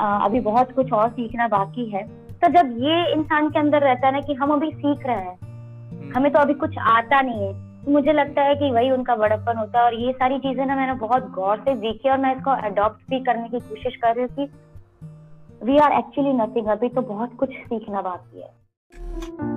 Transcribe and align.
अभी 0.00 0.40
बहुत 0.40 0.72
कुछ 0.72 0.92
और 0.92 1.10
सीखना 1.10 1.48
बाकी 1.48 1.84
है। 1.90 2.02
तो 2.38 2.48
जब 2.48 2.70
ये 2.82 3.12
इंसान 3.12 3.48
के 3.48 3.58
अंदर 3.58 3.80
रहता 3.80 4.06
है 4.06 4.12
ना 4.12 4.20
कि 4.20 4.34
हम 4.34 4.50
अभी 4.50 4.70
सीख 4.70 5.06
रहे 5.06 5.16
हैं 5.16 5.38
हम्म। 5.40 6.12
हमें 6.16 6.32
तो 6.32 6.38
अभी 6.38 6.54
कुछ 6.54 6.78
आता 6.78 7.20
नहीं 7.20 7.40
है। 7.40 7.52
तो 7.84 7.90
मुझे 7.90 8.12
लगता 8.12 8.42
है 8.42 8.54
कि 8.54 8.70
वही 8.70 8.90
उनका 8.90 9.16
बड़प्पन 9.16 9.56
होता 9.56 9.78
है 9.78 9.84
और 9.84 9.94
ये 9.94 10.12
सारी 10.12 10.38
चीज़ें 10.38 10.66
ना 10.66 10.76
मैंने 10.76 10.94
बहुत 10.94 11.30
गौर 11.30 11.58
से 11.58 11.74
देखी 11.74 12.10
और 12.10 12.18
मैं 12.18 12.36
इसको 12.36 12.50
अडॉप्ट 12.50 13.10
भी 13.10 13.20
करने 13.20 13.48
की 13.48 13.60
कोशिश 13.60 13.96
कर 13.96 14.14
रही 14.14 14.24
हूँ 14.24 14.34
कि 14.36 15.66
वी 15.66 15.78
आर 15.78 15.92
एक्चुअली 15.92 16.32
नथिंग 16.32 16.66
अभी 16.66 16.88
तो 16.88 17.00
बहुत 17.00 17.34
कुछ 17.34 17.50
सीखना 17.50 18.00
बाकी 18.00 18.40
है। 18.40 19.51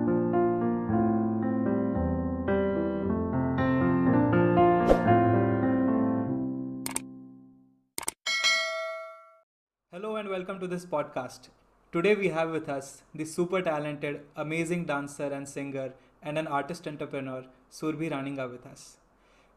Hello 10.06 10.18
and 10.18 10.30
welcome 10.30 10.60
to 10.60 10.68
this 10.68 10.84
podcast. 10.86 11.48
Today 11.94 12.14
we 12.14 12.28
have 12.28 12.52
with 12.52 12.68
us 12.70 13.02
the 13.16 13.26
super 13.26 13.62
talented, 13.64 14.20
amazing 14.36 14.84
dancer 14.86 15.30
and 15.34 15.50
singer 15.50 15.94
and 16.22 16.38
an 16.38 16.50
artist 16.58 16.88
entrepreneur 16.88 17.40
Surabhi 17.72 18.10
Raninga 18.10 18.46
with 18.52 18.68
us 18.72 18.84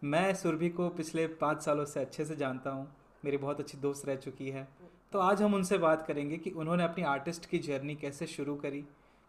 मैं 0.03 0.33
सुरभि 0.35 0.69
को 0.79 0.89
पिछले 1.01 1.27
पाँच 1.43 1.63
सालों 1.63 1.85
से 1.85 2.01
अच्छे 2.01 2.25
से 2.25 2.37
जानता 2.37 2.71
हूँ। 2.71 2.87
मेरी 3.25 3.37
बहुत 3.37 3.61
अच्छी 3.61 3.79
दोस्त 3.79 4.07
रह 4.09 4.17
चुकी 4.17 4.49
है। 4.51 4.67
तो 5.13 5.19
आज 5.19 5.43
हम 5.43 5.55
उनसे 5.55 5.79
बात 5.79 6.07
करेंगे 6.07 6.37
कि 6.37 6.51
उन्होंने 6.51 6.85
अपनी 6.85 7.05
आर्टिस्ट 7.05 7.51
की 7.51 7.59
जर्नी 7.69 7.95
कैसे 7.95 8.27
शुरू 8.37 8.55
करी 8.65 8.85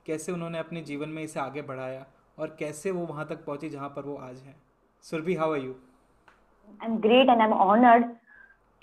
कैसे 0.06 0.32
उन्होंने 0.32 0.60
अपने 0.60 0.82
जीवन 0.92 1.10
में 1.10 1.22
इसे 1.24 1.40
आगे 1.40 1.62
बढ़ाया 1.74 2.06
और 2.40 2.56
कैसे 2.60 2.92
वो 2.92 3.06
वहाँ 3.06 3.28
तक 3.30 3.44
पहुँची 3.46 3.70
जहाँ 3.70 3.90
पर 3.96 4.06
वो 4.06 4.16
आज 4.30 4.40
हैं। 4.46 4.56
Surabhi 5.04 5.36
how 5.36 5.54
are 5.54 5.66
you 5.66 5.76
I 6.82 6.92
am 6.92 6.98
great 7.02 7.30
and 7.30 7.42
I 7.42 7.48
am 7.48 7.54
honoured 7.54 8.06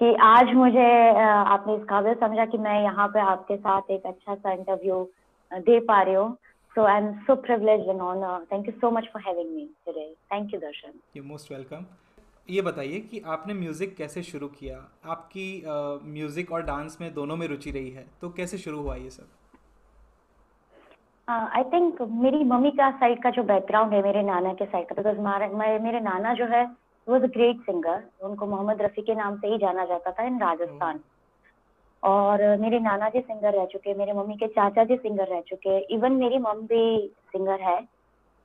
कि 0.01 0.15
आज 0.23 0.53
मुझे 0.55 0.89
आपने 1.19 1.75
इस 1.75 1.85
काबिल 1.89 2.15
समझा 2.21 2.45
कि 2.47 2.59
मैं 2.59 2.81
यहाँ 2.83 3.07
पे 3.09 3.21
आपके 3.21 3.57
साथ 3.57 3.91
एक 3.91 4.07
अच्छा 4.07 4.35
सा 4.35 4.53
इंटरव्यू 4.53 5.03
दे 5.51 5.79
पा 5.81 6.03
रही 6.03 6.15
हूँ 6.15 6.37
So 6.77 6.85
I'm 6.85 7.23
so 7.27 7.37
privileged 7.37 7.89
and 7.89 8.03
honored. 8.03 8.49
Thank 8.51 8.67
you 8.67 8.75
so 8.81 8.91
much 8.91 9.07
for 9.11 9.19
having 9.19 9.55
me 9.57 9.69
today. 9.87 10.11
Thank 10.29 10.53
you, 10.53 10.59
Darshan. 10.59 10.99
You're 11.15 11.25
most 11.27 11.51
welcome. 11.51 11.87
ये 12.49 12.63
बताइए 12.63 12.99
कि 13.11 13.21
आपने 13.27 13.55
म्यूज़िक 13.55 13.97
कैसे 13.97 14.23
शुरू 14.23 14.49
किया 14.49 14.77
आपकी 15.11 15.47
म्यूज़िक 16.09 16.53
और 16.53 16.63
डांस 16.63 16.97
में 17.01 17.13
दोनों 17.15 17.37
में 17.37 17.47
रुचि 17.49 17.71
रही 17.71 17.91
है 17.91 18.07
तो 18.21 18.29
कैसे 18.37 18.59
शुरू 18.59 18.81
हुआ 18.81 18.95
ये 18.97 19.11
सब 19.11 19.29
आई 21.29 21.63
uh, 21.63 21.73
थिंक 21.73 22.03
मेरी 22.03 22.45
मम्मी 22.45 22.71
का 22.71 22.91
साइड 22.99 23.23
का 23.23 23.31
जो 23.31 23.43
बैकग्राउंड 23.45 23.95
है 23.95 24.03
मेरे 24.03 24.23
नाना 24.23 24.53
के 24.61 24.67
साइड 24.67 24.87
का 24.89 25.03
बिकॉज़ 25.03 25.83
मेरे 25.85 26.01
नाना 26.01 26.35
जो 26.35 26.47
है 26.47 26.65
वॉज़ 27.07 27.23
अ 27.23 27.27
ग्रेट 27.35 27.61
सिंगर 27.63 28.03
उनको 28.25 28.47
मोहम्मद 28.47 28.83
रफ़ी 28.83 29.03
के 29.03 29.15
नाम 29.15 29.37
से 29.39 29.49
ही 29.49 29.59
जाना 29.59 29.85
जाता 29.85 30.11
था 30.13 30.27
इन 30.27 30.41
राजस्थान। 30.41 31.01
और 32.03 32.45
मेरे 32.59 32.79
नाना 32.81 33.09
जी 33.09 33.21
सिंगर 33.21 33.55
रह 33.55 33.65
चुके 33.67 33.95
मेरे 33.95 34.13
मम्मी 34.13 34.35
के 34.37 34.47
चाचा 34.49 34.85
जी 34.85 34.97
सिंगर 34.97 35.29
रह 35.29 35.41
चुके 35.49 35.79
इवन 35.95 36.13
मेरी 36.15 36.39
मम 36.41 36.61
भी 36.67 36.85
सिंगर 37.33 37.61
है। 37.63 37.81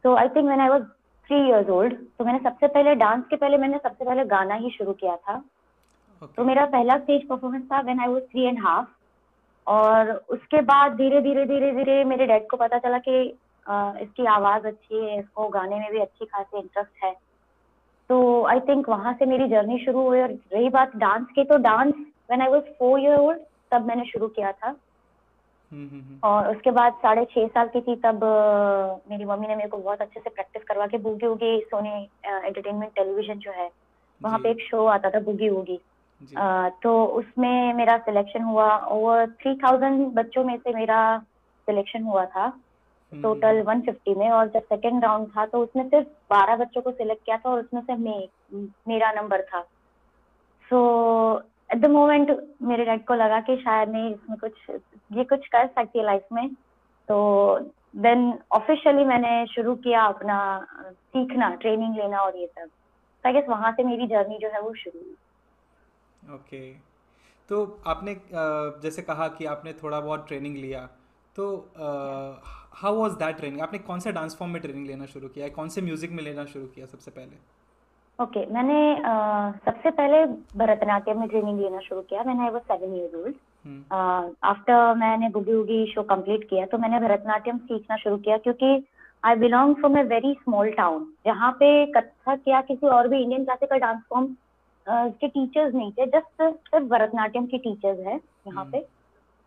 तो 0.05 0.15
आई 0.15 0.29
थिंक 0.29 0.47
मैंने 0.47 0.63
I 0.63 0.69
was 0.69 0.83
three 1.29 1.37
years 1.47 1.69
old 1.69 1.95
तो 2.19 2.25
मैंने 2.25 2.39
सबसे 2.39 2.67
पहले 2.67 2.95
डांस 2.95 3.23
के 3.29 3.35
पहले 3.35 3.57
मैंने 3.57 3.77
सबसे 3.77 4.05
पहले 4.05 4.25
गाना 4.27 4.55
ही 4.55 4.69
शुरू 4.71 4.93
किया 4.93 5.15
था। 5.15 5.41
Okay. 6.21 6.35
तो 6.35 6.43
मेरा 6.45 6.65
पहला 6.67 6.97
स्टेज 6.97 7.27
परफॉर्मेंस 7.27 7.63
था 7.71 7.79
when 7.81 7.99
I 7.99 8.07
was 8.07 8.21
three 8.31 8.43
and 8.43 8.59
half 8.63 8.87
और 9.67 10.11
उसके 10.29 10.61
बाद 10.63 10.95
धीरे 10.97 11.21
धीरे 11.21 11.45
धीरे 11.45 11.71
धीरे 11.73 12.03
मेरे 12.03 12.25
डैड 12.27 12.47
को 12.49 12.57
पता 12.57 12.77
चला 12.79 12.97
कि 13.07 13.21
इसकी 14.03 14.25
आवाज़ 14.27 14.67
अच्छी 14.67 15.05
है 15.05 15.19
इसको 15.19 15.47
गाने 15.49 15.79
में 15.79 15.91
भी 15.91 15.99
अच्छी 15.99 16.25
खासी 16.25 16.59
इंटरेस्ट 16.59 17.03
है। 17.03 17.11
तो 18.11 18.19
आई 18.45 18.59
थिंक 18.59 18.87
वहाँ 18.89 19.13
से 19.13 19.25
मेरी 19.25 19.47
जर्नी 19.47 19.77
शुरू 19.79 20.01
हुई 20.07 20.21
और 20.21 20.29
रही 20.53 20.69
बात 20.69 20.95
डांस 20.97 21.25
की। 21.35 21.43
तो 21.43 21.57
dance 21.59 21.93
when 21.93 22.41
I 22.41 22.47
was 22.47 22.61
four 22.79 22.99
year 22.99 23.19
old 23.19 23.39
तब 23.71 23.85
मैंने 23.87 24.05
शुरू 24.05 24.27
किया 24.29 24.51
था। 24.51 24.67
हम्म, 24.67 25.87
हम्म, 25.87 25.99
हम्म। 25.99 26.19
और 26.23 26.55
उसके 26.55 26.71
बाद 26.71 26.93
साढ़े 27.01 27.23
छह 27.25 27.47
साल 27.47 27.67
की 27.67 27.81
थी 27.81 27.95
तब 27.95 28.23
मेरी 29.11 29.25
मम्मी 29.25 29.47
ने 29.47 29.55
मेरे 29.55 29.69
को 29.69 29.77
बहुत 29.77 30.01
अच्छे 30.01 30.19
से 30.19 30.29
प्रैक्टिस 30.29 30.63
करवा 30.63 30.87
के 30.87 30.97
बुगी 30.97 31.25
उगी 31.25 31.59
सोनी 31.61 32.03
एंटरटेनमेंट 32.25 32.91
टेलीविज़न 32.95 33.39
जो 33.39 33.51
है 33.51 33.69
वहाँ 34.21 34.39
पे 34.39 34.49
एक 34.49 34.61
शो 34.61 34.85
आता 34.87 35.09
था 35.09 35.19
बुगी 35.21 35.49
उगी 35.51 35.79
तो 36.83 37.03
उसमें 37.19 37.73
मेरा 37.73 37.97
सिलेक्शन 37.99 38.41
हुआ। 38.43 38.75
ओवर 38.91 39.25
थ्री 39.41 39.55
थाउज़ेंड 39.55 40.05
बच्चों 40.13 40.43
में 40.43 40.57
से 40.57 40.73
मेरा 40.73 41.01
सिलेक्शन 41.67 42.03
हुआ 42.03 42.25
था। 42.25 42.49
टोटल 43.13 43.61
वन 43.61 43.81
फिफ्टी 43.81 44.13
में 44.15 44.29
और 44.29 44.47
जब 44.47 44.63
सेकेंड 44.63 45.03
राउंड 45.03 45.27
था 45.27 45.45
तो 45.45 45.61
उसमें 45.63 45.87
सिर्फ़ 45.89 46.07
बारह 46.29 46.55
बच्चों 46.55 46.81
को 46.81 46.91
सिलेक्ट 46.91 47.25
किया 47.25 47.37
था 47.37 47.49
और 47.49 47.59
उसमें 47.59 47.81
से 47.81 47.95
मे, 47.95 48.27
मेरा 48.87 49.11
नंबर 49.11 49.41
था। 49.41 49.61
So 50.69 50.77
so, 51.35 51.45
at 51.71 51.81
the 51.81 51.85
moment 51.85 52.31
मेरे 52.61 52.85
डैड 52.85 53.05
को 53.05 53.13
लगा 53.13 53.39
कि 53.39 53.55
शायद 53.57 53.89
नहीं 53.89 54.13
इसमें 54.13 54.37
कुछ 54.37 54.53
ये 55.11 55.23
कुछ 55.23 55.47
कर 55.47 55.67
सकती 55.67 55.99
है 55.99 56.05
लाइफ 56.05 56.25
में। 56.33 56.47
तो 57.09 57.17
देन 57.95 58.33
ऑफिशियली 58.51 59.03
मैंने 59.05 59.45
शुरू 59.47 59.75
किया 59.75 60.03
अपना 60.05 60.37
सीखना 60.93 61.49
ट्रेनिंग 61.55 61.95
लेना 61.97 62.19
और 62.19 62.37
ये 62.37 62.47
सब। 62.47 62.67
तो 62.67 63.29
आई 63.29 63.33
गेस 63.33 63.49
वहाँ 63.49 63.71
से 63.71 63.83
मेरी 63.83 64.07
जर्नी 64.07 64.37
जो 64.37 64.47
है 64.47 64.61
वो 64.61 64.73
शुरू 64.73 64.99
हुई। 64.99 65.15
Okay 66.35 66.73
okay. 66.73 66.81
तो 67.49 67.81
आपने 67.87 68.15
जैसे 68.81 69.01
कहा 69.01 69.27
कि 69.27 69.45
आपने 69.45 69.73
थोड़ा 69.73 69.99
बहुत 69.99 70.27
ट्रेनिंग 70.27 70.55
लिया 70.57 70.87
तो 71.35 71.45
हाउ 72.81 72.95
वाज 72.95 73.11
दैट 73.23 73.37
ट्रेनिंग 73.37 73.61
आपने 73.61 73.79
कौन 73.79 73.99
से 73.99 74.11
डांस 74.11 74.35
फॉर्म 74.39 74.51
में 74.51 74.61
ट्रेनिंग 74.61 74.87
लेना 74.87 75.05
शुरू 75.05 75.27
किया? 75.27 75.47
कौन 75.49 75.69
से 75.69 75.81
म्यूज़िक 75.81 76.11
में 76.11 76.23
लेना 76.23 76.45
शुरू 76.45 76.65
किया 76.65 76.85
सबसे 76.85 77.11
पहले? 77.11 77.37
ओके 78.19 78.39
okay, 78.39 78.53
मैंने 78.53 78.95
uh, 78.95 79.65
सबसे 79.65 79.89
पहले 79.89 80.25
भरतनाट्यम 80.57 81.19
में 81.19 81.27
ट्रेनिंग 81.29 81.59
लेना 81.59 81.79
शुरू 81.79 82.01
किया 82.01 82.23
मैंने 82.23 82.43
I 82.43 82.49
was 82.49 82.61
seven 82.61 82.95
years 82.95 83.15
old 83.15 83.35
after 84.43 84.93
मैंने 84.95 85.29
बुगी 85.29 85.53
उगी 85.53 85.85
शो 85.93 86.03
कंप्लीट 86.03 86.49
किया 86.49 86.65
तो 86.65 86.77
मैंने 86.77 86.99
भरतनाट्यम 86.99 87.57
सीखना 87.57 87.97
शुरू 87.97 88.17
किया 88.17 88.37
क्योंकि 88.37 88.83
I 89.23 89.35
belong 89.35 89.75
from 89.75 89.97
a 89.97 90.03
very 90.03 90.33
small 90.33 90.71
town 90.71 91.07
जहाँ 91.25 91.51
पे 91.51 91.85
कथक 91.91 92.47
या 92.47 92.61
किसी 92.61 92.87
और 92.87 93.07
भी 93.07 93.21
इंडियन 93.23 93.43
क्लासिकल 93.43 93.79
डांस 93.79 94.01
फॉर्म 94.09 94.27
के 94.89 95.27
टीचर्स 95.27 95.75
नहीं 95.75 95.91
थे 95.91 96.05
जस्ट 96.05 96.41
सिर्फ़ 96.41 96.85
भरतनाट्यम 96.85 97.45
के 97.45 97.57
टीचर्स 97.57 97.99
है 97.99 98.15
यहाँ 98.15 98.63
hmm. 98.63 98.71
पे। 98.71 99.00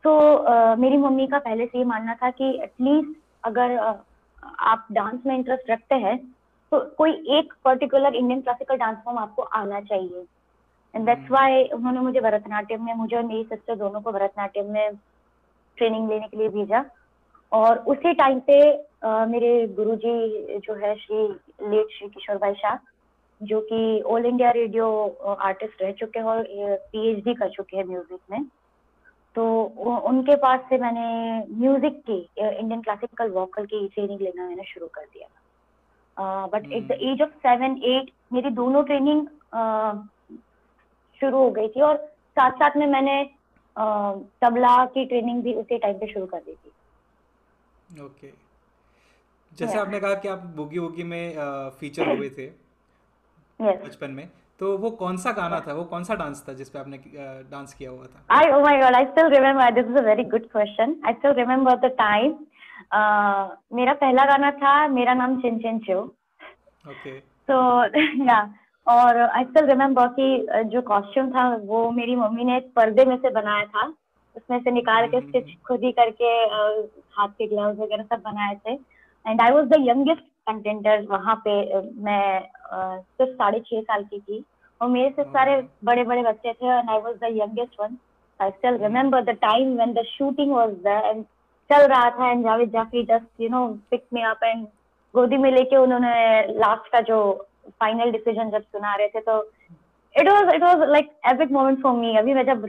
तो 0.04 0.12
uh, 0.44 0.78
मेरी 0.78 0.97
मम्मी 0.97 1.26
का 1.26 1.38
पहले 1.41 1.66
से 1.66 1.78
ये 1.78 1.84
मानना 1.84 2.15
था 2.15 2.31
कि 2.31 2.48
एटलीस्ट 2.62 3.19
अगर 3.44 3.76
uh, 3.78 3.94
आप 4.42 4.87
डांस 4.92 5.20
में 5.26 5.34
इंटरेस्ट 5.34 5.70
रखते 5.70 5.94
हैं 5.97 6.16
तो 6.72 6.78
कोई 6.98 7.12
एक 7.37 7.53
particular 7.65 8.14
Indian 8.14 8.41
classical 8.41 8.76
dance 8.76 8.97
form 9.04 9.19
आपको 9.19 9.43
आना 9.59 9.81
चाहिए। 9.82 10.25
एंड 10.94 11.06
दैट्स 11.06 11.31
व्हाई 11.31 11.62
उन्होंने 11.75 12.00
मुझे 12.00 12.20
भरतनाट्यम 12.20 12.84
में 12.84 12.93
मुझे 12.94 13.16
और 13.16 13.22
मेरी 13.22 13.44
सिस्टर 13.44 13.76
दोनों 13.76 14.00
को 14.00 14.12
भरतनाट्यम 14.12 14.72
में 14.72 14.97
ट्रेनिंग 15.78 16.09
लेने 16.10 16.28
के 16.28 16.37
लिए 16.37 16.48
भेजा। 16.48 16.84
और 17.53 17.78
उसी 17.87 18.12
टाइम 18.14 18.41
पे 18.41 18.59
uh, 18.72 19.26
मेरे 19.28 19.66
गुरुजी 19.76 20.59
जो 20.59 20.75
है 20.75 20.94
श्री 20.97 21.22
लेट 21.70 21.97
श्री 21.98 22.09
किशोर 22.09 22.37
भाई 22.37 22.54
शाह 22.54 22.76
जो 23.41 23.60
कि 23.62 24.00
ऑल 24.03 24.26
इंडिया 24.26 24.50
रेडियो 24.50 25.37
आर्टिस्ट 25.38 25.82
रह 25.82 25.93
चुके 25.93 26.19
हैं 26.19 26.26
और 26.26 26.44
पीएचडी 26.93 27.34
कर 27.34 27.48
चुके 27.50 27.76
हैं 27.76 27.84
म्यूज़िक 27.84 28.20
में। 28.31 28.47
तो 29.36 29.44
उनके 30.08 30.36
पास 30.36 30.60
से 30.68 30.78
मैंने 30.78 31.06
म्यूज़िक 31.54 32.02
की 32.10 32.18
इंडियन 32.38 32.80
क्लासिकल 32.80 33.30
वोकल 33.30 33.64
की 33.66 33.88
ट्रेनिंग 33.88 34.20
लेना 34.20 34.46
मैंने 34.48 34.64
शुरू 34.64 34.86
कर 34.86 35.04
दिया 35.04 36.46
but 36.46 36.72
at 36.72 36.86
the 36.88 36.98
age 37.02 37.22
of 37.22 37.30
seven 37.46 37.76
eight 37.84 38.10
मेरी 38.32 38.50
दोनों 38.50 38.82
ट्रेनिंग 38.84 39.26
uh, 39.26 39.94
शुरू 41.20 41.38
हो 41.38 41.50
गई 41.50 41.68
थी 41.68 41.80
और 41.80 41.96
साथ 42.36 42.50
साथ 42.52 42.76
में 42.76 42.86
मैंने 42.86 43.16
uh, 43.24 44.14
तबला 44.42 44.84
की 44.86 45.04
ट्रेनिंग 45.04 45.42
भी 45.42 45.54
उसी 45.54 45.78
टाइम 45.78 45.98
पे 45.98 46.12
शुरू 46.12 46.26
कर 46.26 46.38
दी 46.38 46.52
थी। 46.52 48.02
Okay 48.04 48.30
okay. 48.30 48.38
जैसे 49.52 49.78
आपने 49.78 50.00
कहा 50.00 50.14
कि 50.14 50.28
आप 50.28 50.38
बुगी 50.56 50.78
वुगी 50.78 51.02
में 51.02 51.34
फीचर 51.80 52.16
हुए 52.16 52.30
थे 52.30 52.46
बचपन 53.60 54.10
में 54.10 54.28
तो 54.60 54.76
वो 54.78 54.91
कौन 54.98 55.16
सा 55.16 55.31
गाना 55.32 55.59
था? 55.60 55.72
वो 55.75 55.84
कौन 55.84 56.04
सा 56.04 56.15
डांस 56.15 56.44
था 56.48 56.53
जिसपे 56.54 56.78
आपने 56.78 56.98
डांस 57.50 57.75
किया 57.75 57.91
हुआ 57.91 58.04
था? 58.04 58.25
I 58.37 58.50
oh 58.50 58.60
my 58.65 58.81
god 58.81 58.94
I 58.97 59.04
still 59.04 59.28
remember 59.31 59.73
this 59.75 59.87
is 59.87 59.96
a 59.99 60.06
very 60.06 60.25
good 60.34 60.49
question 60.52 60.96
I 61.06 61.12
still 61.14 61.32
remember 61.34 61.76
the 61.87 61.90
time 61.99 62.34
मेरा 63.76 63.93
पहला 64.02 64.25
गाना 64.26 64.50
था 64.61 64.76
मेरा 64.88 65.14
नाम 65.14 65.37
चिन 65.40 65.58
चिन 65.58 65.78
चो 65.87 66.02
तो 67.49 67.56
या 68.25 68.38
और 68.87 69.20
आई 69.20 69.44
स्टिल 69.44 69.67
रिमेम्बर 69.67 70.06
कि 70.19 70.26
जो 70.73 70.82
कॉस्ट्यूम 70.88 71.31
था 71.31 71.49
वो 71.67 71.90
मेरी 71.90 72.17
मम्मी 72.17 72.44
ने 72.44 72.58
पर्दे 72.76 73.05
में 73.05 73.17
से 73.17 73.31
बनाया 73.32 73.64
था। 73.67 73.84
उसमें 74.37 74.58
से 74.61 74.70
निकाल 74.70 75.06
के 75.08 75.20
स्टिच 75.20 75.44
हम्म। 75.44 75.55
खुद 75.67 75.84
ही 75.84 75.90
करके 75.99 76.31
हाथ 77.17 77.28
के 77.38 77.46
ग्लव्स 77.46 77.78
वगैरह 77.78 78.02
सब 78.05 78.23
बनाए 78.25 78.55
थे। 78.67 78.73
And 79.25 79.40
I 79.40 79.50
was 79.50 79.67
the 79.69 79.76
youngest 79.88 80.23
contender 80.49 81.06
वहाँ 81.11 81.34
पे 81.44 81.55
मैं 82.05 82.25
सिर्फ़ 82.73 83.32
साढ़े 83.32 83.61
छह 83.61 83.81
साल 83.82 84.05
की 84.05 84.19
थी। 84.20 84.44
और 84.84 84.90
मेरे 84.90 85.10
से 85.10 85.22
सारे 85.25 85.52
बड़े 85.84 86.02
बड़े 86.04 86.22
बच्चे 86.22 86.52
थे 86.52 86.66
and 86.69 86.90
I 86.90 86.98
was 87.00 87.16
the 87.19 87.28
youngest 87.32 87.81
one 87.81 87.96
I 88.40 88.50
still 88.50 88.76
remember 88.78 89.22
the 89.25 89.36
time 89.42 89.75
when 89.76 89.92
the 89.92 90.02
shooting 90.08 90.52
was 90.52 90.70
there 90.86 91.06
and 91.06 91.25
चल 91.70 91.86
रहा 91.86 92.10
था 92.19 92.31
and 92.31 92.42
Javed 92.44 92.70
Jaffrey 92.72 93.02
just 93.10 93.40
you 93.40 93.48
know 93.48 93.66
pick 93.90 94.04
me 94.14 94.22
up 94.31 94.44
and 94.44 94.66
गोदी 95.14 95.36
में 95.36 95.50
लेके 95.50 95.76
उन्होंने 95.76 96.12
लास्ट 96.58 96.92
का 96.92 97.00
जो 97.08 97.20
फाइनल 97.81 98.10
डिसीज़न 98.12 98.50
जब 98.50 98.62
सुना 98.62 98.94
रहे 98.94 99.08
थे 99.08 99.20
तो 99.20 99.40
it 100.14 100.28
was 100.28 100.54
it 100.54 100.62
was 100.62 100.88
like 100.90 101.10
epic 101.32 101.52
moment 101.52 101.82
for 101.82 101.92
me 101.96 102.16
अभी 102.16 102.34
मैं 102.34 102.44
जब 102.46 102.69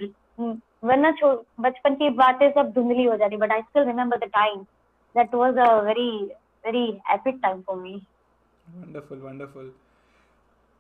वरना 0.85 1.13
बचपन 1.61 1.95
की 1.95 2.09
बातें 2.17 2.49
सब 2.51 2.71
धुंधली 2.73 3.03
हो 3.03 3.15
जाती 3.17 3.37
but 3.37 3.51
I 3.51 3.61
still 3.61 3.83
remember 3.85 4.17
the 4.17 4.29
time 4.33 4.61
that 5.15 5.35
was 5.35 5.57
a 5.59 5.73
very 5.81 6.11
very 6.65 6.87
epic 7.13 7.39
time 7.43 7.61
for 7.61 7.77
me 7.77 8.01
wonderful 8.67 9.19
wonderful 9.19 9.73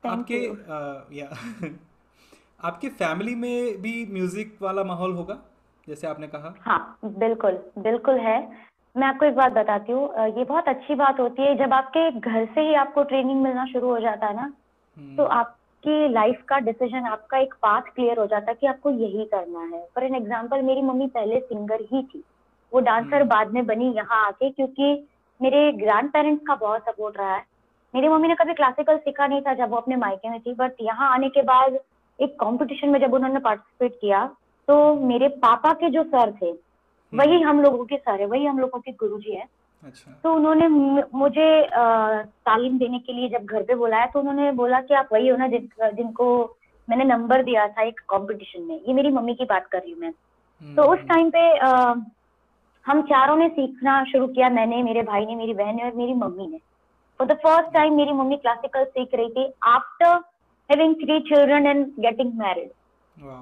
आपके 0.07 1.17
या 1.17 1.29
आपके 2.63 2.89
फैमिली 2.89 3.35
में 3.35 3.81
भी 3.81 3.93
म्यूज़िक 4.11 4.57
वाला 4.61 4.83
माहौल 4.83 5.13
होगा? 5.13 5.37
जैसे 5.87 6.07
आपने 6.07 6.27
कहा। 6.27 6.53
हाँ 6.61 6.97
बिल्कुल 7.05 7.59
बिल्कुल 7.79 8.19
है। 8.19 8.37
मैं 8.95 9.07
आपको 9.07 9.25
एक 9.25 9.35
बात 9.35 9.51
बताती 9.51 9.91
हूँ 9.91 10.27
ये 10.37 10.43
बहुत 10.43 10.67
अच्छी 10.67 10.95
बात 10.95 11.19
होती 11.19 11.41
है। 11.41 11.55
जब 11.57 11.73
आपके 11.73 12.09
घर 12.11 12.45
से 12.45 12.61
ही 12.61 12.73
आपको 12.75 13.03
ट्रेनिंग 13.03 13.41
मिलना 13.43 13.65
शुरू 13.65 13.89
हो 13.89 13.99
जाता 13.99 14.27
है 14.27 14.35
ना 14.35 14.47
तो 14.97 15.23
हम्म। 15.23 15.37
आपकी 15.39 16.07
लाइफ 16.13 16.41
का 16.49 16.59
डिसीज़न 16.59 17.05
आपका 17.07 17.37
एक 17.37 17.53
पाथ 17.53 17.81
क्लियर 17.95 18.19
हो 18.19 18.25
जाता 18.25 18.51
है 18.51 18.57
कि 18.61 18.67
आपको 18.67 18.89
यही 18.91 19.25
करना 19.25 19.59
है। 19.75 19.83
फॉर 19.95 20.03
एन 20.03 20.15
एग्ज़ाम्पल 20.15 20.61
मेरी 20.61 20.81
मम्मी 20.81 21.07
पहले 21.07 21.39
सिंगर 21.39 21.81
ही 21.91 22.03
थी। 22.03 22.23
वो 22.73 22.79
डांसर 22.79 23.15
हम्म। 23.15 23.29
बाद 23.29 23.53
में 23.53 23.65
बनी 23.65 23.91
यहाँ 23.93 24.25
आके 24.27 24.49
क्योंकि 24.49 25.07
मेरे 25.41 25.71
ग्रैंड 25.71 26.09
पेरेंट्स 26.09 26.43
का 26.47 26.55
बहुत 26.55 26.81
सपोर्ट 26.81 27.17
रहा 27.17 27.35
है। 27.35 27.43
मेरी 27.95 28.07
मम्मी 28.09 28.27
ने 28.27 28.35
कभी 28.35 28.53
क्लासिकल 28.53 28.97
सीखा 28.97 29.25
नहीं 29.27 29.41
था 29.41 29.53
जब 29.53 29.69
वो 29.69 29.77
अपने 29.77 29.95
मायके 29.95 30.29
में 30.29 30.39
थी 30.39 30.53
बट 30.53 30.81
यहाँ 30.81 31.11
आने 31.13 31.29
के 31.29 31.41
बाद 31.43 31.77
एक 32.19 32.33
कंपटीशन 32.39 32.89
में 32.89 32.99
जब 32.99 33.13
उन्होंने 33.13 33.39
पार्टिसिपेट 33.39 33.97
किया 34.01 34.25
तो 34.67 34.75
मेरे 35.03 35.27
पापा 35.43 35.71
के 35.73 35.89
जो 35.89 36.03
सर 36.05 36.31
थे 36.41 36.45
हम्म। 36.45 37.19
वही 37.19 37.41
हम 37.41 37.61
लोगों 37.61 37.85
के 37.85 37.97
सर 37.97 38.19
है 38.21 38.25
वही 38.27 38.45
हम 38.45 38.59
लोगों 38.59 38.79
के 38.79 38.91
गुरु 38.99 39.19
जी 39.19 39.31
है। 39.31 39.45
अच्छा। 39.83 40.11
तो 40.23 40.33
उन्होंने 40.33 40.67
मुझे 40.67 41.47
तालीम 41.71 42.77
देने 42.79 42.99
के 42.99 43.13
लिए 43.13 43.29
जब 43.29 43.45
घर 43.45 43.63
पे 43.63 43.75
बुलाया 43.75 44.05
तो 44.05 44.19
उन्होंने 44.19 44.51
बोला 44.51 44.81
कि 44.81 44.93
आप 44.93 45.09
वही 45.13 45.27
हो 45.27 45.37
ना 45.37 45.47
जिन, 45.47 45.69
जिनको 45.93 46.27
मैंने 46.87 47.03
नंबर 47.05 47.43
दिया 47.43 47.67
था 47.67 47.81
एक 47.83 47.99
कंपटीशन 48.09 48.61
में। 48.61 48.75
ये 48.77 48.93
मेरी 48.93 49.11
मम्मी 49.11 49.33
की 49.35 49.45
बात 49.45 49.67
कर 49.67 49.79
रही 49.79 49.91
हूँ 49.91 50.01
मैं। 50.01 50.75
तो 50.75 50.91
उस 50.93 50.99
टाइम 51.07 51.29
पे 51.29 51.49
आ, 51.57 51.93
हम 52.85 53.01
चारों 53.03 53.35
ने 53.37 53.47
सीखना 53.49 54.03
शुरू 54.03 54.27
किया 54.27 54.49
मैंने 54.51 54.83
मेरे 54.83 55.01
भाई 55.03 55.25
ने 55.25 55.35
मेरी 55.35 55.53
बहन 55.53 55.75
ने 55.75 55.83
और 55.83 55.95
मेरी 55.95 56.13
मम्मी 56.15 56.47
ने। 56.47 56.59
फॉर 57.19 57.27
द 57.27 57.37
फ़र्स्ट 57.43 57.73
टाइम 57.73 57.95
मेरी 57.97 58.11
मम्मी 58.13 58.37
क्लासिकल 58.37 58.83
सीख 58.85 59.15
रही 59.15 59.29
थी 59.29 59.51
after 59.67 60.13
having 60.69 60.95
three 60.95 61.19
children 61.29 61.67
and 61.67 61.85
getting 61.99 62.33
married 62.37 62.69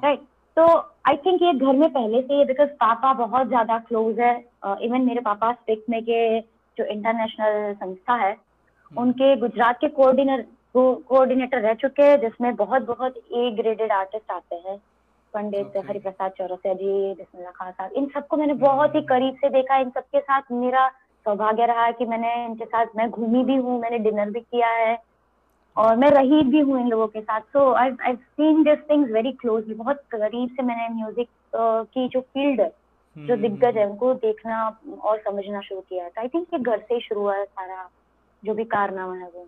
right 0.04 0.20
तो 0.58 0.66
आई 1.08 1.16
थिंक 1.18 1.42
ये 1.42 1.54
घर 1.54 1.76
में 1.76 1.90
पहले 1.92 2.22
से 2.22 2.34
ही 2.34 2.46
बिकॉज़ 2.46 2.70
पापा 2.80 3.14
बहुत 3.16 3.48
ज़्यादा 3.48 3.78
क्लोज 3.80 4.20
है 4.20 4.34
इवन 4.66 5.00
uh, 5.00 5.06
मेरे 5.06 5.22
पापा 5.22 5.52
स्पिक 5.54 5.86
में 5.90 6.02
के 6.04 6.40
जो 6.78 6.86
इंटरनेशनल 6.86 7.74
संस्था 7.74 8.16
है 8.16 8.34
hmm. 8.34 8.98
उनके 8.98 9.36
गुजरात 9.36 9.78
के 9.82 9.88
कोऑर्डिनेटर 9.90 10.46
कोऑर्डिनेटर 10.76 11.60
रह 11.60 11.74
चुके 11.74 12.04
हैं 12.04 12.20
जिसमें 12.22 12.56
बहुत 12.56 12.86
बहुत 12.86 13.18
ए 13.18 13.50
ग्रेडेड 13.58 13.92
आर्टिस्ट 13.92 14.32
आते 14.32 14.56
हैं 14.68 14.78
पंडित 15.34 15.68
okay. 15.68 15.88
हरिप्रसाद 15.88 16.32
चौरसिया 16.32 16.74
जी 16.74 17.14
बिस्मिल्ला 17.14 17.52
खान 17.52 17.72
साहब 17.72 17.92
इन 17.94 18.06
सबको 18.14 18.38
मैंने 18.38 18.54
hmm. 18.54 18.62
बहुत 18.62 18.96
ही 18.96 19.02
करीब 19.14 19.36
से 19.36 19.50
देखा 19.50 19.78
इन 19.78 19.90
सबके 19.90 20.20
साथ 20.20 20.52
मेरा 20.52 20.90
सौभाग्य 21.26 21.66
रहा 21.66 21.86
है 21.86 21.94
कि 21.94 22.06
मैंने 22.06 22.34
इनके 22.46 22.66
साथ 22.66 22.86
मैं 22.96 23.10
घूमी 23.10 23.44
भी 23.44 23.56
हूँ 23.56 23.80
मैंने 23.82 24.00
डिनर 24.00 24.30
भी 24.30 24.40
किया 24.40 24.70
है 24.70 24.98
और 25.78 25.96
मैं 25.96 26.10
रही 26.12 26.42
भी 26.44 26.60
हूँ 26.60 26.80
इन 26.82 26.88
लोगों 26.88 27.08
के 27.08 27.22
साथ। 27.22 27.42
So 27.42 27.72
I 27.74 27.92
I 28.02 28.16
seen 28.16 28.64
this 28.64 28.80
things 28.90 29.12
very 29.12 29.32
closely 29.32 29.74
बहुत 29.74 30.02
करीब 30.16 30.50
से 30.50 30.64
मैंने 30.64 30.88
म्यूज़िक 30.96 31.28
uh, 31.28 31.86
की 31.94 32.08
जो 32.08 32.22
फ़ील्ड 32.22 32.62
है 32.62 32.72
जो 33.18 33.34
हम्म, 33.34 33.42
दिग्गज 33.42 33.78
है 33.78 33.84
हम्म, 33.84 33.92
उनको 33.92 34.14
देखना 34.14 34.68
और 35.02 35.20
समझना 35.20 35.62
शुरू 35.62 35.82
किया 35.82 36.10
था 36.10 36.22
आई 36.22 36.28
थिंक 36.28 36.48
ये 36.54 36.60
घर 36.60 36.80
से 36.80 36.96
ही 36.96 37.02
शुरू 37.02 37.22
हुआ 37.22 37.36
है 37.36 37.46
सारा 37.46 37.90
जो 38.44 38.54
भी 38.54 38.64
कारनामा 38.66 39.16
है 39.16 39.30
वो। 39.36 39.48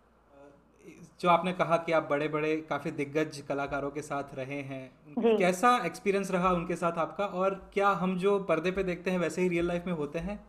जो 1.22 1.30
आपने 1.30 1.54
कहा 1.54 1.78
कि 1.78 1.92
आप 1.92 2.08
बड़े 2.10 2.28
बड़े 2.28 2.56
काफ़ी 2.70 2.92
दिग्गज 2.92 3.42
कलाकारों 3.50 3.90
के 3.92 4.02
साथ 4.02 4.36
रहे 4.36 4.62
हैं 4.62 5.38
कैसा 5.38 5.78
एक्सपीरियंस 5.86 6.32
रहा 6.32 6.50
उनके 6.50 6.76
साथ 6.76 6.98
आपका? 6.98 7.26
और 7.26 7.54
क्या 7.74 7.90
हम 7.90 8.18
जो 8.18 8.40
पर्दे 8.40 8.72
पे 8.72 8.84
देखते 8.84 9.12
हैं 9.12 9.20
वैसे 9.20 9.42
ही 9.42 9.48
रियल 9.48 9.68
लाइफ 9.68 9.86
में 9.88 9.94
होते 9.94 10.20
हैं? 10.20 10.40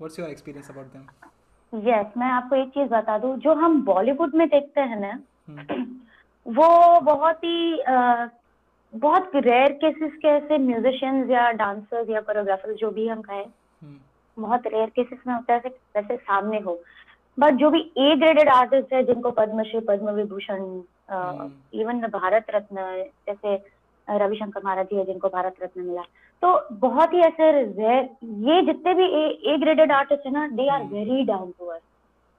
What's 0.00 0.18
your 0.18 0.28
experience 0.28 0.70
about 0.70 0.86
them 0.86 1.82
yes 1.86 2.16
मैं 2.16 2.30
आपको 2.30 2.56
एक 2.56 2.68
चीज़ 2.68 2.88
बता 2.90 3.18
दूँ 3.18 3.36
जो 3.38 3.54
हम 3.56 3.82
बॉलीवुड 3.84 4.34
में 4.34 4.46
देखते 4.48 4.80
हैं 4.82 5.00
ना 5.00 5.18
हम्म। 5.48 5.84
वो 6.56 7.00
बहुत 7.02 7.44
ही 7.44 7.80
आ, 7.80 8.26
बहुत 8.94 9.30
रेयर 9.36 9.72
केसेस 9.74 10.12
के 10.22 10.28
ऐसे 10.28 10.58
म्यूजिशियंस 10.60 11.30
या 11.30 11.50
डांसर्स 11.52 12.10
या 12.10 12.20
कोरियोग्राफर्स 12.20 12.76
जो 12.78 12.90
भी 12.90 13.06
हम 13.08 13.20
कहें 13.22 13.44
हम्म। 13.44 13.98
बहुत 14.36 14.66
रेयर 14.66 14.90
केसेस 14.90 15.18
में 15.26 15.34
होता 15.34 15.54
है 15.54 15.70
वैसे 15.96 16.16
सामने 16.16 16.58
हो 16.58 16.78
बट 17.38 17.54
जो 17.54 17.70
भी 17.70 17.80
ए 17.98 18.14
ग्रेडेड 18.16 18.48
आर्टिस्ट 18.48 18.92
है 18.92 19.02
जिनको 19.04 19.30
पद्मश्री 19.38 19.80
पद्म 19.88 20.10
विभूषण 20.12 20.62
इवन 21.74 21.94
हम्म। 21.94 22.18
भारत 22.18 22.46
रत्न 22.54 22.84
जैसे 23.26 23.54
रविशंकर 24.08 24.62
महाराज 24.64 24.86
जी 24.86 24.96
है 24.96 25.04
जिनको 25.04 25.28
भारत 25.28 25.54
रत्न 25.62 25.80
मिला 25.80 26.02
तो 26.44 26.76
बहुत 26.78 27.12
ही 27.14 27.18
ऐसे 27.18 27.50
ये 28.48 28.60
जितने 28.62 28.94
भी 28.94 29.04
ए 29.52 29.56
ग्रेडेड 29.58 29.92
आर्टिस्ट 29.92 30.26
है 30.26 30.32
ना 30.32 30.46
they 30.48 30.68
are 30.68 30.82
very 30.82 31.22
down 31.24 31.50
to 31.50 31.66
earth 31.66 31.82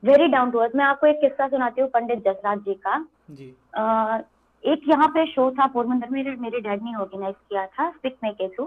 very 0.04 0.28
down 0.28 0.52
to 0.52 0.60
earth 0.60 0.76
मैं 0.76 0.86
आपको 0.86 1.08
एक 1.08 1.20
किस्सा 1.22 1.48
सुनाती 1.48 1.82
हूँ 1.82 1.90
पंडित 1.90 2.20
जसराज 2.20 2.60
जी 2.60 2.74
का। 2.74 2.98
जी. 3.32 3.54
आ, 3.78 4.18
एक 4.64 4.82
यहाँ 4.90 5.08
पे 5.08 5.26
शो 5.26 5.50
था 5.52 5.68
पोरबंदर 5.68 6.10
में 6.10 6.38
मेरे 6.38 6.60
डैड 6.62 6.84
ने 6.84 6.96
ऑर्गेनाइज 6.96 7.36
किया 7.50 7.66
था 7.66 7.90
स्पिक 7.92 8.18
में 8.24 8.34
के 8.34 8.48
थ्रू 8.48 8.66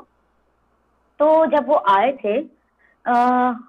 तो 1.21 1.47
जब 1.47 1.69
वो 1.69 1.83
आए 1.89 2.13
थे 2.25 2.37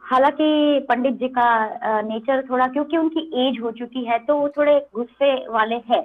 हालाँकि 0.09 0.79
पंडित 0.79 1.13
जी 1.13 1.27
का 1.27 2.01
नेचर 2.01 2.45
थोड़ा 2.49 2.67
क्योंकि 2.67 2.97
उनकी 2.97 3.29
एज 3.41 3.61
हो 3.61 3.71
चुकी 3.71 4.03
है 4.05 4.19
तो 4.19 4.37
वो 4.37 4.49
थोड़े 4.49 4.79
गुस्से 4.95 5.33
वाले 5.49 5.75
हैं। 5.75 6.01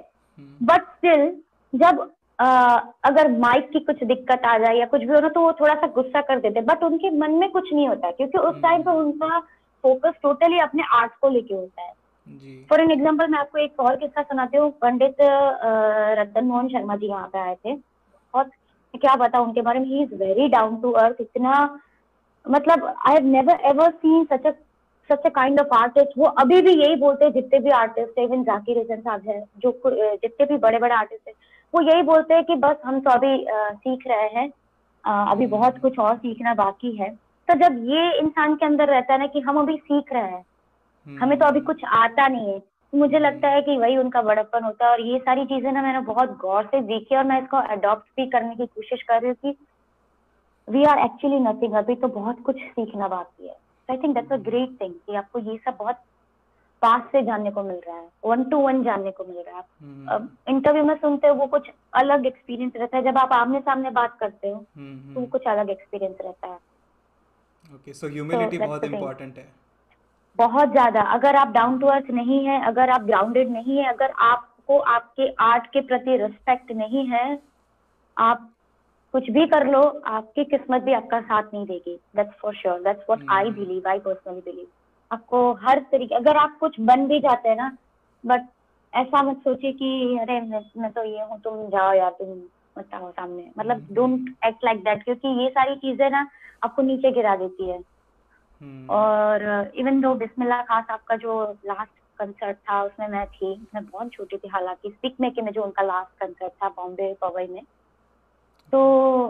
बट 0.63 0.71
हम्म। 0.71 0.77
स्टिल 0.77 1.29
जब 1.73 2.11
आ, 2.39 2.47
अगर 3.03 3.27
माइक 3.31 3.69
की 3.71 3.79
कुछ 3.81 4.03
दिक्कत 4.03 4.45
आ 4.45 4.57
जाए 4.57 4.77
या 4.77 4.85
कुछ 4.85 5.01
भी 5.01 5.13
हो 5.13 5.19
ना 5.19 5.29
तो 5.29 5.41
वो 5.41 5.51
थोड़ा 5.59 5.73
सा 5.75 5.87
गुस्सा 5.95 6.21
कर 6.21 6.39
देते 6.39 6.61
बट 6.63 6.83
उनके 6.83 7.09
मन 7.17 7.31
में 7.33 7.49
कुछ 7.51 7.73
नहीं 7.73 7.87
होता 7.87 8.11
क्योंकि 8.11 8.37
उस 8.39 8.61
टाइम 8.61 8.73
हम्म। 8.73 8.83
पर 8.85 9.03
उनका 9.03 9.39
फोकस 9.83 10.13
टोटली 10.23 10.59
अपने 10.59 10.83
आर्ट 10.93 11.11
को 11.21 11.29
लेके 11.29 11.53
होता 11.53 11.81
है। 11.81 11.93
फॉर 12.69 12.81
एन 12.81 12.91
एग्ज़ाम्पल 12.91 13.27
मैं 13.27 13.39
आपको 13.39 13.57
एक 13.59 13.79
और 13.79 13.95
किस्सा 13.95 14.21
सुनाती 14.23 14.57
हूँ। 14.57 14.69
पंडित 14.81 15.15
रतन 16.19 16.45
मोहन 16.45 16.67
शर्मा 16.69 16.95
जी 16.95 17.07
यहाँ 17.07 17.27
पे 17.33 17.39
आए 17.39 17.55
थे। 17.55 17.75
और 18.33 18.49
क्या 18.93 19.15
बता 19.15 19.39
उनके 19.39 19.61
बारे 19.61 19.79
में? 19.79 19.87
He 19.87 20.01
is 20.03 20.13
very 20.15 20.47
down 20.49 20.75
to 20.81 20.91
earth 20.99 21.21
इतना 21.21 21.57
मतलब 22.45 22.85
I 23.07 23.13
have 23.13 23.25
never 23.27 23.59
ever 23.65 23.91
seen 23.91 24.23
such 24.25 24.45
a 24.45 24.51
such 25.09 25.25
a 25.25 25.29
kind 25.29 25.59
of 25.59 25.73
artist 25.75 26.17
वो 26.17 26.25
अभी 26.41 26.61
भी 26.61 26.73
यही 26.73 26.95
बोलते 26.97 27.25
हैं 27.25 27.31
जितने 27.33 27.59
भी 27.59 27.69
आर्टिस्ट 27.77 28.19
है 28.19 28.23
इवन 28.25 28.43
जाकिर 28.43 28.77
हसन 28.79 29.01
साहब 29.01 29.27
है 29.27 29.43
जो 29.63 29.71
जितने 29.85 30.45
भी 30.45 30.57
बड़े 30.59 30.79
बड़े 30.79 30.95
आर्टिस्ट 30.95 31.27
है 31.27 31.33
वो 31.73 31.81
यही 31.81 32.01
बोलते 32.03 32.33
हैं 32.33 32.43
कि 32.43 32.55
बस 32.55 32.75
हम 32.85 32.99
तो 32.99 33.11
अभी 33.11 33.45
सीख 33.49 34.07
रहे 34.07 34.27
हैं। 34.29 34.51
अभी 35.03 35.47
बहुत 35.47 35.77
कुछ 35.77 35.99
और 35.99 36.15
सीखना 36.17 36.53
बाकी 36.53 36.95
है। 36.95 37.09
तो 37.47 37.55
जब 37.55 37.75
ये 37.89 38.11
इंसान 38.19 38.55
के 38.55 38.65
अंदर 38.65 38.87
रहता 38.87 39.13
है 39.13 39.19
ना 39.19 39.27
कि 39.27 39.39
हम 39.39 39.59
अभी 39.59 39.75
सीख 39.77 40.13
रहे 40.13 40.21
हैं 40.23 40.43
हम्म। 41.07 41.23
हमें 41.23 41.37
तो 41.39 41.45
अभी 41.45 41.59
कुछ 41.59 41.83
आता 41.85 42.27
नहीं 42.27 42.53
है। 42.53 42.61
मुझे 42.93 43.19
लगता 43.19 43.49
है 43.49 43.61
कि 43.61 43.77
वही 43.77 43.97
उनका 43.97 44.21
बड़प्पन 44.21 44.63
होता 44.63 44.85
है 44.85 44.91
और 44.91 45.01
ये 45.01 45.17
सारी 45.19 45.45
चीज़ें 45.45 45.71
ना 45.71 45.81
मैंने 45.81 45.99
बहुत 45.99 46.37
गौर 46.37 46.65
से 46.65 46.81
देखी 46.81 47.15
और 47.15 47.23
मैं 47.23 47.41
इसको 47.41 47.57
अडॉप्ट 47.57 48.09
भी 48.17 48.25
करने 48.29 48.55
की 48.55 48.65
कोशिश 48.65 49.01
कर 49.01 49.21
रही 49.21 49.29
हूँ 49.29 49.35
कि 49.43 49.55
वी 50.67 50.83
आर 50.83 50.99
एक्चुअली 50.99 51.39
नथिंग 51.39 51.73
अभी 51.73 51.95
तो 51.95 52.07
बहुत 52.07 52.39
कुछ 52.45 52.61
सीखना 52.61 53.07
बाकी 53.07 53.47
है। 53.47 53.55
I 53.89 53.97
think 53.97 54.13
that's 54.15 54.31
a 54.31 54.37
great 54.45 54.77
thing 54.81 54.93
कि 54.93 55.15
आपको 55.15 55.39
ये 55.39 55.57
सब 55.57 55.75
बहुत 55.79 55.95
पास 56.85 57.01
से 57.11 57.21
जानने 57.23 57.51
को 57.51 57.63
मिल 57.63 57.81
रहा 57.87 57.97
है 57.97 58.07
वन 58.25 58.43
टू 58.49 58.57
वन 58.59 58.83
जानने 58.83 59.11
को 59.11 59.23
मिल 59.25 59.37
रहा 59.37 59.57
है। 59.57 59.63
हम्म। 59.81 60.07
अब 60.07 60.29
इंटरव्यू 60.49 60.83
में 60.83 60.95
सुनते 60.97 61.27
हो 61.27 61.33
वो 61.35 61.47
कुछ 61.47 61.69
अलग 61.95 62.25
एक्सपीरियंस 62.25 62.73
रहता 62.75 62.97
है 62.97 63.03
जब 63.03 63.17
आप 63.17 63.33
आमने 63.33 63.59
सामने 63.61 63.89
बात 63.93 64.17
करते 64.19 64.49
हो 64.49 64.55
हम्म, 64.55 65.13
तो 65.13 65.19
वो 65.19 65.25
कुछ 65.27 65.47
अलग 65.47 65.69
एक्सपीरियंस 65.69 66.17
रहता 66.23 66.47
है। 66.47 66.59
ओके 67.75 67.93
सो 67.93 68.07
ह्यूमिलिटी 68.09 68.57
बहुत 68.57 68.83
इंपॉर्टेंट 68.85 69.37
है। 69.37 69.47
बहुत 70.39 70.71
ज़्यादा। 70.71 71.01
अगर 71.13 71.35
आप 71.35 71.51
डाउन 71.51 71.77
टू 71.79 71.87
अर्थ 71.89 72.09
नहीं 72.13 72.43
है 72.45 72.61
अगर 72.67 72.89
आप 72.89 73.03
ग्राउंडेड 73.03 73.51
नहीं 73.51 73.77
है 73.77 73.87
अगर 73.89 74.13
आपको 74.23 74.77
आपके 74.93 75.27
आर्ट 75.43 75.67
के 75.73 75.81
प्रति 75.83 76.17
रिस्पेक्ट 76.17 76.71
नहीं 76.73 77.05
है 77.07 77.27
आप 78.17 78.49
कुछ 79.13 79.29
भी 79.31 79.45
कर 79.47 79.65
लो 79.67 79.81
आपकी 80.07 80.43
किस्मत 80.45 80.81
भी 80.81 80.93
आपका 80.93 81.19
साथ 81.23 81.53
नहीं 81.53 81.65
देगी। 81.65 81.95
That's 82.15 82.33
for 82.41 82.55
sure 82.55 82.79
that's 82.83 83.05
what 83.09 83.25
I 83.31 83.51
believe 83.51 83.87
I 83.89 83.99
personally 83.99 84.41
believe 84.41 84.65
आपको 85.15 85.51
हर 85.63 85.79
तरीके 85.91 86.15
अगर 86.15 86.37
आप 86.37 86.57
कुछ 86.59 86.79
बन 86.79 87.07
भी 87.07 87.19
जाते 87.19 87.49
हैं 87.49 87.55
ना 87.55 87.71
बट 88.23 88.41
ऐसा 88.93 89.21
मत 89.23 89.37
सोचिए 89.37 89.71
कि 89.71 90.17
अरे 90.17 90.41
मैं, 90.41 90.61
मैं 90.77 90.91
तो 90.91 91.03
ये 91.03 91.21
हूँ 91.21 91.39
तुम 91.41 91.67
जाओ 91.69 91.93
यार 91.93 92.11
तुम 92.11 92.29
मत 92.77 92.93
आओ 92.93 93.11
सामने। 93.11 93.49
मतलब 93.59 93.87
डोंट 93.91 94.29
एक्ट 94.45 94.63
लाइक 94.65 94.83
दैट 94.83 95.03
क्योंकि 95.03 95.27
ये 95.43 95.49
सारी 95.49 95.75
चीज़ें 95.75 96.09
ना 96.09 96.27
आपको 96.63 96.81
नीचे 96.81 97.11
गिरा 97.11 97.35
देती 97.35 97.69
है। 97.69 97.77
hmm. 97.77 98.89
और 98.89 99.71
इवन 99.75 100.01
दो 100.01 100.13
बिस्मिल्ला 100.15 100.61
खास 100.61 100.85
आपका 100.89 101.15
जो 101.15 101.33
लास्ट 101.65 101.91
कंसर्ट 102.19 102.57
था 102.57 102.83
उसमें 102.83 103.07
मैं 103.07 103.25
थी 103.27 103.67
मैं 103.75 103.85
बहुत 103.85 104.11
छोटी 104.11 104.37
थी 104.37 104.47
हालाँकि 104.47 104.89
स्पिक 104.89 105.15
में 105.21 105.31
के 105.31 105.41
में 105.41 105.51
जो 105.51 105.63
उनका 105.63 105.83
लास्ट 105.83 106.19
कंसर्ट 106.19 106.51
था 106.51 106.69
बॉम्बे 106.69 107.13
पवई 107.21 107.47
में 107.47 107.61
तो 108.71 108.81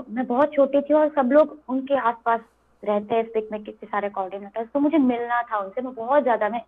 मैं 0.10 0.26
बहुत 0.26 0.54
छोटी 0.54 0.82
थी 0.82 0.94
और 0.94 1.10
सब 1.10 1.32
लोग 1.32 1.60
उनके 1.70 1.98
आसपास 2.00 2.40
रहते 2.86 3.16
हैं 3.16 3.24
स्पिक 3.24 3.50
में 3.52 3.64
कितने 3.64 3.88
सारे 3.88 4.10
कोऑर्डिनेटर्स 4.10 4.68
तो 4.74 4.80
मुझे 4.80 4.98
मिलना 5.00 5.42
था 5.42 5.58
उनसे, 5.58 5.82
मैं 5.82 5.94
बहुत 5.96 6.24
ज़्यादा, 6.24 6.50
मैं 6.50 6.62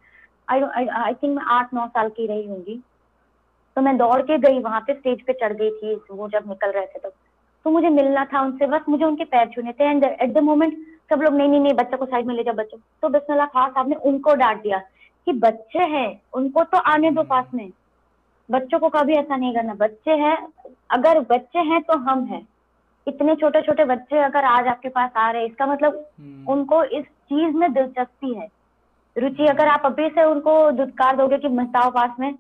आई 0.47 0.87
आई 0.87 1.13
थिंक 1.13 1.35
मैं 1.37 1.45
आठ, 1.49 1.73
नौ 1.73 1.87
साल 1.87 2.09
की 2.09 2.27
रही 2.27 2.47
होंगी। 2.47 2.81
तो 3.77 3.81
मैं 3.81 3.95
दौड़ 3.97 4.21
के 4.21 4.37
गई, 4.39 4.59
वहाँ 4.59 4.79
पे 4.81 4.93
स्टेज 4.93 5.21
पे 5.21 5.33
चढ़ 5.33 5.53
गई 5.53 5.69
थी, 5.71 5.95
वो 6.11 6.27
जब 6.27 6.47
निकल 6.49 6.71
रहे 6.71 6.85
थे 6.85 6.99
तो। 6.99 7.09
तो 7.65 7.71
मुझे 7.71 7.89
मिलना 7.89 8.23
था 8.25 8.41
उनसे, 8.41 8.67
बस 8.67 8.85
मुझे 8.89 9.03
उनके 9.05 9.23
पैर 9.25 9.47
छूने 9.47 9.71
थे 9.71 9.83
एंड 9.83 10.03
एट 10.03 10.33
द 10.33 10.43
मोमेंट 10.43 10.77
सब 11.09 11.21
लोग, 11.21 11.33
नहीं 11.33 11.49
नहीं 11.49 11.59
नहीं, 11.61 11.73
बच्चों 11.73 11.97
को 11.97 12.05
साइड 12.05 12.25
में 12.25 12.33
ले 12.35 12.43
जाओ, 12.43 12.55
बच्चों। 12.55 12.79
तो 13.01 13.09
बिस्मिल्लाह 13.09 13.47
खान 13.47 13.71
साहब 13.71 13.89
ने 13.89 13.95
उनको 14.05 14.33
डांट 14.35 14.61
दिया 14.63 14.77
कि 15.27 15.33
बच्चे 15.39 15.83
हैं, 15.85 16.21
उनको 16.33 16.63
तो 16.63 16.77
आने 16.87 17.11
दो 17.11 17.23
पास 17.23 17.45
में। 17.53 17.69
बच्चों 18.49 18.79
को 18.79 18.89
कभी 18.89 19.13
ऐसा 19.13 19.35
नहीं 19.35 19.53
करना, 19.55 19.73
बच्चे 19.75 20.11
हैं, 20.15 20.37
अगर 20.91 21.19
बच्चे 21.29 21.59
हैं 21.69 21.81
तो 21.81 21.97
हम 21.99 22.23
हैं। 22.25 22.47
इतने 23.07 23.35
छोटे 23.35 23.61
छोटे 23.61 23.85
बच्चे 23.85 24.17
अगर 24.17 24.45
आज 24.45 24.67
आपके 24.67 24.89
पास 24.89 25.11
आ 25.17 25.29
रहे 25.31 25.41
हैं 25.41 25.49
इसका 25.49 25.65
मतलब 25.65 26.05
हम्म, 26.19 26.51
उनको 26.51 26.83
इस 26.83 27.05
चीज़ 27.05 27.55
में 27.55 27.73
दिलचस्पी 27.73 28.33
है। 28.33 28.47
रुचि 29.15 29.45
अगर 29.45 29.67
आप 29.67 29.81
अभी 29.85 30.09
से 30.09 30.23
उनको 30.23 30.71
दुत्कार 30.71 31.15
दोगे 31.15 31.37
कि 31.37 31.47
मत 31.47 31.71
पास 31.75 32.11
में 32.19 32.33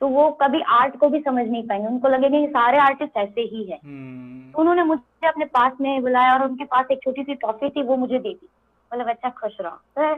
तो 0.00 0.08
वो 0.08 0.30
कभी 0.42 0.60
आर्ट 0.60 0.96
को 0.96 1.08
भी 1.08 1.20
समझ 1.20 1.46
नहीं 1.48 1.66
पाएँगे। 1.66 1.86
उनको 1.86 2.08
लगेगा 2.08 2.38
कि 2.40 2.46
सारे 2.46 2.78
आर्टिस्ट 2.78 3.16
ऐसे 3.16 3.40
ही 3.40 3.64
है। 3.64 3.78
हम्म, 3.84 4.52
तो 4.52 4.58
उन्होंने 4.58 4.82
मुझे 4.82 5.26
अपने 5.28 5.44
पास 5.44 5.72
में 5.80 6.02
बुलाया 6.02 6.32
और 6.34 6.42
उनके 6.44 6.64
पास 6.64 6.86
एक 6.92 7.02
छोटी 7.02 7.22
सी 7.22 7.34
ट्रॉफी 7.34 7.70
थी 7.70 7.82
वो 7.82 7.96
मुझे 7.96 8.18
दे 8.18 8.28
दी। 8.28 8.48
मतलब 8.94 9.08
अच्छा 9.08 9.28
खुश 9.28 9.56
रहो। 9.60 9.76
तो 9.98 10.14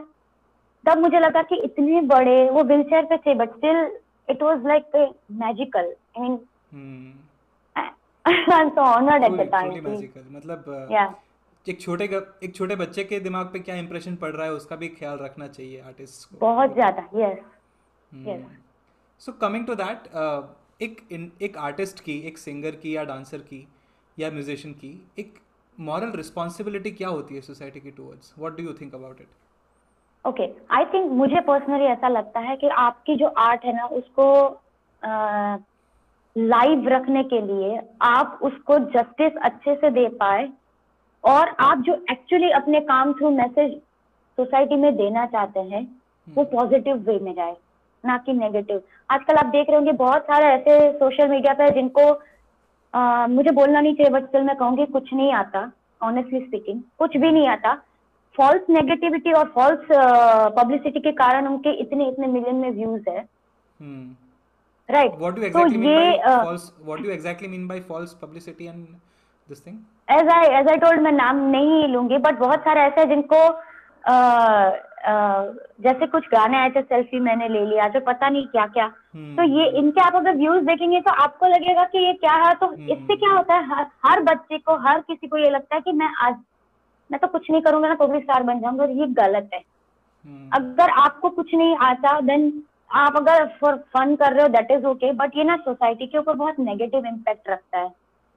तब 0.85 0.97
मुझे 0.97 1.19
लगा 1.19 1.41
कि 1.41 1.55
इतने 1.55 2.01
बड़े 2.01 2.49
वो 2.49 2.63
व्हील 2.63 2.83
चेयर 2.83 3.05
पे 3.05 3.17
थे 3.17 3.35
but 3.35 3.49
still 3.49 3.97
it 4.29 4.43
was 4.43 4.67
like 4.67 5.15
magical 5.31 5.93
I 6.17 6.21
mean 6.21 6.35
magical. 9.81 10.23
मतलब 10.31 10.87
या 10.91 11.13
एक 11.65 11.79
छोटे 11.81 12.05
एक 12.43 12.53
छोटे 12.55 12.75
बच्चे 12.75 13.03
के 13.03 13.19
दिमाग 13.19 13.45
पे 13.53 13.59
क्या 13.59 13.75
इंप्रेशन 13.75 14.15
पड़ 14.15 14.31
रहा 14.31 14.45
है 14.45 14.53
उसका 14.53 14.75
भी 14.75 14.87
ख्याल 14.89 15.17
रखना 15.17 15.47
चाहिए 15.47 15.81
आर्टिस्ट 15.81 16.29
को। 16.29 16.37
बहुत 16.39 16.73
ज़्यादा 16.73 17.07
yes. 17.15 17.37
So 19.21 19.31
coming 19.41 19.65
to 19.67 19.75
that 19.75 20.07
एक 20.81 21.01
इन, 21.11 21.31
एक 21.41 21.57
आर्टिस्ट 21.57 21.99
की 21.99 22.17
एक 22.27 22.37
सिंगर 22.37 22.75
की 22.75 22.95
या 22.95 23.03
डांसर 23.03 23.37
की 23.37 23.67
या 24.17 24.29
म्यूजिशियन 24.31 24.73
की 24.73 24.91
एक 25.19 25.33
मॉरल 25.77 26.11
रिस्पॉन्सिबिलिटी 26.15 26.91
क्या 26.91 27.09
होती 27.09 27.35
है 27.35 27.41
सोसाइटी 27.41 27.79
की 27.79 27.91
towards 27.91 28.33
what 28.39 28.57
do 28.57 28.63
you 28.63 28.73
think 28.81 28.95
about 28.95 29.21
it 29.21 29.27
okay 30.25 30.49
I 30.71 30.85
think 30.85 31.11
मुझे 31.11 31.41
पर्सनली 31.47 31.85
ऐसा 31.85 32.07
लगता 32.07 32.39
है 32.39 32.55
कि 32.55 32.67
आपकी 32.83 33.15
जो 33.15 33.27
आर्ट 33.39 33.65
है 33.65 33.75
ना 33.75 33.85
उसको 33.97 34.27
लाइव 36.35 36.87
रखने 36.87 37.23
के 37.23 37.41
लिए 37.41 37.79
आप 38.01 38.39
उसको 38.43 38.77
जस्टिस 38.93 39.35
अच्छे 39.41 39.75
से 39.75 39.89
दे 39.89 40.07
पाए 40.19 40.47
और 41.23 41.55
आप 41.59 41.81
जो 41.81 41.93
एक्चुअली 42.11 42.49
अपने 42.51 42.79
काम 42.79 43.13
थ्रू 43.13 43.29
मैसेज 43.29 43.71
सोसाइटी 44.37 44.75
में 44.75 44.95
देना 44.97 45.25
चाहते 45.25 45.59
हैं 45.59 45.83
वो 46.27 46.43
पॉजिटिव 46.43 46.95
वे 47.07 47.17
में 47.19 47.33
जाए 47.33 47.55
ना 48.03 48.17
कि 48.17 48.33
नेगेटिव 48.33 48.81
आजकल 49.09 49.35
आप 49.35 49.45
देख 49.45 49.67
रहे 49.69 49.77
होंगे 49.77 49.91
बहुत 49.91 50.23
सारे 50.23 50.45
ऐसे 50.45 50.91
सोशल 50.91 51.29
मीडिया 51.29 51.53
पर 51.53 51.73
जिनको 51.73 52.01
अ, 52.93 53.27
मुझे 53.27 53.51
बोलना 53.51 53.81
नहीं 53.81 53.93
चाहिए 53.93 54.11
बट 54.11 54.27
स्टिल 54.27 54.43
मैं 54.43 54.55
कहूँगी 54.55 54.85
कुछ 54.85 55.13
नहीं 55.13 55.31
आता 55.33 55.71
ऑनेस्टली 56.03 56.39
स्पीकिंग 56.39 56.81
कुछ 56.99 57.17
भी 57.17 57.31
नहीं 57.31 57.47
आता। 57.47 57.73
फॉल्स 58.35 58.69
नेगेटिविटी 58.69 59.31
और 59.31 59.51
फॉल्स 59.55 59.87
पब्लिसिटी 60.57 60.99
के 60.99 61.11
कारण 61.11 61.47
उनके 61.47 61.71
इतने 61.81 62.07
इतने 62.07 62.27
मिलियन 62.27 62.55
में 62.55 62.69
व्यूज़ 62.71 63.09
है। 63.09 63.25
राइट 64.89 65.11
व्हाट 65.19 65.33
डू 65.33 65.41
तो 65.41 65.47
एग्जैक्टली 65.47 65.77
मीन 65.77 65.89
ये 65.89 66.17
by 66.17 66.43
false 66.45 66.73
what 66.85 66.99
do 66.99 67.09
exactly 67.09 67.47
mean 67.47 67.67
by 67.67 67.79
false 67.79 68.13
publicity 68.13 68.65
and 68.65 68.85
this 69.49 69.65
thing 69.67 69.77
as 70.09 70.27
I 70.27 70.47
as 70.59 70.67
I 70.67 70.77
told 70.77 71.01
मैं 71.01 71.11
नाम 71.11 71.39
नहीं 71.49 71.87
लूँगी 71.87 72.17
बट 72.17 72.37
बहुत 72.39 72.59
सारे 72.59 72.81
ऐसे 72.81 73.01
हैं 73.01 73.09
जिनको 73.09 73.35
अ, 73.35 74.11
अ, 74.11 75.13
जैसे 75.81 76.07
कुछ 76.07 76.25
गाने 76.27 76.57
आए 76.57 76.69
थे 76.69 76.81
सेल्फी 76.81 77.19
मैंने 77.19 77.47
ले 77.47 77.65
लिया 77.65 77.87
जो 77.87 77.99
पता 77.99 78.29
नहीं 78.29 78.45
क्या 78.47 78.65
क्या। 78.67 78.87
तो 79.15 79.43
ये 79.43 79.65
इनके 79.77 80.01
आप 80.01 80.15
अगर 80.15 80.35
व्यूज़ 80.35 80.63
देखेंगे 80.65 80.99
तो 81.01 81.11
आपको 81.11 81.47
लगेगा 81.47 81.83
कि 81.83 82.05
ये 82.05 82.13
क्या 82.13 82.33
है 82.33 82.53
तो 82.55 82.65
हम्म। 82.65 82.89
इससे 82.89 83.15
क्या 83.15 83.31
होता 83.31 83.55
है? 83.55 83.65
हर, 83.67 83.85
हर 84.05 84.21
बच्चे 84.21 84.57
को 84.57 84.75
हर 84.87 84.99
किसी 84.99 85.27
को 85.27 85.37
ये 85.37 85.49
लगता 85.49 85.75
है 85.75 85.81
कि 85.81 85.91
मैं 85.91 86.09
आज 86.21 86.35
मैं 87.11 87.19
तो 87.19 87.27
कुछ 87.27 87.51
नहीं 87.51 87.61
करूँगा 87.61 87.87
ना 87.87 88.05
भी 88.05 88.19
स्टार 88.19 88.43
बन 88.43 88.59
जाऊँगा 88.59 88.85
ये 88.85 89.07
गलत 89.07 89.49
है। 89.53 89.59
अगर 90.53 90.89
आपको 90.89 91.29
कुछ 91.29 91.53
नहीं 91.55 91.75
आता 91.77 92.19
देन 92.21 92.49
आप 92.89 93.15
अगर 93.17 93.45
फॉर 93.61 93.75
फन 93.93 94.15
कर 94.15 94.33
रहे 94.33 94.41
हो 94.41 94.47
दैट 94.49 94.71
इज़ 94.71 94.85
ओके 94.85 95.11
बट 95.13 95.37
ये 95.37 95.43
ना 95.43 95.55
सोसाइटी 95.59 96.07
के 96.07 96.17
ऊपर 96.17 96.33
बहुत 96.35 96.59
नेगेटिव 96.59 97.05
इम्पैक्ट 97.07 97.49
रखता 97.49 97.79
है। 97.79 97.91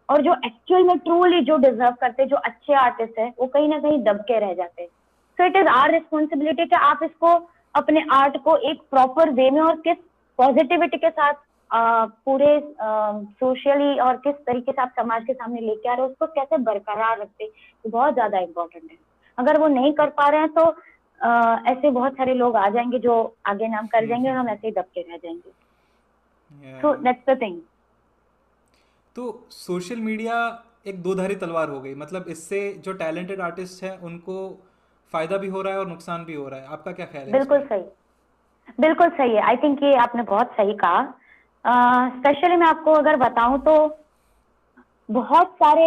और 0.09 0.23
जो 0.23 0.35
एक्चुअल 0.47 0.85
में 0.85 0.99
ट्रूली 0.99 1.41
जो 1.43 1.57
डिजर्व 1.59 1.95
करते 2.01 2.27
जो 2.27 2.37
अच्छे 2.39 2.75
आर्टिस्ट 2.77 3.19
है 3.19 3.33
वो 3.39 3.47
कहीं 3.47 3.69
ना 3.69 3.79
कहीं 3.79 3.99
दबके 4.05 4.39
रह 4.41 4.55
जाते 4.55 4.87
so 5.39 5.47
it 5.47 5.57
is 5.57 5.69
our 5.69 5.93
responsibility 5.93 6.67
कि 6.67 6.77
आप 6.77 7.01
इसको 7.05 7.35
अपने 7.75 8.05
आर्ट 8.13 8.37
को 8.45 8.57
एक 8.71 8.81
प्रॉपर 8.91 9.31
वे 9.33 9.51
में 9.51 9.61
और 9.61 9.77
किस 9.81 9.97
पॉजिटिविटी 10.39 10.99
के 10.99 11.11
साथ 11.11 11.35
आ, 11.71 12.05
पूरे 12.05 12.61
सोशली 12.81 13.99
और 14.01 14.17
किस 14.17 14.35
तरीके 14.47 14.73
से 14.73 14.83
आप 14.83 14.93
समाज 14.99 15.25
के 15.25 15.33
सामने 15.33 15.61
लेके 15.61 15.89
आ 15.89 15.95
रहे 15.95 16.03
हो 16.03 16.11
उसको 16.11 16.27
कैसे 16.35 16.59
बरकरार 16.65 17.19
रखते 17.21 17.51
बहुत 17.87 18.15
ज़्यादा 18.15 18.39
इम्पोर्टेंट 18.39 18.91
है। 18.91 18.97
अगर 19.39 19.59
वो 19.61 19.67
नहीं 19.69 19.93
कर 19.93 20.09
पा 20.11 20.29
रहे 20.29 20.41
हैं 20.41 20.49
तो 20.55 20.65
ऐसे 21.21 21.91
बहुत 21.91 22.13
सारे 22.13 22.35
लोग 22.35 22.57
आ 22.57 22.69
जाएँगे 22.69 22.99
जो 22.99 23.15
आगे 23.47 23.69
नाम 23.69 23.87
कर 23.87 24.07
जाएँगे 24.07 24.31
और 24.31 24.37
हम 24.37 24.49
ऐसे 24.49 24.67
ही 24.67 24.73
दबके 24.73 25.01
रह 25.03 25.17
जाएँगे। 25.17 25.51
सो 26.83 26.95
दैट्स 26.97 27.31
द 27.31 27.41
थिंग 27.43 27.61
तो 29.17 29.47
सोशल 29.51 30.01
मीडिया 30.01 30.37
एक 30.87 31.03
दो 31.03 31.15
धारी 31.15 31.35
तलवार 31.37 31.69
हो 31.69 31.81
गई। 31.81 31.95
मतलब 31.95 32.25
इससे 32.29 32.61
जो 32.85 32.93
टैलेंटेड 32.95 33.41
आर्टिस्ट 33.41 33.83
हैं 33.85 33.99
उनको 34.01 34.37
फ़ायदा 35.13 35.37
भी 35.37 35.49
हो 35.49 35.63
रहा 35.63 35.73
है 35.73 35.79
और 35.79 35.87
नुकसान 35.89 36.25
भी 36.25 36.35
हो 36.35 36.49
रहा 36.49 36.61
है। 36.61 36.67
आपका 36.67 36.93
क्या 36.93 37.07
ख्याल 37.07 37.27
है 37.27 37.33
बिल्कुल 37.33 37.61
सही। 37.67 37.83
बिल्कुल 38.81 39.09
सही 39.11 39.35
है। 39.35 39.43
आई 39.43 39.57
थिंक 39.57 39.83
ये 39.83 39.95
आपने 39.97 40.23
बहुत 40.23 40.53
सही 40.53 40.75
कहा। 40.75 41.03
स्पेशली 42.11 42.55
uh, 42.55 42.61
मैं 42.61 42.67
आपको 42.67 42.93
अगर 42.93 43.17
बताऊँ 43.17 43.59
तो 43.61 43.75
बहुत 45.09 45.53
सारे 45.53 45.85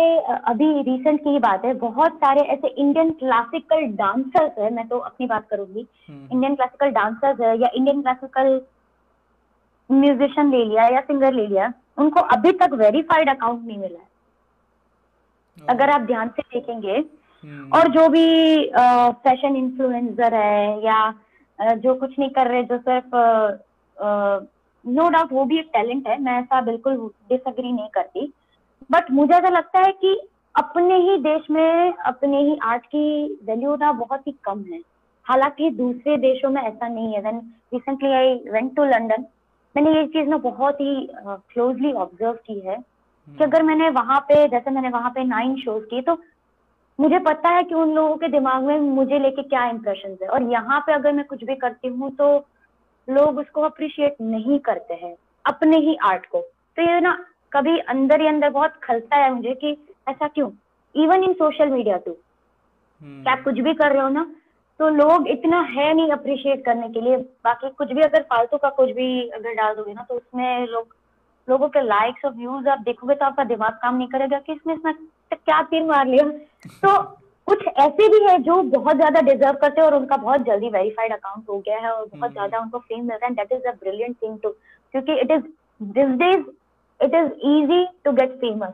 अभी 0.47 0.67
रिसेंट 0.81 1.19
की 1.23 1.29
ही 1.29 1.39
बात 1.39 1.65
है 1.65 1.73
बहुत 1.73 2.15
सारे 2.15 2.41
ऐसे 2.53 2.67
इंडियन 2.67 3.11
क्लासिकल 3.11 3.85
डांसर्स 3.97 4.57
है 4.59 4.69
मैं 4.73 4.87
तो 4.87 4.97
अपनी 4.99 5.27
बात 5.27 5.47
करूँगी। 5.49 5.85
इंडियन 6.09 6.55
क्लासिकल 6.55 6.89
डांसर्स 6.89 7.41
है 7.41 7.57
या 7.61 7.69
इंडियन 7.73 8.01
क्लासिकल 8.01 8.61
म्यूजिशियन 9.89 10.51
ले 10.51 10.63
लिया 10.65 10.87
या 10.87 11.01
सिंगर 11.01 11.33
ले 11.33 11.47
लिया 11.47 11.71
उनको 11.97 12.21
अभी 12.35 12.51
तक 12.51 12.73
वेरीफाइड 12.73 13.29
अकाउंट 13.29 13.65
नहीं 13.67 13.77
मिला 13.77 13.99
है। 13.99 14.09
अगर 15.57 15.89
आप 15.89 16.01
ध्यान 16.01 16.29
से 16.29 16.41
देखेंगे 16.53 16.93
हम्म, 16.93 17.71
और 17.73 17.87
जो 17.87 18.07
भी 18.09 18.25
फ़ैशन 19.23 19.55
इन्फ्लुएंसर 19.55 20.33
है 20.33 20.85
या 20.85 21.75
जो 21.75 21.93
कुछ 21.95 22.19
नहीं 22.19 22.29
कर 22.29 22.47
रहे 22.47 22.63
जो 22.63 22.77
सिर्फ़ 22.79 23.15
नो 24.85 25.09
डाउट 25.09 25.31
वो 25.31 25.45
भी 25.45 25.59
एक 25.59 25.69
टैलेंट 25.73 26.07
है 26.07 26.21
मैं 26.21 26.39
ऐसा 26.39 26.61
बिल्कुल 26.61 26.95
डिसअग्री 27.29 27.71
नहीं 27.71 27.89
करती। 27.89 28.31
बट 28.91 29.11
मुझे 29.11 29.33
ऐसा 29.33 29.49
लगता 29.49 29.79
है 29.79 29.91
कि 29.93 30.19
अपने 30.55 30.95
ही 30.99 31.17
देश 31.19 31.49
में 31.51 31.93
अपने 32.05 32.41
ही 32.41 32.57
आर्ट 32.63 32.85
की 32.85 33.03
वैल्यू 33.45 33.75
ना 33.75 33.91
बहुत 33.93 34.27
ही 34.27 34.31
कम 34.43 34.63
है। 34.63 34.79
हालाँकि 35.25 35.69
दूसरे 35.71 36.17
देशों 36.17 36.49
में 36.49 36.61
ऐसा 36.61 36.87
नहीं 36.87 37.13
है। 37.13 37.21
Then 37.21 37.37
recently 37.73 38.11
I 38.13 38.33
went 38.51 38.75
to 38.75 38.83
London 38.85 39.25
मैंने 39.75 39.91
ये 39.91 40.05
चीज़ 40.07 40.29
ना 40.29 40.37
बहुत 40.39 40.81
ही 40.81 41.07
क्लोजली 41.13 41.91
ऑब्ज़र्व 41.93 42.33
की 42.45 42.59
है 42.59 42.75
कि 43.27 43.43
अगर 43.43 43.63
मैंने 43.63 43.89
वहाँ 43.91 44.19
पे 44.29 44.47
जैसे 44.47 44.71
मैंने 44.71 44.89
वहाँ 44.89 45.09
पे 45.09 45.23
नाइन 45.23 45.55
शोज़ 45.55 45.83
किए 45.85 46.01
तो 46.01 46.17
मुझे 46.99 47.19
पता 47.21 47.49
है 47.49 47.63
कि 47.63 47.75
उन 47.75 47.93
लोगों 47.95 48.15
के 48.17 48.27
दिमाग 48.27 48.63
में 48.63 48.79
मुझे 48.79 49.19
लेके 49.19 49.43
क्या 49.43 49.65
इम्प्रेशन 49.69 50.17
है। 50.21 50.27
और 50.27 50.51
यहाँ 50.51 50.79
पे 50.79 50.93
अगर 50.93 51.11
मैं 51.13 51.25
कुछ 51.25 51.43
भी 51.43 51.55
करती 51.55 51.87
हूँ 51.87 52.09
तो 52.15 52.35
लोग 53.07 53.37
उसको 53.37 53.61
अप्रिशिएट 53.61 54.15
नहीं 54.21 54.59
करते 54.59 54.93
हैं 54.93 55.15
अपने 55.45 55.77
ही 55.79 55.95
आर्ट 56.05 56.25
को। 56.25 56.39
तो 56.77 56.81
ये 56.81 56.99
ना 56.99 57.17
कभी 57.53 57.77
अंदर 57.89 58.21
ही 58.21 58.27
अंदर 58.27 58.49
बहुत 58.49 58.73
खलता 58.83 59.15
है 59.15 59.33
मुझे 59.33 59.53
कि 59.55 59.77
ऐसा 60.09 60.27
क्यों? 60.27 60.49
Even 60.95 61.23
in 61.23 61.33
social 61.33 61.69
media 61.69 61.97
to 61.97 62.11
hmm, 62.11 63.23
कि 63.23 63.29
आप 63.29 63.43
कुछ 63.43 63.59
भी 63.59 63.73
कर 63.73 63.91
रहे 63.91 64.01
हो 64.03 64.09
ना 64.09 64.25
तो 64.79 64.89
लोग 64.89 65.27
इतना 65.29 65.59
है 65.69 65.93
नहीं 65.93 66.11
अप्रिशिएट 66.11 66.63
करने 66.65 66.87
के 66.89 67.01
लिए। 67.01 67.17
बाकी 67.45 67.69
कुछ 67.77 67.91
भी 67.91 68.01
अगर 68.01 68.21
फालतू 68.29 68.57
का 68.57 68.69
कुछ 68.71 68.91
भी 68.91 69.29
अगर 69.29 69.53
डाल 69.55 69.75
दोगे 69.75 69.93
ना 69.93 70.05
तो 70.09 70.15
उसमें 70.15 70.67
लोग 70.67 70.95
लोगों 71.47 71.67
के 71.69 71.81
लाइक्स 71.81 72.25
और 72.25 72.33
व्यूज़ 72.33 72.67
आप 72.69 72.79
देखोगे 72.85 73.15
तो 73.15 73.25
आपका 73.25 73.43
दिमाग 73.45 73.73
काम 73.81 73.95
नहीं 73.97 74.07
करेगा 74.07 74.39
कि 74.39 74.53
इसमें 74.53 74.73
इसमें 74.73 74.93
क्या 75.33 75.61
तीर 75.63 75.83
मार 75.85 76.07
लिया। 76.07 76.23
तो 76.83 77.01
कुछ 77.47 77.65
ऐसे 77.67 78.07
भी 78.09 78.23
है 78.23 78.37
जो 78.39 78.61
बहुत 78.71 78.95
ज़्यादा 78.95 79.21
डिजर्व 79.21 79.57
करते 79.61 79.81
हैं 79.81 79.87
और 79.87 79.95
उनका 79.95 80.17
बहुत 80.17 80.41
जल्दी 80.45 80.69
वेरीफाइड 80.69 81.13
अकाउंट 81.13 81.49
हो 81.49 81.57
गया 81.59 81.77
है 81.77 81.91
और 81.91 82.05
बहुत 82.05 82.23
हम्म। 82.23 82.33
ज़्यादा 82.33 82.59
उनको 82.59 82.79
फेम 82.79 82.99
मिल 82.99 83.15
रहा 83.15 83.25
है। 83.25 83.33
That 83.35 83.51
is 83.51 83.67
a 83.67 83.71
brilliant 83.79 84.15
thing 84.21 84.37
to 84.39 84.49
क्योंकि 84.49 85.19
it 85.21 85.31
is 85.31 85.43
this 85.81 86.17
days 86.19 86.43
it 87.01 87.13
is 87.15 87.31
easy 87.49 87.85
to 88.05 88.11
get 88.11 88.35
famous 88.41 88.73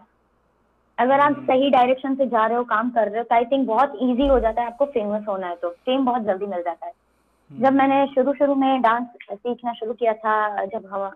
अगर 0.98 1.20
आप 1.20 1.32
हम्म। 1.32 1.46
सही 1.46 1.70
डायरेक्शन 1.70 2.16
से 2.16 2.26
जा 2.28 2.46
रहे 2.46 2.58
हो 2.58 2.64
काम 2.66 2.90
कर 2.90 3.08
रहे 3.08 3.18
हो 3.18 3.24
तो 3.24 3.36
आई 3.36 3.46
थिंक 3.46 3.68
बहुत 3.68 3.98
इजी 4.02 4.28
हो 4.28 4.40
जाता 4.40 4.62
है 4.62 4.68
आपको 4.68 4.86
फ़ेमस 4.86 5.26
होना 5.30 5.48
है 5.48 5.56
तो। 5.56 5.70
फेम 5.70 6.06
बहुत 6.06 6.22
जल्दी 6.22 6.46
मिल 6.46 6.62
जाता 6.62 6.86
है। 6.86 6.92
हम्म, 6.92 7.64
जब 7.64 7.74
मैंने 7.74 8.06
शुरू 8.08 8.34
शुरू 8.34 8.56
में 8.56 8.82
डांस 8.82 9.08
सीखना 9.34 9.74
शुरू 9.74 9.94
किया 9.94 10.14
था 10.14 10.66
जब 10.66 10.90
हवा 10.94 11.10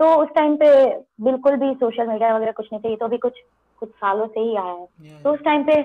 तो 0.00 0.14
उस 0.22 0.28
टाइम 0.28 0.56
पे 0.56 0.70
बिल्कुल 1.20 1.56
भी 1.56 1.72
सोशल 1.74 2.06
मीडिया 2.06 2.34
वगैरह 2.36 2.52
कुछ 2.52 2.68
नहीं 2.72 2.82
था 2.82 2.88
ये 2.88 2.96
तो 2.96 3.06
अभी 3.06 3.18
कुछ 3.18 3.40
कुछ 3.78 3.88
सालों 3.88 4.26
से 4.26 4.40
ही 4.40 4.56
आया 4.56 4.72
है। 4.72 4.86
Yeah, 4.86 5.22
तो 5.24 5.32
उस 5.32 5.40
टाइम 5.40 5.64
पे 5.64 5.82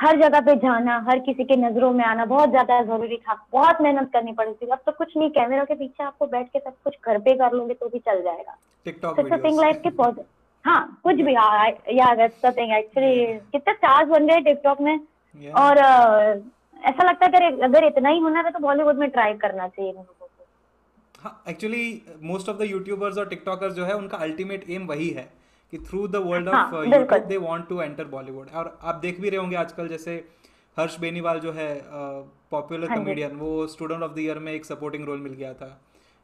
हर 0.00 0.20
जगह 0.20 0.40
पे 0.40 0.54
जाना 0.56 0.98
हर 1.08 1.18
किसी 1.20 1.44
के 1.44 1.56
नज़रों 1.58 1.92
में 1.92 2.04
आना 2.04 2.24
बहुत 2.26 2.50
ज़्यादा 2.50 2.80
ज़रूरी 2.84 3.16
था। 3.18 3.34
बहुत 3.52 3.80
मेहनत 3.82 4.10
करनी 4.12 4.32
पड़ी 4.32 4.52
थी। 4.52 4.66
अब 4.68 4.78
तो 4.86 4.92
कुछ 4.92 5.16
नहीं 5.16 5.30
कैमरा 5.30 5.64
के 5.64 5.74
पीछे 5.74 6.04
आपको 6.04 6.26
बैठ 6.28 6.46
के 6.48 6.58
सब 6.58 6.74
कुछ 6.84 6.94
घर 7.06 7.18
पे 7.18 7.34
कर 7.36 7.52
लोगे 7.52 7.74
तो 7.74 7.88
भी 7.88 7.98
चल 8.00 8.22
जाएगा। 8.22 8.56
Thing 8.86 9.28
videos. 9.30 9.60
लाइक 9.60 9.82
के 9.82 9.90
हाँ 10.64 11.00
कुछ 11.04 11.16
भी 11.16 11.34
या 11.34 12.14
दैट्स 12.14 12.44
द 12.44 12.54
थिंग 12.56 12.72
एक्चुअली 12.74 13.26
कितने 13.52 13.72
स्टार्स 13.74 14.08
बन 14.08 14.26
गए 14.26 14.40
टिकटॉक 14.42 14.80
में। 14.80 14.96
Yeah. 14.96 15.54
और 15.56 15.78
ऐसा 16.82 17.04
लगता 17.04 17.26
है 17.26 17.32
अगर 17.32 17.62
अगर 17.64 17.84
इतना 17.86 18.08
ही 18.08 18.18
होना 18.20 18.40
है 18.40 18.50
तो 18.50 18.58
बॉलीवुड 18.58 18.98
में 18.98 19.08
ट्राई 19.10 19.34
करना 19.38 19.68
चाहिए 19.68 19.92
actually 21.48 22.02
most 22.22 22.48
of 22.48 22.56
the 22.56 22.66
YouTubers 22.70 23.18
और 23.18 23.28
टिकटॉकर्स 23.28 23.74
जो 23.74 23.84
है 23.84 23.94
उनका 23.94 24.18
अल्टीमेट 24.18 24.64
एम 24.70 24.86
वही 24.86 25.08
है। 25.10 25.28
कि 25.72 25.78
थ्रू 25.78 26.06
द 26.08 26.16
वर्ल्ड 26.16 26.48
हाँ, 26.48 26.64
of 26.64 26.74
YouTube 26.76 27.26
they 27.26 27.36
want 27.36 27.68
to 27.68 27.80
enter 27.82 28.04
Bollywood 28.06 28.48
और 28.54 28.78
आप 28.82 28.94
देख 29.02 29.20
भी 29.20 29.30
रहे 29.30 29.40
होंगे 29.40 29.56
आजकल 29.56 29.88
जैसे 29.88 30.14
हर्ष 30.76 30.98
बेनीवाल 31.00 31.38
जो 31.40 31.52
है 31.52 31.70
पॉपुलर 32.50 32.88
हाँ 32.88 32.96
कॉमेडियन 32.98 33.36
वो 33.36 33.66
स्टूडेंट 33.66 34.02
ऑफ़ 34.02 34.12
द 34.12 34.18
ईयर 34.18 34.38
में 34.38 34.52
एक 34.52 34.64
सपोर्टिंग 34.64 35.04
रोल 35.04 35.20
मिल 35.20 35.32
गया 35.32 35.52
था। 35.54 35.68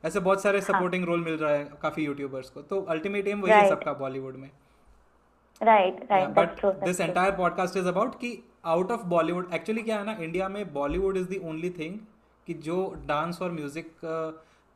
ऐसे 0.04 0.20
बहुत 0.20 0.42
सारे 0.42 0.58
हाँ। 0.58 0.66
सपोर्टिंग 0.66 1.04
रोल 1.04 1.20
मिल 1.20 1.36
रहा 1.38 1.52
है 1.52 1.64
काफ़ी 1.82 2.04
यूट्यूबर्स 2.04 2.50
को। 2.50 2.62
तो 2.62 2.80
अल्टीमेट 2.90 3.28
एम 3.28 3.40
वही 3.42 3.52
है 3.52 3.68
सबका 3.68 3.92
बॉलीवुड 3.94 4.36
में। 4.36 4.50
Right 5.60 6.00
right 6.10 6.28
but 6.30 6.64
this 6.84 7.00
entire 7.00 7.32
podcast 7.36 7.76
is 7.76 7.88
about 7.88 8.14
कि 8.14 8.38
आउट 8.64 8.90
ऑफ़ 8.92 9.04
बॉलीवुड 9.06 9.52
एक्चुअली 9.54 9.82
क्या 9.82 9.98
है 9.98 10.04
ना 10.04 10.16
इंडिया 10.20 10.48
में 10.48 10.72
Bollywood 10.72 11.16
is 11.16 11.28
the 11.28 11.40
only 11.44 11.70
thing 11.70 11.98
कि 12.48 12.54
जो 12.64 12.76
डांस 13.06 13.40
और 13.42 13.52
म्यूज़िक 13.52 13.90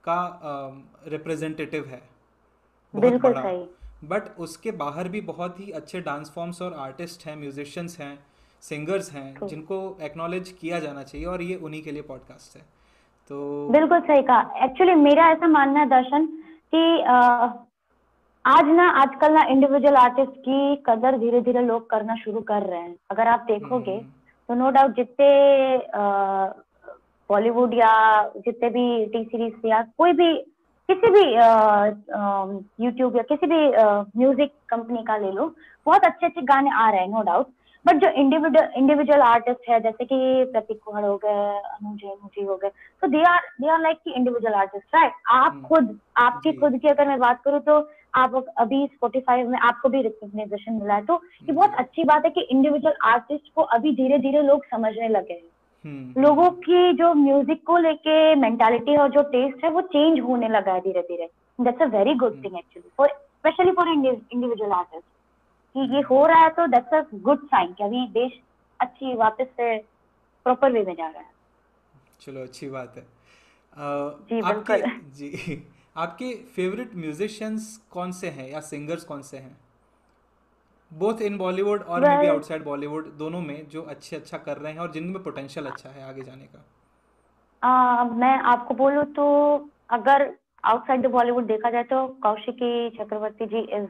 का 0.05 0.21
रिप्रेजेंटेटिव 1.09 1.85
है। 1.85 2.03
बहुत 2.95 3.11
बिल्कुल 3.11 3.33
बड़ा। 3.33 3.43
सही। 3.43 3.67
बट 4.05 4.23
उसके 4.39 4.71
बाहर 4.73 5.09
भी 5.09 5.21
बहुत 5.21 5.61
ही 5.61 5.71
अच्छे 5.71 6.01
डांस 6.01 6.33
फॉर्म्स 6.35 6.63
और 6.63 6.75
आर्टिस्ट 6.79 7.27
हैं 7.27 7.37
म्यूजिशियंस 7.37 7.99
हैं 8.01 8.19
सिंगर्स 8.63 9.13
हैं. 9.13 9.47
जिनको 9.47 9.97
एक्नॉलेज 10.03 10.49
किया 10.61 10.79
जाना 10.79 11.03
चाहिए 11.03 11.27
और 11.27 11.43
ये 11.43 11.57
उन्हीं 11.57 11.83
के 11.83 11.93
लिए 11.93 12.03
पॉडकास्ट 12.03 12.57
है। 12.57 12.63
तो 13.31 13.69
बिल्कुल 13.69 14.01
सही 14.01 14.23
कहा। 14.23 14.65
एक्चुअली 14.65 14.95
मेरा 14.95 15.29
ऐसा 15.31 15.47
मानना 15.49 15.81
है 15.81 15.87
दर्शन 15.87 16.27
कि 16.75 16.83
आज 18.45 18.67
ना 18.67 18.89
आजकल 18.91 19.33
ना 19.33 19.43
इंडिविजुअल 19.45 19.97
आर्टिस्ट 19.97 20.39
की 20.41 20.77
कदर 20.77 21.19
धीरे 21.19 21.41
धीरे 21.41 21.63
लोग 21.63 21.89
करना 21.91 22.15
शुरू 22.17 22.41
कर 22.41 22.63
रहे 22.63 22.81
हैं। 22.81 22.97
अगर 23.11 23.29
आप 23.29 23.41
देखोगे 23.41 23.93
हम्म, 23.93 24.11
तो 24.49 24.55
नो 24.55 24.71
डाउट 24.71 24.97
जितने 24.97 25.29
बॉलीवुड 27.31 27.75
या 27.75 27.93
जितने 28.37 28.69
भी 28.69 29.07
टी 29.07 29.25
सीरीज़ 29.25 29.67
या 29.67 29.83
कोई 29.99 30.13
भी 30.13 30.50
किसी 30.91 31.11
भी 31.11 31.25
यूट्यूब 32.85 33.17
या 33.17 33.23
किसी 33.29 33.47
भी 33.47 33.61
म्यूज़िक 34.19 34.53
कंपनी 34.71 35.03
का 35.09 35.17
ले 35.17 35.31
लो 35.33 35.47
बहुत 35.87 36.05
अच्छे 36.05 36.27
अच्छे 36.27 36.43
गाने 36.53 36.71
आ 36.75 36.91
रहे 36.91 37.01
हैं 37.01 37.09
नो 37.09 37.23
डाउट 37.23 37.47
बट 37.85 37.97
जो 37.97 38.09
इंडिविजुअल 38.21 38.73
इंडिविजुअल 38.77 39.21
आर्टिस्ट 39.23 39.69
है 39.71 39.79
जैसे 39.81 40.05
कि 40.05 40.17
प्रतीक 40.53 40.81
कुहर 40.85 41.05
हो 41.05 41.17
गए 41.17 41.47
अनु 41.59 41.95
जैन 41.97 42.29
जी 42.35 42.45
हो 42.45 42.57
गए 42.57 42.69
तो 43.03 43.09
they 43.09 43.23
are 43.29 43.41
they 43.61 43.69
are 43.71 43.81
like 43.81 43.99
की 44.05 44.11
इंडिविजुअल 44.11 44.55
आर्टिस्ट 44.55 44.95
राइट 44.95 45.13
आप 45.31 45.53
हम्म, 45.53 45.63
खुद 45.67 45.99
आपकी 46.19 46.53
खुद 46.53 46.79
की 46.83 46.89
अगर 46.89 47.09
मैं 47.09 47.19
बात 47.19 47.41
करूँ 47.45 47.61
तो 47.61 47.79
आप 48.17 48.35
अभी 48.59 48.87
स्पॉटिफाई 48.95 49.43
में 49.45 49.59
आपको 49.59 49.89
भी 49.89 50.03
रिकग्नाइजेशन 50.03 50.73
मिला 50.73 50.95
है 50.95 51.05
तो 51.07 51.21
ये 51.43 51.53
बहुत 51.53 51.75
अच्छी 51.79 52.05
बात 52.05 52.25
है 52.25 52.31
कि 52.31 52.41
इंडिविजुअल 52.51 52.95
आर्टिस्ट 53.11 53.53
को 53.55 53.63
अभी 53.79 53.93
धीरे 53.97 54.19
धीरे 54.19 54.43
लोग 54.43 54.65
समझने 54.65 55.09
लगे 55.09 55.33
हैं। 55.33 55.41
हम्म, 55.41 55.60
लोगों 56.19 56.51
की 56.51 56.93
जो 56.93 57.15
म्यूज़िक 57.15 57.63
को 57.67 57.77
लेके 57.79 58.35
मेंटालिटी 58.35 58.97
और 58.97 59.11
जो 59.11 59.23
टेस्ट 59.23 59.65
है 59.65 59.71
वो 59.71 59.81
चेंज 59.81 60.21
होने 60.21 60.49
लगा 60.49 60.73
है 60.73 60.81
धीरे 60.81 61.03
धीरे 61.03 61.31
that's 61.61 61.83
a 61.83 61.85
very 61.85 62.15
good 62.15 62.45
thing 62.45 62.57
actually 62.57 62.91
for 62.99 63.09
specially 63.09 63.73
for 63.73 63.89
individual 63.89 64.73
artist 64.73 65.05
कि 65.75 65.95
ये 65.97 66.01
हो 66.01 66.27
रहा 66.27 66.43
है 66.43 66.51
तो 66.51 66.67
दैट्स 66.67 66.95
अ 66.95 67.03
गुड 67.15 67.47
साइन 67.47 67.73
कि 67.73 67.85
अभी 67.85 68.07
देश 68.07 68.41
अच्छी 68.81 69.15
वापस 69.15 69.47
से 69.57 69.79
प्रॉपर 70.47 70.73
वे 70.73 70.83
में 70.83 70.95
जा 70.95 71.09
रहा 71.09 71.21
है। 71.21 71.31
चलो 72.21 72.43
अच्छी 72.43 72.69
बात 72.69 72.97
है। 72.97 73.03
अ, 73.03 73.07
जी, 74.33 74.41
आपके। 74.41 74.83
जी 75.11 75.63
आपके 75.97 76.35
फेवरेट 76.35 76.95
म्यूजिशियंस 76.95 77.77
कौन 77.91 78.13
से 78.13 78.29
हैं 78.29 78.51
या 78.51 78.61
सिंगर्स 78.61 79.05
कौन 79.05 79.23
से 79.23 79.37
हैं? 79.37 79.57
बोथ 80.93 81.21
इन 81.23 81.37
बॉलीवुड 81.39 81.83
और 81.83 82.01
मे 82.01 82.17
बी 82.19 82.27
आउटसाइड 82.27 82.65
बॉलीवुड 82.65 83.07
दोनों 83.19 83.41
में 83.41 83.69
जो 83.69 83.83
अच्छे 83.83 84.17
अच्छा 84.17 84.39
कर 84.39 84.57
रहे 84.57 84.73
हैं 84.73 84.81
और 84.81 84.93
जिनमें 84.93 85.23
पोटेंशियल 85.23 85.67
अच्छा 85.67 85.91
है 85.91 86.03
आगे 86.09 86.23
जाने 86.23 86.45
का। 86.45 86.65
आ, 87.63 88.05
मैं 88.05 88.37
आपको 88.53 88.75
बोलूँ 88.75 89.05
तो 89.05 89.25
अगर 89.91 90.31
आउटसाइड 90.65 91.03
द 91.03 91.11
बॉलीवुड 91.11 91.47
देखा 91.47 91.71
जाए 91.71 91.83
तो 91.83 92.07
Kaushiki 92.23 92.91
Chakraborty 92.91 93.47
ji 93.47 93.59
is 93.77 93.87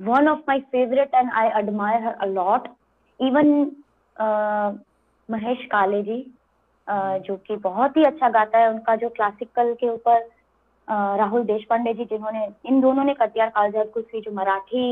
one 0.00 0.28
of 0.28 0.38
my 0.48 0.60
favourite 0.72 1.14
and 1.14 1.30
I 1.32 1.48
admire 1.58 2.04
her 2.04 2.14
a 2.14 2.26
lot 2.26 2.68
even 3.20 3.48
Mahesh 5.28 5.64
Kale 5.70 6.02
ji 6.02 6.20
uh, 6.88 7.18
जो 7.18 7.36
कि 7.36 7.56
बहुत 7.56 7.96
ही 7.96 8.04
अच्छा 8.04 8.28
गाता 8.28 8.58
है। 8.58 8.68
उनका 8.70 8.94
जो 8.96 9.08
क्लासिकल 9.08 9.74
के 9.74 9.88
ऊपर 9.88 10.20
अ, 10.88 11.16
राहुल 11.16 11.44
देशपांडे 11.44 11.92
जी 11.94 12.04
जिन्होंने 12.04 12.46
इन 12.66 12.80
दोनों 12.80 13.04
ने 13.04 13.14
कटियार 13.14 13.48
कालजात 13.48 13.90
कुछ 13.94 14.14
जो 14.16 14.32
मराठी 14.32 14.84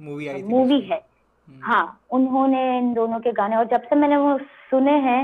मूवी 0.00 0.28
आई 0.28 0.42
मूवी 0.44 0.80
है। 0.80 0.96
हम्म, 0.96 1.60
हाँ 1.62 2.00
उन्होंने 2.10 2.78
इन 2.78 2.92
दोनों 2.94 3.18
के 3.20 3.32
गाने 3.32 3.56
और 3.56 3.64
जब 3.68 3.82
से 3.88 3.96
मैंने 3.96 4.16
वो 4.16 4.36
सुने 4.70 4.98
हैं 5.08 5.22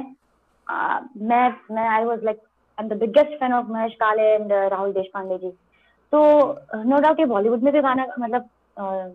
मैं 1.23 1.49
मैं 1.75 1.89
I 1.89 2.05
was 2.05 2.25
like 2.25 2.41
I 2.79 2.85
am 2.85 2.89
the 2.89 2.99
biggest 3.01 3.39
fan 3.41 3.53
of 3.53 3.67
Mahesh 3.73 3.95
Kale 4.01 4.23
and 4.35 4.53
Rahul 4.53 4.93
Deshpande 4.93 5.39
जी 5.39 5.51
तो 6.13 6.21
नो 6.85 6.99
डाउट 7.01 7.21
ये 7.21 7.27
बॉलीवुड 7.27 7.63
में 7.63 7.73
भी 7.73 7.81
गाना 7.81 8.07
मतलब 8.19 8.49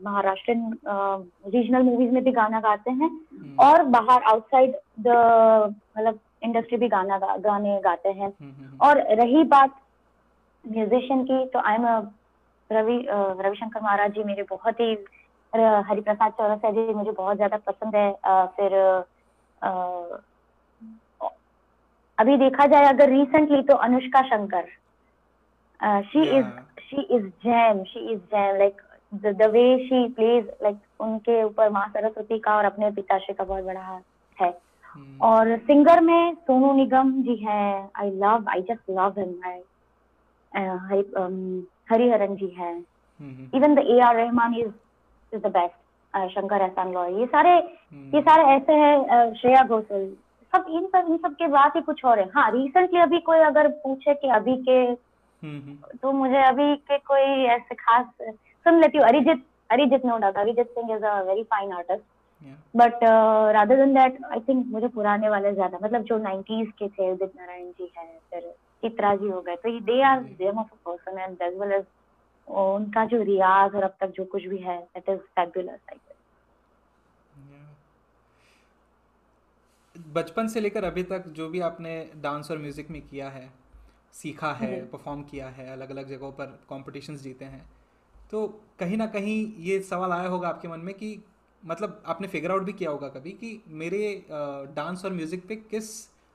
महाराष्ट्रन 0.03 0.59
रीजनल 1.53 1.83
मूवीज़ 1.83 2.11
में 2.13 2.23
भी 2.23 2.31
गाना 2.31 2.59
गाते 2.59 2.91
हैं 2.91 3.09
हम्म, 3.09 3.55
और 3.59 3.83
बाहर 3.95 4.23
आउटसाइड 4.31 4.75
द 4.99 5.07
मतलब 5.97 6.19
इंडस्ट्री 6.43 6.77
भी 6.77 6.87
गाना 6.87 7.17
गा, 7.17 7.35
गाने 7.37 7.79
गाते 7.83 8.09
हैं। 8.09 8.27
हम्म, 8.27 8.77
और 8.81 9.01
रही 9.19 9.43
बात 9.53 9.75
म्यूजिशियन 10.65 11.23
की 11.23 11.45
तो 11.45 11.59
आई 11.59 11.75
एम 11.75 11.85
रवि 12.69 12.97
रविशंकर 13.09 13.81
महाराज 13.81 14.11
जी 14.11 14.23
मेरे 14.23 14.43
बहुत 14.49 14.79
ही 14.79 14.93
अ, 15.59 15.81
हरिप्रसाद 15.89 16.31
चौरसिया 16.31 16.71
जी 16.71 16.93
मुझे 16.93 17.11
बहुत 17.11 17.35
ज़्यादा 17.35 17.57
पसंद 17.67 17.95
है। 17.95 18.11
फिर 18.57 18.73
अभी 22.17 22.35
देखा 22.37 22.65
जाए 22.65 22.85
अगर 22.85 23.09
रिसेंटली 23.09 23.61
तो 23.63 23.75
Anushka 23.87 24.21
Shankar. 24.27 24.65
She 26.03 26.21
is 26.37 26.45
she 26.81 27.01
is 27.15 27.25
gem 27.43 27.83
she 27.83 27.99
is 28.11 28.19
gem 28.31 28.57
like 28.57 28.81
the 29.13 29.49
way 29.51 29.65
she 29.79 30.07
plays 30.13 30.47
like 30.63 30.77
उनके 30.99 31.43
ऊपर 31.43 31.69
माँ 31.69 31.87
सरस्वती 31.89 32.39
का 32.39 32.55
और 32.57 32.65
अपने 32.65 32.89
पिताश्री 32.91 33.33
का 33.35 33.43
बहुत 33.43 33.63
बड़ा 33.63 33.81
हाथ 33.81 34.01
है। 34.37 34.49
हम्म, 34.85 35.17
और 35.21 35.57
सिंगर 35.59 35.99
में 36.01 36.33
सोनू 36.37 36.73
निगम 36.73 37.11
जी 37.23 37.35
हैं। 37.37 37.89
I 37.95 38.09
love 38.13 38.49
I 38.51 38.61
just 38.61 38.89
love 38.89 39.19
him 39.19 39.33
I 39.45 39.61
Hariharan 41.91 42.35
ji 42.35 42.47
हैं। 42.57 42.75
Even 43.55 43.75
the 43.75 43.79
A 43.79 43.99
R 43.99 44.15
Rahman 44.15 44.53
is 44.55 44.71
is 45.33 45.41
the 45.41 45.51
best 45.57 45.85
Shankar 46.33 46.61
Ehsaan 46.61 46.91
Loy 46.93 47.19
ये 47.19 47.25
सारे 47.25 47.49
हम्म, 47.49 48.15
ये 48.15 48.21
सारे 48.21 48.43
ऐसे 48.55 48.73
हैं 48.73 48.95
uh, 48.97 49.35
श्रेया 49.39 49.63
घोषाल। 49.63 50.05
सब 50.53 50.65
इन 50.69 50.85
सब 50.87 51.11
इन 51.11 51.17
सब 51.17 51.33
के 51.35 51.47
बात 51.47 51.75
ही 51.75 51.81
कुछ 51.81 52.03
और 52.05 52.19
है। 52.19 52.25
हाँ 52.35 52.49
रिसेंटली 52.51 52.99
अभी 53.01 53.19
कोई 53.21 53.39
अगर 53.45 53.67
पूछे 53.83 54.13
कि 54.13 54.29
अभी 54.35 54.55
के 54.63 54.77
हम्म, 54.81 55.59
हम्म, 55.59 55.97
तो 56.01 56.11
मुझे 56.11 56.43
अभी 56.43 56.75
के 56.75 56.97
कोई 56.97 57.43
ऐसे 57.55 57.75
खास 57.75 58.05
सुन 58.21 58.79
लेती 58.81 58.97
हूँ। 58.97 59.05
Arijit 59.07 59.43
Arijit 59.71 60.05
no 60.05 60.17
doubt 60.17 60.37
Arijit 60.37 60.67
Singh 60.69 60.95
is 60.95 61.03
a 61.05 61.19
very 61.23 61.43
fine 61.43 61.71
artist 61.73 62.03
but 62.75 63.03
rather 63.53 63.75
than 63.75 63.93
that 63.93 64.17
I 64.31 64.39
think 64.47 64.65
मुझे 64.71 64.87
पुराने 64.95 65.29
वाले 65.29 65.53
ज़्यादा 65.53 65.77
मतलब 65.83 66.03
जो 66.09 66.17
90s 66.19 66.71
के 66.79 66.87
थे 66.87 67.11
उदित 67.11 67.31
नारायण 67.37 67.65
जी 67.69 67.91
है 67.97 68.05
फिर 68.31 68.41
चित्रा 68.83 69.15
जी 69.15 69.29
हो 69.29 69.41
गए। 69.41 69.55
तो 69.55 69.79
they 69.85 70.01
are 70.03 70.21
gem 70.39 70.59
of 70.59 70.67
a 70.73 70.77
person 70.85 71.19
and 71.19 71.41
as 71.41 71.57
well 71.59 71.71
as 71.73 71.83
उनका 72.47 73.05
जो 73.05 73.21
रियाज 73.23 73.75
और 73.75 73.83
अब 73.83 73.95
तक 73.99 74.07
जो 74.07 74.25
कुछ 74.25 74.45
भी 74.45 74.57
है 74.57 74.79
दैट 74.81 75.09
इज़ 75.09 75.19
फैबुलस 75.35 75.79
आई. 75.89 75.99
बचपन 79.95 80.47
से 80.47 80.59
लेकर 80.59 80.83
अभी 80.83 81.03
तक 81.03 81.27
जो 81.27 81.47
भी 81.49 81.59
आपने 81.59 81.93
डांस 82.15 82.51
और 82.51 82.57
म्यूज़िक 82.57 82.89
में 82.89 83.01
किया 83.01 83.29
है 83.29 83.49
सीखा 84.13 84.51
है 84.53 84.85
परफॉर्म 84.85 85.23
किया 85.23 85.47
है 85.49 85.69
अलग 85.71 85.89
अलग 85.89 86.07
जगहों 86.07 86.31
पर 86.31 86.59
कॉम्पिटिशन्स 86.69 87.21
जीते 87.21 87.45
हैं 87.45 87.65
तो 88.31 88.47
कहीं 88.79 88.97
ना 88.97 89.05
कहीं 89.07 89.53
ये 89.57 89.79
सवाल 89.79 90.11
आया 90.11 90.27
होगा 90.29 90.49
आपके 90.49 90.67
मन 90.67 90.79
में 90.79 90.93
कि 90.95 91.23
मतलब 91.63 92.03
आपने 92.05 92.27
फिगर 92.27 92.51
आउट 92.51 92.63
भी 92.63 92.73
किया 92.73 92.89
होगा 92.89 93.07
कभी 93.07 93.31
कि 93.31 93.61
मेरे 93.67 94.25
डांस 94.75 95.05
और 95.05 95.13
म्यूज़िक 95.13 95.47
पे 95.47 95.55
किस 95.55 95.89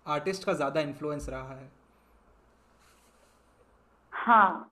आर्टिस्ट 0.06 0.44
का 0.44 0.52
ज़्यादा 0.52 0.80
इन्फ्लुएंस 0.80 1.28
रहा 1.28 1.54
है? 1.54 1.70
हाँ 4.12 4.70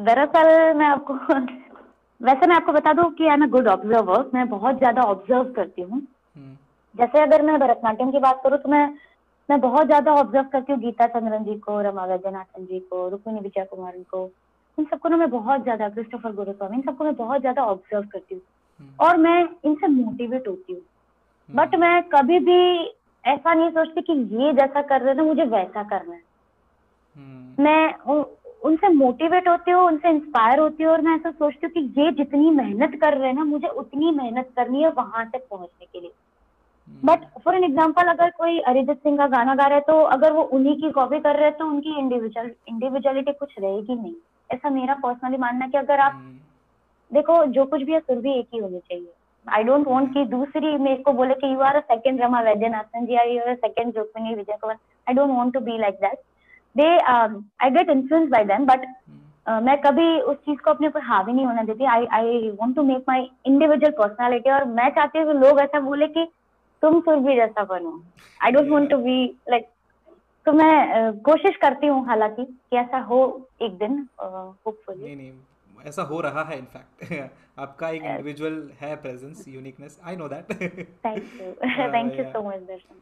दरअसल 0.00 0.48
मैं 0.76 0.86
आपको 0.86 1.14
वैसे 2.20 2.46
मैं 2.46 2.56
आपको 2.56 2.72
बता 2.72 2.92
दूँ 2.92 3.10
कि 3.14 3.26
I 3.26 3.34
am 3.34 3.44
a 3.44 3.46
good 3.48 3.68
observer 3.68 4.30
मैं 4.34 4.48
बहुत 4.48 4.78
ज़्यादा 4.78 5.02
ऑब्ज़र्व 5.02 5.52
करती 5.52 5.82
हूँ। 5.82 5.98
हम्म, 6.00 6.56
जैसे 6.94 7.22
अगर 7.22 7.42
मैं 7.42 7.58
भरतनाट्यम 7.60 8.10
की 8.12 8.18
बात 8.18 8.40
करूँ 8.44 8.58
तो 8.58 8.68
मैं 8.68 8.84
मैं 9.48 9.60
बहुत 9.60 9.86
ज़्यादा 9.86 10.12
ऑब्ज़र्व 10.14 10.46
करती 10.48 10.72
हूँ 10.72 10.80
गीता 10.80 11.06
चंद्रन 11.06 11.44
जी 11.44 11.54
को 11.58 11.80
रमा 11.80 12.04
वैद्यनाथन 12.06 12.64
जी 12.66 12.78
को 12.80 13.08
रुक्मिणी 13.08 13.40
विजय 13.40 13.64
कुमारन 13.70 14.02
को। 14.02 14.24
इन 14.78 14.84
सबको 14.84 15.08
ना 15.08 15.16
मैं 15.16 15.30
बहुत 15.30 15.62
ज़्यादा 15.62 15.88
क्रिस्टोफर 15.88 16.32
गुरुस्वामी 16.32 16.76
इन 16.76 16.82
सबको 16.82 17.04
मैं 17.04 17.14
बहुत 17.16 17.40
ज़्यादा 17.40 17.62
ऑब्ज़र्व 17.64 18.06
करती 18.12 18.34
हूँ। 18.34 18.42
हम्म, 18.80 18.90
और 19.00 19.16
मैं 19.16 19.48
इनसे 19.64 19.86
मोटिवेट 19.86 20.48
होती 20.48 20.72
हूँ। 20.72 20.80
हम्म, 20.80 21.56
बट 21.56 21.74
मैं 21.74 22.02
कभी 22.10 22.38
भी 22.38 22.60
ऐसा 23.24 23.54
नहीं 23.54 23.70
सोचती 23.70 24.02
कि 24.02 24.12
ये 24.36 24.52
जैसा 24.52 24.82
कर 24.82 25.00
रहे 25.00 25.08
हैं 25.08 25.16
ना 25.16 25.22
मुझे 25.22 25.44
वैसा 25.46 25.82
करना 25.82 26.14
है। 26.14 26.22
हम्म, 27.16 27.62
मैं 27.64 27.94
उनसे 28.62 28.88
मोटिवेट 28.88 29.48
होती 29.48 29.70
हूँ 29.70 29.82
उनसे 29.82 30.10
इंस्पायर 30.10 30.58
होती 30.58 30.82
हूँ 30.82 30.92
और 30.92 31.00
मैं 31.02 31.14
ऐसा 31.14 31.30
सोचती 31.30 31.66
हूँ 31.66 31.72
कि 31.74 32.00
ये 32.00 32.10
जितनी 32.14 32.50
मेहनत 32.52 32.98
कर 33.00 33.16
रहे 33.16 33.28
हैं 33.28 33.34
ना 33.34 33.44
मुझे 33.44 33.68
उतनी 33.68 34.10
मेहनत 34.12 34.50
करनी 34.56 34.82
है 34.82 34.90
वहाँ 34.96 35.24
तक 35.30 35.46
पहुँचने 35.50 35.86
के 35.86 36.00
लिए। 36.00 36.12
बट 37.04 37.24
फॉर 37.44 37.54
एन 37.54 37.64
एग्ज़ाम्पल 37.64 38.08
अगर 38.08 38.30
कोई 38.38 38.58
अरिजीत 38.68 38.98
सिंह 38.98 39.16
का 39.18 39.26
गाना 39.28 39.54
गा 39.54 39.66
रहा 39.66 39.74
है 39.74 39.84
तो 39.86 40.00
अगर 40.14 40.32
वो 40.32 40.42
उन्हीं 40.54 40.76
की 40.80 40.90
कॉपी 40.90 41.20
कर 41.20 41.36
रहे 41.36 41.44
हैं 41.44 41.56
तो 41.58 41.66
उनकी 41.66 41.98
इंडिविजुअल 41.98 42.50
इंडिविजुअलिटी 42.68 43.32
कुछ 43.32 43.54
रहेगी 43.58 43.94
नहीं। 43.94 44.14
ऐसा 44.50 44.70
मेरा 44.70 44.94
पर्सनली 45.02 45.36
मानना 45.38 45.64
है 45.64 45.70
कि 45.70 45.78
अगर 45.78 46.00
आप 46.00 46.12
हम्म। 46.12 46.38
देखो 47.10 47.44
जो 47.48 47.64
कुछ 47.66 47.82
भी 47.82 47.92
है 47.92 48.00
फिर 48.00 48.18
भी 48.18 48.38
एक 48.38 48.46
ही 48.54 48.58
होनी 48.58 48.78
चाहिए। 48.78 49.12
आई 49.46 49.62
डोंट 49.64 49.86
वॉन्ट 49.86 50.12
कि 50.14 50.24
दूसरी 50.26 50.76
मेरे 50.78 51.02
को 51.02 51.12
बोले 51.12 51.34
कि 51.34 51.52
you 51.52 51.60
are 51.60 51.76
a 51.76 51.80
second 51.82 52.20
Rama 52.22 52.40
Vaidyanathan 52.42 53.06
ji 53.06 53.14
you 53.14 53.40
are 53.40 53.48
a 53.48 53.54
second 53.56 53.96
Rukmini 53.98 54.34
Vijay 54.34 54.56
Kumar 54.60 54.76
I 55.06 55.14
don't 55.14 55.30
want 55.30 55.54
to 55.54 55.60
be 55.60 55.78
like 55.78 55.94
that 56.00 56.18
they 56.76 56.86
I 56.98 57.70
get 57.70 57.90
influence 57.90 58.28
by 58.30 58.44
them 58.44 58.66
but 58.66 58.86
मैं 59.64 59.76
कभी 59.82 60.08
उस 60.20 60.36
चीज़ 60.36 60.58
को 60.64 60.70
अपने 60.70 60.88
ऊपर 60.88 61.00
हावी 61.02 61.32
नहीं 61.32 61.46
होने 61.46 61.62
देती। 61.66 61.84
I 61.84 62.06
I 62.14 62.50
want 62.60 62.74
to 62.76 62.82
make 62.82 63.04
my 63.08 63.26
individual 63.46 63.92
personality 63.98 64.50
और 64.50 64.64
मैं 64.78 64.88
चाहती 64.90 65.18
हूँ 65.18 65.34
लोग 65.40 65.60
ऐसा 65.60 65.80
बोले 65.80 66.06
कि 66.08 66.26
तुम 66.82 67.00
सुरभि 67.00 67.34
जैसा 67.36 67.64
बनो। 67.64 67.92
I 68.44 68.52
don't 68.52 68.70
want 68.70 68.90
to 68.90 68.96
be 68.98 69.24
like 69.50 69.68
तो 70.46 70.52
मैं 70.52 70.74
uh, 70.94 71.20
कोशिश 71.24 71.56
करती 71.62 71.86
हूँ 71.86 72.04
हालाँकि 72.06 72.44
कि 72.44 72.76
ऐसा 72.76 72.98
हो 73.08 73.20
एक 73.62 73.78
दिन 73.78 74.06
होपफुली 74.20 74.98
uh, 74.98 75.04
नहीं 75.04 75.16
नहीं 75.16 75.32
ऐसा 75.88 76.02
हो 76.02 76.20
रहा 76.20 76.42
है 76.42 76.58
इनफैक्ट 76.58 77.30
आपका 77.60 77.88
एक 77.88 78.02
इंडिविजुअल 78.02 78.56
है 78.80 78.94
presence 79.02 79.44
uniqueness 79.48 80.00
I 80.06 80.16
know 80.16 80.28
that 80.28 80.52
thank 81.04 81.24
you 81.40 81.52
thank 81.92 82.18
you 82.18 82.24
so 82.24 82.42
much 82.48 82.62
Darshan 82.68 83.00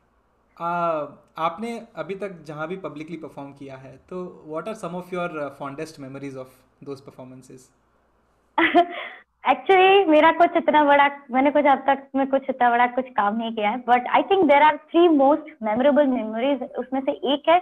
आपने 0.60 1.70
अभी 1.96 2.14
तक 2.14 2.38
जहाँ 2.46 2.66
भी 2.68 2.76
पब्लिकली 2.76 3.16
परफॉर्म 3.16 3.52
किया 3.52 3.76
है 3.76 3.96
तो 4.10 4.22
what 4.46 4.68
are 4.68 4.74
some 4.74 4.94
of 4.96 5.14
your 5.14 5.38
fondest 5.58 6.00
memories 6.00 6.36
of 6.36 6.54
those 6.84 7.00
performances 7.00 7.68
actually 9.44 10.04
मेरा 10.04 10.30
कुछ 10.32 10.56
इतना 10.56 10.84
बड़ा 10.84 11.08
मैंने 11.30 11.50
कुछ 11.50 11.66
अब 11.66 11.84
तक 11.86 12.02
में 12.16 12.26
कुछ 12.26 12.48
इतना 12.50 12.70
बड़ा 12.70 12.86
कुछ 12.96 13.08
काम 13.16 13.36
नहीं 13.36 13.52
किया 13.54 13.70
है 13.70 13.78
but 13.88 14.08
I 14.16 14.22
think 14.30 14.44
there 14.48 14.62
are 14.62 14.76
three 14.90 15.08
most 15.08 15.54
memorable 15.62 16.06
memories 16.06 16.62
उसमें 16.78 17.00
से 17.00 17.12
एक 17.34 17.48
है 17.48 17.58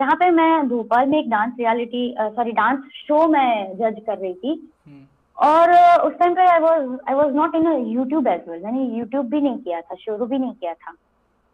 जहाँ 0.00 0.14
पे 0.16 0.30
मैं 0.30 0.68
भोपाल 0.68 1.08
में 1.08 1.18
एक 1.18 1.28
dance 1.30 1.52
reality 1.58 2.14
sorry 2.20 2.52
dance 2.52 2.84
show 2.96 3.26
में 3.28 3.76
जज 3.78 4.00
कर 4.06 4.18
रही 4.18 4.34
थी। 4.34 4.52
हम्म। 4.86 5.06
और 5.36 5.72
उस 6.06 6.18
टाइम 6.18 6.34
पे 6.34 6.46
I 6.46 6.60
was 6.60 6.98
I 7.08 7.14
was 7.14 7.34
not 7.34 7.54
in 7.54 7.66
YouTube 7.88 8.28
as 8.28 8.48
well 8.48 8.62
मैंने 8.64 8.84
यूट्यूब 8.98 9.26
भी 9.30 9.40
नहीं 9.40 9.58
किया 9.58 9.80
था 9.80 9.94
शुरू 9.94 10.26
भी 10.26 10.38
नहीं 10.38 10.52
किया 10.52 10.74
था। 10.74 10.94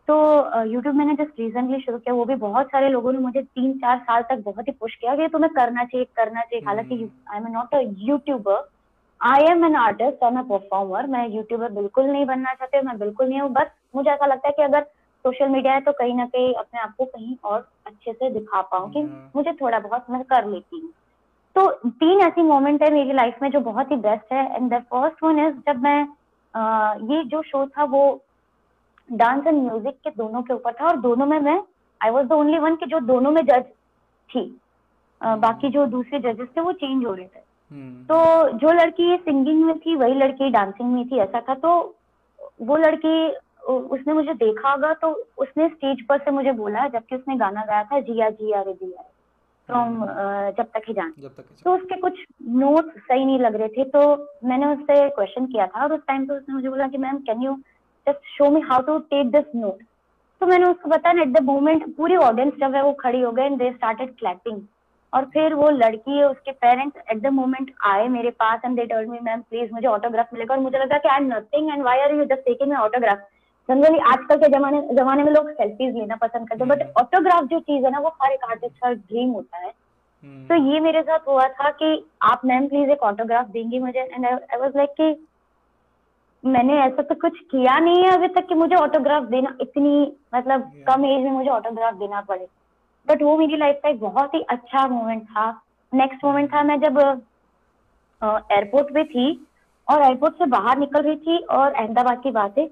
तो 0.08 0.16
यूट्यूब 0.64 0.94
मैंने 0.94 1.14
जस्ट 1.14 1.40
रिसेंटली 1.40 1.80
शुरू 1.80 1.98
किया 1.98 2.14
वो 2.14 2.24
भी 2.24 2.34
बहुत 2.40 2.66
सारे 2.66 2.88
लोगों 2.88 3.12
ने 3.12 3.18
मुझे 3.18 3.42
तीन 3.42 3.72
चार 3.78 3.98
साल 4.00 4.22
तक 4.22 4.42
बहुत 4.44 4.68
ही 4.68 4.72
पुश 4.72 4.94
किया 4.94 5.14
कि 5.16 5.28
तुम्हें 5.28 5.52
करना 5.54 5.84
चाहिए 5.84 6.06
करना 6.16 6.40
चाहिए। 6.40 6.64
हालाँकि 6.66 7.10
I 7.30 7.38
am 7.38 7.46
not 7.52 7.74
a 7.74 7.80
YouTuber 8.00 8.68
I 9.20 9.44
am 9.50 9.64
an 9.64 9.76
artist 9.76 10.22
और 10.22 10.32
मैं 10.32 10.44
परफॉर्मर 10.48 11.06
मैं 11.06 11.26
यूट्यूबर 11.28 11.72
बिल्कुल 11.72 12.04
नहीं 12.04 12.24
बनना 12.26 12.52
चाहती 12.54 12.80
मैं 12.86 12.98
बिल्कुल 12.98 13.28
नहीं 13.28 13.40
हूँ। 13.40 13.50
बस 13.52 13.70
मुझे 13.96 14.10
ऐसा 14.10 14.26
लगता 14.26 14.48
है 14.48 14.52
कि 14.56 14.62
अगर 14.62 14.82
सोशल 15.24 15.48
मीडिया 15.48 15.72
है 15.74 15.80
तो 15.80 15.92
कहीं 15.92 16.14
ना 16.14 16.26
कहीं 16.26 16.52
अपने 16.54 16.80
आप 16.80 16.94
को 16.98 17.04
कहीं 17.04 17.36
और 17.44 17.66
अच्छे 17.86 18.12
से 18.12 18.30
दिखा 18.30 18.60
पाऊँ 18.62 18.90
कि 18.92 19.00
हम्म। 19.00 19.30
मुझे 19.36 19.52
थोड़ा 19.60 19.78
बहुत 19.78 20.04
मैं 20.10 20.22
कर 20.24 20.46
लेती 20.46 20.80
हूँ। 20.80 20.90
तो 21.56 21.70
तीन 21.88 22.20
ऐसी 22.20 22.42
मोमेंट 22.42 22.82
है 22.82 22.92
मेरी 22.92 23.12
लाइफ 23.12 23.38
में 23.42 23.50
जो 23.50 23.60
बहुत 23.62 23.90
ही 23.90 23.96
बेस्ट 23.98 24.32
है। 24.32 24.44
And 24.56 24.72
the 24.72 24.82
first 24.90 25.22
one 25.24 25.38
is 25.46 25.54
जब 25.68 25.82
मैं 25.82 26.00
आ, 26.54 26.94
ये 26.94 27.24
जो 27.24 27.42
शो 27.42 27.66
था 27.68 27.84
वो 27.86 28.02
डांस 29.08 29.46
एंड 29.46 29.62
म्यूज़िक 29.62 29.94
के 30.04 30.10
दोनों 30.10 30.42
के 30.42 30.54
ऊपर 30.54 30.72
था 30.72 30.86
और 30.86 30.96
दोनों 31.00 31.26
में 31.26 31.38
मैं 31.40 31.60
I 32.00 32.10
was 32.10 32.26
the 32.26 32.32
only 32.32 32.58
one 32.58 32.76
कि 32.76 32.86
जो 32.86 33.00
दोनों 33.00 33.30
में 33.30 33.42
जज 33.42 33.64
थी। 34.30 34.42
uh, 35.20 35.36
बाकी 35.38 35.68
जो 35.68 35.86
दूसरे 35.86 36.18
जजेस 36.20 36.48
थे 36.56 36.60
वो 36.60 36.72
चेंज 36.74 37.04
हो 37.06 37.12
रहे 37.14 37.24
थे। 37.24 37.40
hmm. 37.40 38.08
तो 38.08 38.58
जो 38.58 38.72
लड़की 38.72 39.16
सिंगिंग 39.16 39.64
में 39.64 39.78
थी 39.78 39.96
वही 39.96 40.14
लड़की 40.14 40.50
डांसिंग 40.50 40.92
में 40.92 41.08
थी 41.08 41.18
ऐसा 41.18 41.40
था। 41.40 41.54
तो 41.54 41.94
वो 42.62 42.76
लड़की 42.76 43.28
उसने 43.66 44.12
मुझे 44.12 44.34
देखा 44.34 44.70
होगा 44.70 44.92
तो 44.94 45.08
उसने 45.38 45.68
स्टेज 45.68 46.04
पर 46.06 46.18
से 46.18 46.30
मुझे 46.30 46.52
बोला 46.52 46.86
जबकि 46.88 47.16
उसने 47.16 47.36
गाना 47.36 47.64
गाया 47.64 47.84
था 47.84 48.00
जिया 48.00 48.30
जिया 48.30 48.60
रे 48.62 48.72
जिया 48.72 49.02
फ्रॉम 49.68 49.94
hmm. 50.00 50.56
जब 50.58 50.66
तक 50.74 50.82
ही 50.88 50.94
जान। 50.94 51.12
तो 51.64 51.74
उसके 51.74 52.00
कुछ 52.00 52.24
नोट्स 52.42 53.00
सही 53.00 53.24
नहीं 53.24 53.38
लग 53.38 53.56
रहे 53.56 53.68
थे 53.68 53.84
तो 53.90 54.02
मैंने 54.44 54.66
उससे 54.66 55.08
क्वेश्चन 55.10 55.46
किया 55.46 55.66
था 55.66 55.82
और 55.82 55.92
उस 55.92 56.00
टाइम 56.06 56.26
पे 56.26 56.34
उसने 56.34 56.54
मुझे 56.54 56.68
बोला 56.68 56.88
कि 56.88 56.98
ma'am 56.98 57.18
can 57.26 57.42
you 57.42 57.56
just 58.08 58.36
show 58.38 58.50
me 58.50 58.60
how 58.60 58.82
to 58.82 58.98
take 59.12 59.30
this 59.30 59.54
note 59.56 59.82
तो 60.40 60.46
मैंने 60.46 60.66
उसको 60.66 60.88
बताया 60.90 61.22
एट 61.22 61.28
द 61.28 61.42
मोमेंट 61.42 61.84
पूरी 61.96 62.16
ऑडियंस 62.16 62.52
जब 62.60 62.74
है 62.74 62.82
वो 62.82 62.92
खड़ी 62.92 63.20
हो 63.20 63.32
गए 63.32 63.44
एंड 63.44 63.58
दे 63.58 63.70
स्टार्टेड 63.72 64.16
क्लैपिंग 64.18 64.60
और 65.12 65.24
फिर 65.24 65.54
वो 65.54 65.70
लड़की 65.70 66.18
है 66.18 66.28
उसके 66.28 66.52
पेरेंट्स 66.52 67.10
एट 67.10 67.22
द 67.22 67.26
मोमेंट 67.32 67.70
आए 67.86 68.08
मेरे 68.08 68.30
पास 68.30 68.60
and 68.64 68.76
they 68.76 68.84
told 68.86 69.08
me 69.08 69.18
ma'am 69.22 69.40
please 69.40 69.72
मुझे 69.72 69.86
ऑटोग्राफ 69.88 70.34
मिलेगा 70.34 70.54
और 70.54 70.60
मुझे 70.60 70.78
लगा 70.78 70.98
कि 70.98 71.08
I 71.08 71.16
am 71.16 71.32
nothing 71.32 71.70
and 71.72 71.82
why 71.82 72.00
are 72.00 72.14
you 72.14 72.24
just 72.24 72.44
taking 72.44 72.72
my 72.72 72.82
autograph 72.82 73.26
generally 73.68 73.98
आजकल 73.98 74.36
के 74.36 74.48
जमाने 74.48 74.80
जमाने 74.94 75.22
में 75.22 75.32
लोग 75.32 75.50
सेल्फीज 75.50 75.94
लेना 75.94 76.16
पसंद 76.16 76.48
करते 76.48 76.64
हैं 76.64 76.68
बट 76.68 76.82
ऑटोग्राफ 76.96 77.44
जो 77.44 77.60
चीज़ 77.60 77.84
है 77.84 77.90
ना 77.90 77.98
वो 77.98 78.08
हर 78.22 78.32
एक 78.32 78.44
आर्टिस्ट 78.44 78.76
का 78.76 78.92
ड्रीम 78.92 79.30
होता 79.30 79.58
है। 79.58 79.70
hmm. 79.70 80.48
तो 80.48 80.54
ये 80.72 80.80
मेरे 80.80 81.02
साथ 81.02 81.26
हुआ 81.28 81.46
था 81.48 81.70
कि 81.70 81.88
आप 82.22 82.44
मैम 82.44 82.68
प्लीज़ 82.68 82.90
एक 82.90 83.02
ऑटोग्राफ 83.02 83.48
देंगी 83.48 83.78
मुझे. 83.78 84.00
एंड 84.00 84.26
आई 84.26 84.58
वाज 84.58 84.76
लाइक 84.76 84.90
कि 84.90 85.10
मैंने 86.46 86.78
ऐसा 86.80 87.02
तो 87.02 87.14
कुछ 87.14 87.38
किया 87.50 87.78
नहीं 87.78 88.02
है 88.02 88.10
अभी 88.10 88.28
तक 88.28 88.46
कि 88.46 88.54
मुझे 88.54 88.74
ऑटोग्राफ 88.74 89.22
देना 89.22 89.54
इतनी 89.60 90.12
मतलब 90.34 90.62
yeah. 90.62 90.86
कम 90.86 91.04
एज 91.04 91.24
में 91.24 91.30
मुझे 91.30 91.50
ऑटोग्राफ 91.50 91.94
देना 91.94 92.20
पड़े 92.20 92.46
बट 93.08 93.22
वो 93.22 93.36
मेरी 93.38 93.56
लाइफ 93.56 93.80
का 93.82 93.88
एक 93.88 94.00
बहुत 94.00 94.34
ही 94.34 94.40
अच्छा 94.50 94.86
मोमेंट 94.88 95.22
था 95.22 95.50
नेक्स्ट 95.94 96.24
मोमेंट 96.24 96.54
था 96.54 96.62
मैं 96.62 96.80
जब 96.80 96.98
एयरपोर्ट 98.52 98.94
पे 98.94 99.04
थी 99.04 99.46
और 99.88 100.02
एयरपोर्ट 100.02 100.34
से 100.34 100.46
बाहर 100.46 100.78
निकल 100.78 101.02
रही 101.02 101.16
थी 101.16 101.38
और 101.38 101.72
अहमदाबाद 101.72 102.22
की 102.22 102.30
बात 102.30 102.58
है 102.58 102.66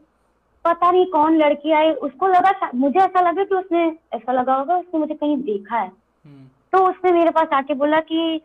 पता 0.64 0.90
नहीं 0.90 1.06
कौन 1.06 1.36
लड़की 1.36 1.72
आई 1.72 1.92
उसको 1.92 2.26
लगा 2.26 2.70
मुझे 2.74 2.98
ऐसा 3.00 3.20
लगा 3.20 3.44
कि 3.44 3.54
उसने 3.54 3.86
ऐसा 4.12 4.32
लगा 4.32 4.54
होगा 4.54 4.76
उसने 4.76 5.00
मुझे 5.00 5.14
कहीं 5.14 5.36
देखा 5.36 5.76
है 5.76 5.90
hmm. 5.90 6.46
तो 6.72 6.88
उसने 6.88 7.12
मेरे 7.12 7.30
पास 7.30 7.48
आके 7.52 7.74
बोला 7.74 8.00
कि 8.00 8.40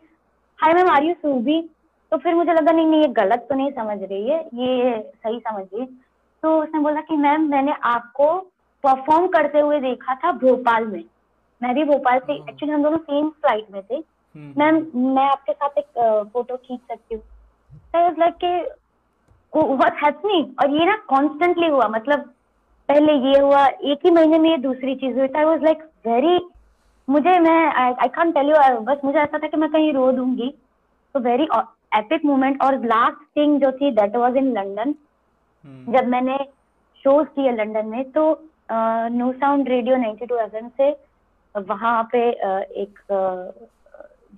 hi 0.58 0.74
ma'am 0.74 0.90
are 0.90 1.04
you 1.04 1.14
Subi 1.14 1.70
तो 2.12 2.16
फिर 2.18 2.34
मुझे 2.34 2.52
लगा 2.52 2.72
नहीं 2.72 2.86
नहीं 2.86 3.00
ये 3.00 3.08
गलत 3.16 3.46
तो 3.48 3.54
नहीं 3.54 3.70
समझ 3.70 3.98
रही 4.02 4.28
है 4.28 4.38
ये 4.54 4.98
सही 5.00 5.38
समझ 5.38 5.64
रही 5.64 5.80
है। 5.80 5.86
तो 6.42 6.56
उसने 6.62 6.80
बोला 6.80 7.00
कि 7.00 7.16
मैम 7.16 7.48
मैंने 7.50 7.74
आपको 7.84 8.32
परफॉर्म 8.84 9.26
करते 9.28 9.60
हुए 9.60 9.80
देखा 9.80 10.14
था 10.14 10.32
भोपाल 10.38 10.86
में। 10.86 11.04
मैं 11.60 11.74
भी 11.74 11.84
भोपाल 11.84 12.18
से 12.18 12.34
एक्चुअली 12.34 12.72
हम 12.74 12.82
दोनों 12.82 12.98
सेम 12.98 13.28
फ़्लाइट 13.28 13.66
में 13.72 13.82
थे। 13.82 13.94
हम्म। 13.94 14.52
मैम 14.58 14.76
मैं 15.14 15.24
आपके 15.24 15.52
साथ 15.52 15.78
एक 15.78 16.28
फ़ोटो 16.32 16.56
खींच 16.56 16.80
सकती 16.80 17.14
हूँ? 17.14 17.22
लाइक 18.18 18.34
के 18.44 18.46
हैपनिंग 20.04 20.60
और 20.60 20.70
ये 20.70 20.84
ना 20.86 20.96
कॉन्स्टेंटली 21.08 21.68
हुआ 21.68 21.88
मतलब 21.88 22.20
पहले 22.88 23.12
ये 23.28 23.38
हुआ 23.40 23.66
एक 23.66 24.04
ही 24.04 24.10
महीने 24.10 24.38
में 24.38 24.50
ये 24.50 24.56
दूसरी 24.58 24.94
चीज़ 24.96 25.18
हुई। 25.18 25.28
आई 25.28 25.44
वाज 25.44 25.62
लाइक 25.64 25.82
वेरी 26.06 26.38
मुझे 27.08 27.38
मैं 27.40 27.60
आई 27.74 28.08
कांट 28.08 28.34
टेल 28.34 28.50
यू 28.50 28.80
बस 28.82 29.00
मुझे 29.04 29.18
ऐसा 29.18 29.38
था 29.38 29.48
कि 29.48 29.56
मैं 29.56 29.70
कहीं 29.70 29.92
रो 29.92 30.10
दूँगी। 30.12 30.48
तो 31.14 31.20
वेरी 31.20 31.46
एपिक 31.98 32.24
मोमेंट 32.24 32.62
और 32.62 32.84
लास्ट 32.84 33.36
थिंग 33.36 33.60
जो 33.60 33.72
थी 33.72 33.90
दैट 33.90 34.16
वाज 34.16 34.36
इन 34.36 34.52
लंदन 34.52 34.94
जब 35.92 36.08
मैंने 36.08 36.38
शोज़ 37.04 37.26
किए 37.26 37.52
लंदन 37.52 37.86
में 37.86 38.10
तो 38.10 38.46
नो 39.12 39.32
साउंड 39.32 39.68
रेडियो 39.68 39.96
92 39.96 40.38
एफएम 40.40 40.68
से 40.68 40.90
वहाँ 41.60 42.02
पे 42.12 42.32
uh, 42.32 42.62
एक 42.62 42.98
uh, 42.98 43.70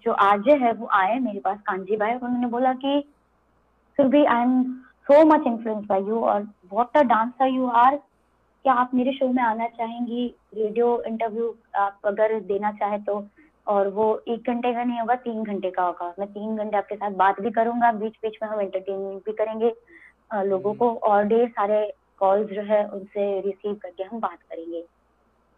जो 0.04 0.12
आरजे 0.12 0.52
है 0.52 0.72
वो 0.72 0.88
आए 0.92 1.18
मेरे 1.18 1.40
पास 1.40 1.58
कांजी 1.66 1.96
भाई 1.96 2.14
और 2.14 2.24
उन्होंने 2.24 2.46
बोला 2.46 2.72
कि 2.72 3.04
Surbhi 3.96 4.24
I 4.24 4.42
am 4.42 4.62
so 5.08 5.24
much 5.24 5.46
influence 5.46 5.84
by 5.84 6.00
you 6.00 6.20
और 6.20 6.42
what 6.72 6.96
a 6.96 7.02
dancer 7.02 7.46
you 7.46 7.66
are 7.66 7.96
क्या 8.64 8.72
आप 8.72 8.90
मेरे 8.94 9.12
शो 9.12 9.28
में 9.28 9.42
आना 9.42 9.66
चाहेंगी? 9.66 10.34
रेडियो 10.54 11.02
इंटरव्यू 11.02 11.54
आप 11.76 11.98
अगर 12.04 12.40
देना 12.40 12.72
चाहे 12.72 12.98
तो 12.98 13.26
और 13.66 13.88
वो 13.90 14.06
एक 14.28 14.50
घंटे 14.50 14.72
का 14.74 14.84
नहीं 14.84 15.00
होगा 15.00 15.14
तीन 15.16 15.42
घंटे 15.44 15.70
का 15.70 15.82
होगा। 15.82 16.12
मैं 16.18 16.28
तीन 16.28 16.56
घंटे 16.56 16.76
आपके 16.76 16.96
साथ 16.96 17.10
बात 17.16 17.40
भी 17.40 17.50
करूँगा 17.50 17.90
बीच 17.94 18.14
बीच 18.22 18.38
में 18.42 18.48
हम 18.48 18.60
एंटरटेनमेंट 18.60 19.24
भी 19.26 19.32
करेंगे 19.32 19.72
लोगों 20.44 20.72
को 20.74 20.94
और 21.04 21.24
ढेर 21.24 21.48
सारे 21.48 21.82
कॉल्स 22.18 22.50
जो 22.50 22.62
है 22.64 22.84
उनसे 22.88 23.40
रिसीव 23.40 23.74
करके 23.74 24.02
हम 24.02 24.20
बात 24.20 24.38
करेंगे। 24.42 24.80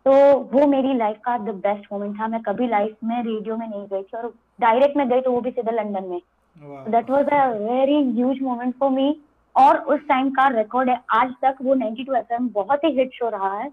तो 0.06 0.12
वो 0.50 0.66
मेरी 0.66 0.94
लाइफ 0.94 1.18
का 1.24 1.36
द 1.38 1.54
बेस्ट 1.62 1.92
मोमेंट 1.92 2.18
था। 2.20 2.26
मैं 2.28 2.40
कभी 2.42 2.66
लाइफ 2.68 2.96
में 3.04 3.16
रेडियो 3.16 3.56
में 3.56 3.66
नहीं 3.68 3.86
गई 3.86 4.02
थी 4.02 4.16
और 4.16 4.32
डायरेक्ट 4.60 4.96
में 4.96 5.08
गई 5.08 5.20
तो 5.20 5.32
वो 5.32 5.40
भी 5.40 5.50
सीधा 5.50 5.72
लंदन 5.72 6.04
में। 6.04 6.20
That 6.88 7.10
was 7.10 7.26
a 7.26 7.46
very 7.48 8.02
huge 8.10 8.42
moment 8.42 8.74
for 8.78 8.90
me 8.90 9.08
और 9.56 9.78
उस 9.86 10.00
टाइम 10.08 10.30
का 10.30 10.48
रिकॉर्ड 10.50 10.90
है 10.90 11.00
आज 11.12 11.32
तक 11.42 11.56
वो 11.62 11.74
92 11.76 12.04
टू 12.04 12.38
बहुत 12.50 12.84
ही 12.84 12.90
हिट 12.92 13.14
शो 13.14 13.28
रहा 13.28 13.52
है। 13.58 13.70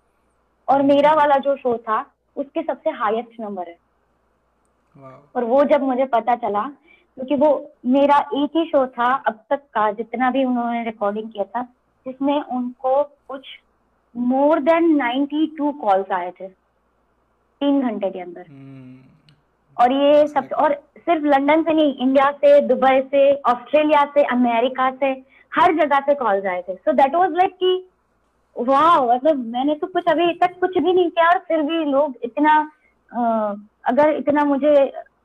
और 0.68 0.82
मेरा 0.84 1.14
वाला 1.14 1.38
जो 1.40 1.56
शो 1.58 1.78
था 1.80 2.00
उसके 2.36 2.62
सबसे 2.64 2.90
हाईएस्ट 2.90 3.40
नंबर 3.40 3.68
है। 3.68 3.76
और 5.36 5.44
वो 5.44 5.64
जब 5.64 5.84
मुझे 5.84 6.06
पता 6.06 6.36
चला 6.38 6.62
क्योंकि 6.62 7.36
वो 7.36 7.50
मेरा 7.86 8.18
एक 8.36 8.58
ही 8.58 8.66
शो 8.66 8.86
था 8.90 9.14
अब 9.28 9.40
तक 9.50 9.62
का 9.74 9.92
जितना 9.92 10.30
भी 10.32 10.44
उन्होंने 10.46 10.84
रिकॉर्डिंग 10.84 11.30
किया 11.32 11.44
था 11.46 11.62
जिसमें 12.06 12.42
उनको 12.42 13.04
कुछ 13.04 13.48
more 14.16 14.60
than 14.60 14.96
ninety 14.98 15.46
two 15.58 15.72
calls 15.82 16.12
आए 16.12 16.32
थे 16.32 16.48
तीन 16.48 17.82
घंटे 17.82 18.10
के 18.10 18.20
अंदर। 18.20 18.46
और 19.78 19.92
ये 19.94 20.28
सब 20.28 20.50
और 20.54 20.74
सिर्फ़ 20.98 21.26
लंदन 21.26 21.64
से 21.64 21.74
नहीं 21.74 21.94
इंडिया 21.96 22.30
से 22.34 22.60
दुबई 22.68 23.02
से 23.02 23.34
ऑस्ट्रेलिया 23.50 24.04
से 24.14 24.24
अमेरिका 24.34 24.90
से 24.96 25.12
हर 25.52 25.74
जगह 25.76 26.00
से 26.00 26.16
कॉल 26.16 26.48
आए 26.48 26.62
थे। 26.62 26.76
सो 26.76 26.94
दैट 26.94 27.16
वाज 27.16 27.32
लाइक 27.34 27.56
कि 27.56 27.74
वाह 28.56 29.02
मतलब 29.06 29.46
मैंने 29.48 29.76
तो 29.76 29.88
कुछ 29.88 30.08
अभी 30.10 30.34
तक 30.34 30.60
कुछ 30.60 30.78
भी 30.78 30.94
नहीं 30.94 31.10
किया 31.10 31.30
और 31.30 31.38
फिर 31.48 31.62
भी 31.62 31.84
लोग 31.86 32.16
इतना 32.24 32.54
अगर 33.86 34.10
इतना 34.10 34.44
मुझे 34.44 34.76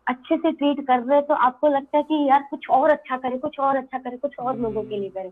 अच्छे 0.08 0.36
से 0.36 0.52
ट्रीट 0.52 0.86
कर 0.86 1.02
रहे 1.02 1.22
तो 1.22 1.34
आपको 1.34 1.68
लगता 1.68 1.96
है 1.96 2.02
कि 2.02 2.28
यार 2.28 2.46
कुछ 2.50 2.70
और 2.70 2.90
अच्छा 2.90 3.16
करे 3.16 3.38
कुछ 3.38 3.58
और 3.60 3.76
अच्छा 3.76 3.98
करे 3.98 4.16
कुछ 4.16 4.38
और 4.38 4.56
लोगों 4.56 4.82
के 4.82 4.98
लिए 4.98 5.08
करे। 5.08 5.30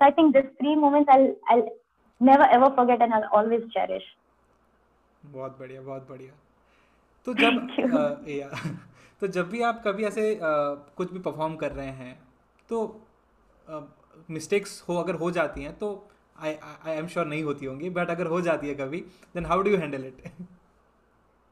So 0.00 0.06
I 0.06 0.10
think 0.10 0.36
these 0.36 0.48
three 0.60 0.76
moments 0.76 1.08
I'll 1.14 1.30
I'll 1.52 1.68
never 2.20 2.46
ever 2.56 2.70
forget 2.70 3.00
and 3.00 3.14
I'll 3.14 3.28
always 3.38 3.62
cherish. 3.76 4.06
बहुत 5.26 5.58
बढ़िया 5.58 5.80
बहुत 5.80 6.08
बढ़िया। 6.10 6.32
तो 7.24 7.34
जब 7.34 7.70
आ, 7.96 8.30
या, 8.30 8.50
तो 9.20 9.26
जब 9.26 9.48
भी 9.50 9.62
आप 9.62 9.82
कभी 9.84 10.04
ऐसे 10.04 10.34
आ, 10.34 10.74
कुछ 10.74 11.12
भी 11.12 11.18
परफॉर्म 11.18 11.56
कर 11.56 11.72
रहे 11.72 11.86
हैं 11.86 12.18
तो 12.68 13.06
मिस्टेक्स 14.30 14.84
हो 14.88 14.96
अगर 14.96 15.14
हो 15.14 15.30
जाती 15.30 15.62
हैं 15.62 15.78
तो 15.78 16.08
आई 16.40 16.54
आई 16.86 16.96
एम 16.96 17.06
श्योर 17.06 17.26
नहीं 17.26 17.42
होती 17.44 17.66
होंगी 17.66 17.90
बट 17.90 18.10
अगर 18.10 18.26
हो 18.26 18.40
जाती 18.40 18.68
है 18.68 18.74
कभी 18.74 19.00
then 19.34 19.46
how 19.46 19.62
do 19.62 19.70
you 19.70 19.76
handle 19.76 20.04
it 20.04 20.22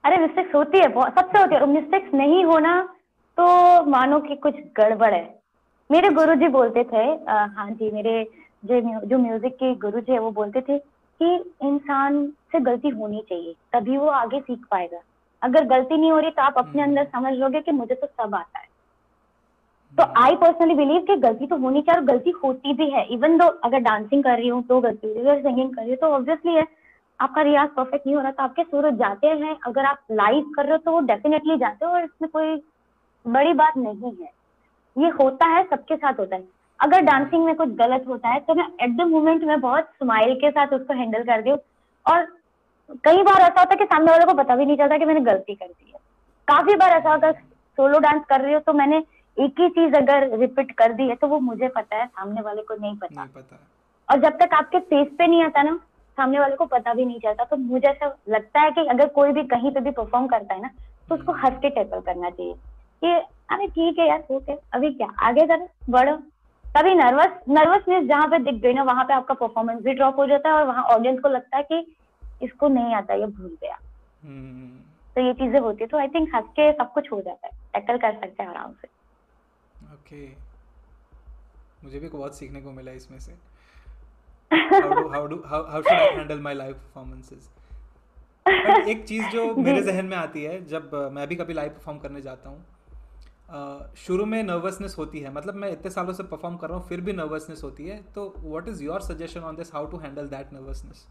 अरे 0.05 0.17
मिस्टेक्स 0.19 0.55
होती 0.55 0.79
है 0.79 0.88
सबसे 0.88 1.38
होती 1.38 1.55
है। 1.55 1.67
मिस्टेक्स 1.69 2.14
नहीं 2.14 2.45
होना 2.45 2.81
तो 3.38 3.85
मानो 3.90 4.19
कि 4.21 4.35
कुछ 4.37 4.55
गड़बड़ 4.77 5.12
है। 5.14 5.23
मेरे 5.90 6.09
गुरुजी 6.11 6.49
बोलते 6.51 6.83
थे 6.85 7.05
आ, 7.27 7.45
हाँ 7.47 7.71
जी 7.71 7.90
मेरे 7.90 8.27
जो 8.62 8.81
जो 9.07 9.19
म्यूज़िक 9.19 9.55
के 9.55 9.75
गुरु 9.77 10.01
जी 10.01 10.12
है 10.12 10.19
वो 10.19 10.31
बोलते 10.33 10.61
थे 10.61 10.79
कि 11.21 11.35
इंसान 11.62 12.27
से 12.53 12.61
गलती 12.61 12.88
होनी 12.90 13.23
चाहिए 13.29 13.55
तभी 13.73 13.97
वो 13.97 14.07
आगे 14.09 14.40
सीख 14.40 14.64
पाएगा। 14.71 15.01
अगर 15.43 15.64
गलती 15.67 15.97
नहीं 15.97 16.11
हो 16.12 16.19
रही 16.19 16.31
तो 16.31 16.43
आप 16.43 16.55
अपने 16.59 16.83
हम्म। 16.83 16.90
अंदर 16.90 17.05
समझ 17.11 17.33
लोगे 17.35 17.61
कि 17.61 17.73
मुझे 17.73 17.95
तो 17.95 18.07
सब 18.07 18.35
आता 18.35 18.59
है। 18.59 18.67
तो 19.99 20.05
आई 20.21 20.37
पर्सनली 20.37 20.75
बिलीव 20.75 21.03
कि 21.03 21.17
गलती 21.19 21.47
तो 21.47 21.57
होनी 21.57 21.81
चाहिए 21.83 22.01
और 22.01 22.07
गलती 22.07 22.31
होती 22.45 22.73
भी 22.75 22.90
है। 22.90 23.05
इवन 23.14 23.37
दो 23.38 23.47
अगर 23.64 23.79
डांसिंग 23.81 24.23
कर 24.25 24.37
रही 24.38 24.49
हूँ 24.49 24.62
तो 24.62 24.81
गलती 24.81 25.07
हो 25.07 25.14
रही 25.14 25.23
अगर 25.23 25.43
सिंगिंग 25.43 25.75
कर 25.75 25.83
रही 25.83 25.90
हूँ 25.90 25.99
तो 25.99 26.07
ऑब्वियसली 26.14 26.55
है। 26.55 26.67
आपका 27.25 27.43
रियाज 27.43 27.69
परफेक्ट 27.77 28.07
नहीं 28.07 28.17
हो 28.17 28.23
रहा 28.23 28.31
तो 28.31 28.43
आपके 28.43 28.63
सूरज 28.65 28.95
जाते 28.99 29.27
हैं। 29.27 29.57
अगर 29.67 29.85
आप 29.87 29.99
लाइव 30.13 30.53
कर 30.57 30.63
रहे 30.63 30.73
हो 30.73 30.79
तो 30.79 30.93
वो 30.93 31.01
डेफिनेटली 31.07 31.57
जाते 31.59 31.87
हो 31.87 31.93
और 31.93 32.05
इसमें 32.05 32.31
कोई 32.31 32.57
बड़ी 33.25 33.53
बात 33.55 33.77
नहीं 33.79 34.13
है। 34.13 34.31
ये 34.97 35.09
होता 35.13 35.47
है 35.49 35.63
सबके 35.67 35.97
साथ 35.97 36.19
होता 36.21 36.37
है। 36.37 36.43
अगर 36.79 37.01
डांसिंग 37.03 37.45
में 37.45 37.55
कुछ 37.57 37.69
गलत 37.77 38.05
होता 38.09 38.29
है 38.29 38.41
तो 38.41 38.55
मैं 38.55 38.67
एट 38.83 38.97
द 38.97 39.07
मोमेंट 39.09 39.45
में 39.45 39.61
बहुत 39.61 39.85
स्माइल 39.95 40.35
के 40.37 40.51
साथ 40.51 40.73
उसको 40.75 40.95
हैंडल 40.95 41.23
कर 41.25 41.43
दी 41.43 41.53
और 42.07 42.27
कई 43.05 43.23
बार 43.23 43.41
ऐसा 43.41 43.61
होता 43.61 43.69
है 43.71 43.77
कि 43.77 43.85
सामने 43.85 44.11
वाले 44.11 44.25
को 44.25 44.35
पता 44.35 44.57
भी 44.57 44.65
नहीं 44.67 44.77
चलता 44.77 44.99
कि 44.99 45.05
मैंने 45.05 45.21
गलती 45.23 45.55
कर 45.55 45.67
दी 45.67 45.91
है। 45.91 45.99
काफ़ी 46.49 46.75
बार 46.75 46.93
ऐसा 46.93 47.11
होता 47.11 47.27
है 47.27 47.33
सोलो 47.79 47.99
डांस 47.99 48.23
कर 48.29 48.41
रही 48.41 48.55
हो 48.55 48.61
तो 48.61 48.73
मैंने 48.73 48.99
एक 49.37 49.61
ही 49.61 49.69
चीज़ 49.71 49.95
अगर 49.97 50.29
रिपीट 50.39 50.71
कर 50.73 50.93
दी 50.93 51.09
है 51.09 51.15
तो 51.15 51.29
वो 51.29 51.39
मुझे 51.41 51.69
पता 51.69 51.97
है 51.97 52.07
सामने 52.07 52.41
वाले 52.41 52.63
को 52.63 52.75
नहीं 52.75 52.97
पता, 52.97 53.23
नहीं 53.23 53.33
पता। 53.35 53.57
और 54.09 54.21
जब 54.21 54.39
तक 54.39 54.55
आपके 54.55 54.79
फेस 54.81 55.09
पे 55.19 55.27
नहीं 55.27 55.43
आता 55.45 55.63
ना 55.63 55.79
सामने 56.18 56.38
वाले 56.38 56.57
को 56.57 56.64
पता 56.66 56.94
भी 56.94 57.05
नहीं 57.05 57.20
चलता। 57.20 57.44
तो 57.44 57.57
मुझे 57.57 57.88
ऐसा 57.88 58.14
लगता 58.29 58.61
है 58.61 58.70
कि 58.70 58.87
अगर 58.87 59.09
कोई 59.14 59.33
भी 59.33 59.42
कहीं 59.48 59.70
पे 59.70 59.81
भी 59.81 59.90
परफॉर्म 59.92 60.27
करता 60.27 60.55
है 60.55 60.62
ना 60.62 60.70
तो 61.09 61.14
उसको 61.14 61.33
हंस 61.35 61.59
के 61.62 61.70
टैकल 61.70 62.00
करना 62.03 62.31
चाहिए। 62.31 62.55
कि 63.03 63.12
अरे 63.50 63.66
ठीक 63.68 63.98
है 63.98 64.09
यार 64.09 64.24
है 64.48 64.59
अभी 64.74 64.90
क्या? 64.92 65.09
आगे 65.22 65.46
करो 65.46 65.66
बढ़ो। 65.90 66.16
तभी 66.64 66.94
नर्वस 66.94 67.40
नर्वसनेस 67.48 68.07
जहाँ 68.09 68.29
पे 68.29 68.38
दिख 68.40 68.62
गई 68.62 68.72
ना 68.72 68.83
वहाँ 68.83 69.05
पे 69.05 69.14
आपका 69.14 69.35
परफॉर्मेंस 69.35 69.83
भी 69.83 69.92
ड्रॉप 69.94 70.18
हो 70.18 70.27
जाता 70.27 70.48
है 70.48 70.55
और 70.55 70.66
वहाँ 70.66 70.85
ऑडियंस 70.94 71.20
को 71.20 71.29
लगता 71.29 71.57
है 71.57 71.62
कि 71.62 71.96
इसको 72.42 72.68
नहीं 72.68 72.94
आता 72.94 73.14
ये 73.14 73.27
भूल 73.27 73.57
गया। 73.62 73.77
hmm. 73.77 75.14
तो 75.14 75.20
ये 75.20 75.33
चीज़ें 75.35 75.61
होती 75.61 75.85
है। 75.85 75.87
तो 75.87 75.98
आई 75.98 76.09
थिंक 76.09 76.35
हंस 76.35 76.44
के 76.50 76.72
सब 76.72 76.92
कुछ 76.92 77.11
हो 77.12 77.20
जाता 77.20 77.46
है। 77.46 77.53
टैकल 77.72 77.98
कर 77.98 78.12
सकते 78.20 78.42
हैं 78.42 78.50
आराम 78.50 78.72
से। 78.72 78.88
Okay 79.92 80.27
okay. 80.27 80.42
मुझे 81.85 81.98
भी 81.98 82.09
बहुत 82.09 82.37
सीखने 82.37 82.61
को 82.61 82.72
मिला 82.72 82.92
इसमें 82.92 83.18
से। 83.18 83.33
How 84.55 84.90
do 84.93 85.05
how 85.14 85.27
do 85.27 85.37
how 85.53 85.61
how 85.73 85.81
should 85.83 86.01
I 86.01 86.11
handle 86.17 86.40
my 86.47 86.55
live 86.62 86.79
performances? 86.85 87.51
But 88.47 88.88
एक 88.88 89.05
चीज़ 89.05 89.29
जो 89.33 89.55
मेरे 89.67 89.83
जहन 89.83 90.05
में 90.05 90.17
आती 90.17 90.45
है 90.45 90.64
जब 90.67 90.90
मैं 91.12 91.27
भी 91.29 91.37
कभी 91.37 91.55
लाइव 91.55 91.71
परफॉर्म 91.71 91.99
करने 91.99 92.21
जाता 92.21 92.49
हूँ 92.51 92.64
शुरू 93.97 94.25
में 94.27 94.43
नर्वसनेस 94.43 94.95
होती 94.99 95.21
है 95.21 95.33
मतलब 95.35 95.55
मैं 95.55 95.71
इतने 95.73 95.90
सालों 95.90 96.12
से 96.12 96.23
परफॉर्म 96.23 96.57
कर 96.57 96.69
रहा 96.69 96.79
हूँ 96.79 96.88
फिर 96.88 97.01
भी 97.01 97.12
नर्वसनेस 97.12 97.61
होती 97.64 97.88
है 97.88 97.97
तो 98.14 98.35
what 98.38 98.69
is 98.69 98.83
your 98.85 99.01
suggestion 99.01 99.40
on 99.40 99.57
this 99.57 99.75
how 99.75 99.87
to 99.87 99.97
handle 99.97 100.29
that 100.29 100.53
nervousness 100.53 101.07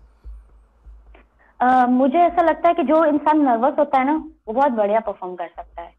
मुझे 1.89 2.17
ऐसा 2.17 2.41
लगता 2.41 2.67
है 2.67 2.73
कि 2.73 2.83
जो 2.83 3.05
इंसान 3.05 3.41
नर्वस 3.41 3.73
होता 3.79 3.99
है 3.99 4.05
ना 4.05 4.15
वो 4.47 4.53
बहुत 4.53 4.71
बढ़िया 4.71 4.99
परफॉर्म 4.99 5.35
कर 5.35 5.47
सकता 5.47 5.81
है। 5.81 5.93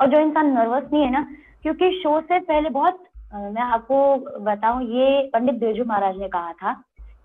और 0.00 0.06
जो 0.06 0.18
इंसान 0.18 0.52
नर्वस 0.52 0.82
नहीं 0.92 1.02
है 1.02 1.10
ना 1.10 1.22
क्योंकि 1.62 2.00
शो 2.02 2.20
से 2.20 2.38
पहले 2.38 2.70
बहुत 2.70 3.04
मैं 3.30 3.62
आपको 3.64 4.40
बताऊँ 4.42 4.82
ये 4.90 5.22
पंडित 5.32 5.54
बिरजू 5.54 5.84
महाराज 5.84 6.16
ने 6.18 6.28
कहा 6.28 6.52
था 6.52 6.72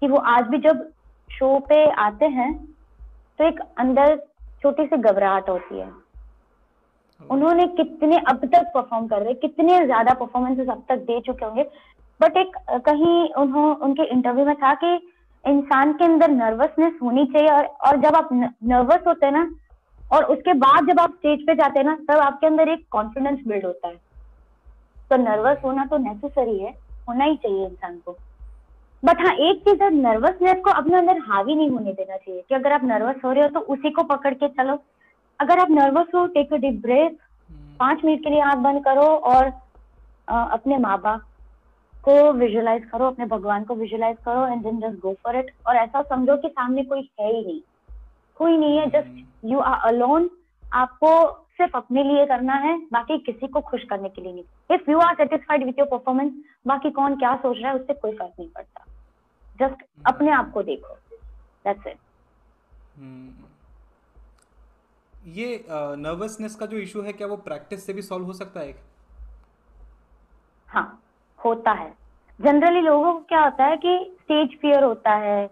कि 0.01 0.07
वो 0.07 0.17
आज 0.29 0.47
भी 0.47 0.57
जब 0.59 0.83
शो 1.29 1.57
पे 1.69 1.85
आते 2.01 2.25
हैं 2.31 2.53
तो 3.39 3.47
एक 3.47 3.59
अंदर 3.79 4.15
छोटी 4.61 4.85
सी 4.85 4.97
घबराहट 4.99 5.49
होती 5.49 5.79
है। 5.79 5.89
उन्होंने 7.21 7.65
कितने 7.77 8.17
अब 8.29 8.45
तक 8.45 8.71
परफॉर्म 8.73 9.07
कर 9.07 9.21
रहे 9.21 9.33
कितने 9.35 9.83
ज़्यादा 9.85 10.13
परफॉर्मेंसेस 10.15 10.69
अब 10.69 10.83
तक 10.89 10.97
दे 11.01 11.19
चुके 11.21 11.45
होंगे। 11.45 11.63
बट 12.19 12.37
एक 12.37 12.55
कहीं 12.85 13.33
उन्हों 13.35 13.75
उनके 13.77 14.03
इंटरव्यू 14.05 14.45
में 14.45 14.55
था 14.55 14.73
कि 14.75 14.93
इंसान 15.45 15.93
के 15.93 16.03
अंदर 16.05 16.31
नर्वसनेस 16.31 16.93
होनी 17.01 17.25
चाहिए 17.25 17.49
और, 17.49 17.65
और 17.65 17.97
जब 18.01 18.15
आप 18.15 18.29
नर्वस 18.33 19.07
होते 19.07 19.25
हैं 19.25 19.33
ना 19.33 19.49
और 20.11 20.23
उसके 20.25 20.53
बाद 20.55 20.87
जब 20.87 20.99
आप 20.99 21.13
स्टेज 21.13 21.45
पे 21.47 21.55
जाते 21.55 21.79
हैं 21.79 21.85
ना 21.85 21.95
तब 22.09 22.19
आपके 22.21 22.47
अंदर 22.47 22.69
एक 22.69 22.85
कॉन्फिडेंस 22.91 23.39
बिल्ड 23.47 23.65
होता 23.65 23.87
है। 23.87 24.03
तो 25.11 25.17
नर्वस 25.17 25.57
होना 25.65 25.85
तो 25.85 25.97
नेसेसरी 25.97 26.57
है 26.59 26.71
होना 27.09 27.23
ही 27.23 27.35
चाहिए 27.35 27.65
इंसान 27.65 27.97
को। 28.05 28.17
बट 29.03 29.21
हाँ 29.21 29.33
एक 29.47 29.59
चीज़ 29.59 29.83
है 29.83 29.89
नर्वसनेस 29.95 30.63
को 30.63 30.71
अपने 30.71 30.97
अंदर 30.97 31.17
हावी 31.27 31.55
नहीं 31.55 31.69
होने 31.69 31.93
देना 31.93 32.17
चाहिए 32.17 32.41
कि 32.49 32.55
अगर 32.55 32.73
आप 32.73 32.83
नर्वस 32.83 33.15
हो 33.25 33.31
रहे 33.31 33.43
हो 33.43 33.49
तो 33.49 33.59
उसी 33.73 33.89
को 33.89 34.03
पकड़ 34.05 34.33
के 34.33 34.47
चलो। 34.49 34.77
अगर 35.39 35.59
आप 35.59 35.71
नर्वस 35.71 36.07
हो 36.15 36.25
टेक 36.33 36.53
अ 36.53 36.57
डीप 36.57 36.81
ब्रेथ 36.81 37.15
पाँच 37.79 38.03
मिनट 38.05 38.23
के 38.23 38.29
लिए 38.29 38.41
आँख 38.41 38.57
बंद 38.57 38.83
करो 38.83 39.01
और 39.01 39.51
आ, 40.27 40.43
अपने 40.43 40.77
माँ 40.77 40.97
बाप 41.01 41.21
को 42.03 42.31
विजुअलाइज 42.33 42.85
करो 42.85 43.05
अपने 43.05 43.25
भगवान 43.25 43.63
को 43.63 43.75
विजुअलाइज 43.75 44.17
करो 44.25 44.45
and 44.47 44.63
then 44.63 44.79
just 44.79 44.99
go 45.01 45.13
for 45.23 45.35
it 45.35 45.51
और 45.67 45.75
ऐसा 45.75 46.01
समझो 46.01 46.37
कि 46.37 46.47
सामने 46.47 46.83
कोई 46.83 47.09
है 47.19 47.27
ही 47.27 47.45
नहीं। 47.45 47.59
कोई 48.39 48.57
नहीं 48.57 48.77
है 48.77 48.85
जस्ट 48.89 49.45
यू 49.45 49.59
आर 49.59 49.87
अलोन 49.87 50.29
आपको 50.63 51.11
सिर्फ़ 51.59 51.77
अपने 51.77 52.03
लिए 52.03 52.25
करना 52.25 52.53
है 52.53 52.77
बाकी 52.93 53.17
किसी 53.25 53.47
को 53.47 53.61
खुश 53.61 53.83
करने 53.83 54.09
के 54.09 54.21
लिए 54.21 54.33
नहीं। 54.33 54.75
If 54.75 54.89
you 54.91 54.99
are 54.99 55.15
satisfied 55.15 55.65
with 55.65 55.79
your 55.79 55.87
performance 55.87 56.33
बाकी 56.67 56.91
कौन 56.91 57.15
क्या 57.15 57.35
सोच 57.37 57.57
रहा 57.57 57.71
है 57.71 57.79
उससे 57.79 57.93
कोई 57.93 58.11
फ़र्क 58.11 58.33
नहीं 58.39 58.49
पड़ता। 58.49 58.85
जस्ट 59.59 59.85
अपने 60.07 60.31
आप 60.31 60.51
को 60.51 60.63
देखो। 60.63 60.93
दैट्स 61.65 61.87
इट 61.87 61.97
ये 65.27 65.65
नर्वसनेस 65.69 66.53
uh, 66.53 66.59
का 66.59 66.65
जो 66.65 66.77
इशू 66.77 67.01
है 67.01 67.13
क्या 67.13 67.27
वो 67.27 67.35
प्रैक्टिस 67.45 67.85
से 67.85 67.93
भी 67.93 68.01
सॉल्व 68.01 68.25
हो 68.25 68.33
सकता 68.33 68.59
है 68.59 68.75
हाँ 70.69 71.01
होता 71.39 71.71
है। 71.71 71.93
जनरली 72.39 72.81
लोगों 72.81 73.13
को 73.13 73.19
क्या 73.19 73.43
होता 73.43 73.65
है 73.65 73.77
कि 73.77 73.97
स्टेज 74.21 74.57
फियर 74.59 74.83
होता 74.83 75.13
है 75.15 75.47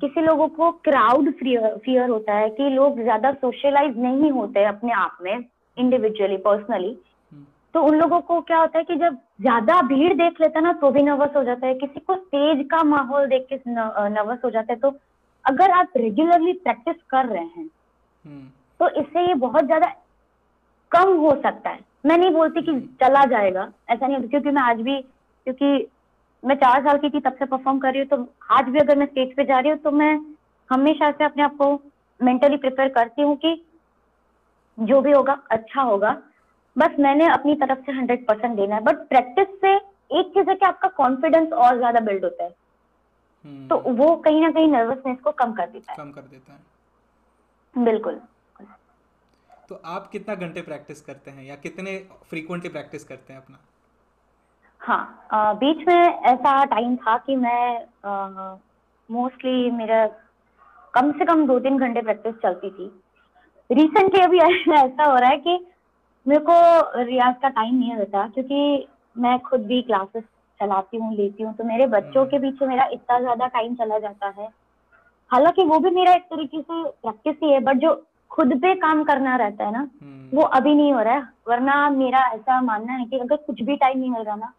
किसी 0.00 0.20
लोगों 0.20 0.48
को 0.48 0.70
क्राउड 0.84 1.30
फियर 1.32 2.08
होता 2.08 2.34
है 2.34 2.48
कि 2.50 2.68
लोग 2.70 3.00
ज़्यादा 3.02 3.32
सोशलाइज 3.34 3.98
नहीं 3.98 4.30
होते 4.30 4.64
अपने 4.64 4.92
आप 4.94 5.16
में 5.22 5.44
इंडिविजुअली 5.76 6.36
पर्सनली 6.36 6.90
हम्म। 7.32 7.44
तो 7.74 7.82
उन 7.82 7.98
लोगों 7.98 8.20
को 8.20 8.40
क्या 8.40 8.58
होता 8.58 8.78
है 8.78 8.84
कि 8.84 8.96
जब 8.96 9.16
ज़्यादा 9.40 9.80
भीड़ 9.82 10.12
देख 10.12 10.40
लेता 10.40 10.58
है 10.58 10.64
ना 10.64 10.72
तो 10.72 10.90
भी 10.90 11.02
नर्वस 11.02 11.36
हो 11.36 11.42
जाता 11.44 11.66
है 11.66 11.74
किसी 11.74 12.00
को 12.00 12.14
स्टेज 12.14 12.66
का 12.70 12.82
माहौल 12.84 13.26
देख 13.26 13.46
के 13.52 13.60
नर्वस 13.66 14.38
हो 14.44 14.50
जाता 14.50 14.72
है 14.72 14.78
तो 14.78 14.94
अगर 15.44 15.70
आप 15.70 15.92
रेगुलरली 15.96 16.52
प्रैक्टिस 16.52 17.02
कर 17.10 17.26
रहे 17.26 17.44
हैं 17.44 17.68
हम्म। 18.24 18.46
तो 18.80 18.88
इससे 19.00 19.26
ये 19.26 19.34
बहुत 19.36 19.64
ज़्यादा 19.64 19.92
कम 20.92 21.16
हो 21.16 21.34
सकता 21.42 21.70
है 21.70 21.80
मैं 22.06 22.16
नहीं 22.18 22.30
बोलती 22.30 22.62
कि 22.62 22.80
चला 23.02 23.24
जाएगा 23.26 23.70
ऐसा 23.90 24.06
नहीं 24.06 24.16
होता 24.16 24.28
क्योंकि 24.28 24.50
मैं 24.50 24.62
आज 24.62 24.80
भी 24.80 25.00
क्योंकि 25.46 25.86
मैं 26.44 26.54
चार 26.54 26.82
साल 26.82 26.98
की 26.98 27.10
थी 27.10 27.20
तब 27.20 27.32
से 27.32 27.44
परफॉर्म 27.44 27.78
कर 27.78 27.92
रही 27.92 28.00
हूँ 28.00 28.08
तो 28.08 28.34
आज 28.54 28.64
भी 28.64 28.78
अगर 28.78 28.98
मैं 28.98 29.06
स्टेज 29.06 29.34
पे 29.36 29.44
जा 29.44 29.58
रही 29.58 29.70
हूँ 29.70 29.78
तो 29.78 29.90
मैं 29.90 30.12
हमेशा 30.70 31.10
से 31.10 31.24
अपने 31.24 31.42
आप 31.42 31.56
को 31.56 31.72
मेंटली 32.22 32.56
प्रिपेयर 32.56 32.88
करती 32.88 33.22
हूँ 33.22 33.36
कि 33.36 33.64
जो 34.78 35.00
भी 35.00 35.12
होगा 35.12 35.32
अच्छा 35.50 35.82
होगा। 35.82 36.10
बस 36.76 36.90
मैंने 37.00 37.26
अपनी 37.26 37.54
तरफ़ 37.54 37.78
से 37.78 37.92
हंड्रेड 37.92 38.26
परसेंट 38.26 38.56
देना 38.56 38.74
है। 38.74 38.80
बट 38.80 38.96
प्रैक्टिस 38.96 39.48
से 39.60 39.74
एक 40.18 40.26
चीज़ 40.26 40.48
है 40.48 40.54
कि 40.54 40.66
आपका 40.66 40.88
कॉन्फिडेंस 40.88 41.52
और 41.52 41.76
ज़्यादा 41.78 42.00
बिल्ड 42.00 42.24
होता 42.24 42.44
है। 42.44 42.50
तो 43.68 43.78
हम्म। 43.78 43.96
वो 43.96 44.16
कहीं 44.16 44.40
ना 44.40 44.50
कहीं 44.50 44.68
नर्वसनेस 44.68 45.18
को 45.20 45.32
कम 45.32 45.52
कर 45.52 45.66
देता 45.66 45.92
है। 45.92 45.96
कम 45.98 46.10
कर 46.10 46.20
देता 46.20 46.52
है। 46.52 47.84
बिल्कुल। 47.84 48.20
तो 49.68 49.80
आप 49.84 50.08
कितना 50.10 50.34
घंटे 50.34 50.62
प्रैक्टिस 50.62 51.00
करते 51.00 51.30
हैं 51.30 51.44
या 51.44 51.56
कितने 51.56 51.98
फ्रीक्वेंटली 52.30 52.70
प्रैक्टिस 52.70 53.04
करते 53.04 53.32
हैं 53.32 53.40
अपना? 53.40 53.58
हाँ 54.80 55.28
आ, 55.32 55.52
बीच 55.52 55.86
में 55.88 55.94
ऐसा 55.94 56.64
टाइम 56.64 56.96
था 56.96 57.16
कि 57.18 57.36
मैं 57.36 57.86
मोस्टली 59.08 59.70
मेरा 59.70 60.06
कम 60.94 61.10
से 61.12 61.24
कम 61.24 61.46
दो 61.46 61.58
तीन 61.58 61.78
घंटे 61.78 62.02
प्रैक्टिस 62.02 62.34
चलती 62.34 62.70
थी। 62.70 62.90
रिसेंटली 63.70 64.20
अभी 64.20 64.38
ऐसा 64.78 65.04
हो 65.04 65.16
रहा 65.16 65.30
है 65.30 65.36
कि 65.38 65.58
मेरे 66.26 66.40
को 66.40 67.02
रियाज 67.02 67.34
का 67.42 67.48
टाइम 67.48 67.74
नहीं 67.74 67.94
होता 67.94 68.26
क्योंकि 68.28 68.88
मैं 69.16 69.38
खुद 69.38 69.60
भी 69.60 69.80
क्लासेस 69.82 70.24
चलाती 70.60 70.96
हूँ 70.96 71.14
लेती 71.16 71.42
हूँ 71.42 71.54
तो 71.54 71.64
मेरे 71.64 71.86
बच्चों 71.86 72.24
के 72.26 72.38
पीछे 72.38 72.66
मेरा 72.66 72.84
इतना 72.92 73.18
ज़्यादा 73.20 73.46
टाइम 73.46 73.74
चला 73.74 73.98
जाता 73.98 74.28
है। 74.38 74.48
हालाँकि 75.30 75.64
वो 75.64 75.78
भी 75.78 75.90
मेरा 75.90 76.12
एक 76.12 76.22
तरीके 76.22 76.60
से 76.62 76.82
प्रैक्टिस 76.84 77.36
ही 77.42 77.52
है 77.52 77.60
बट 77.60 77.76
जो 77.76 77.94
खुद 78.30 78.54
पे 78.62 78.74
काम 78.74 79.04
करना 79.04 79.36
रहता 79.36 79.64
है 79.64 79.72
ना 79.72 79.78
हम्म, 79.78 80.28
वो 80.32 80.42
अभी 80.42 80.74
नहीं 80.74 80.92
हो 80.92 81.00
रहा 81.00 81.14
है। 81.14 81.28
वरना 81.48 81.88
मेरा 81.90 82.20
ऐसा 82.34 82.60
मानना 82.60 82.92
है 82.92 83.04
कि 83.04 83.18
अगर 83.18 83.36
कुछ 83.36 83.62
भी 83.62 83.76
टाइम 83.76 83.98
नहीं 83.98 84.10
मिल 84.10 84.22
रहा 84.22 84.36
ना 84.36 84.52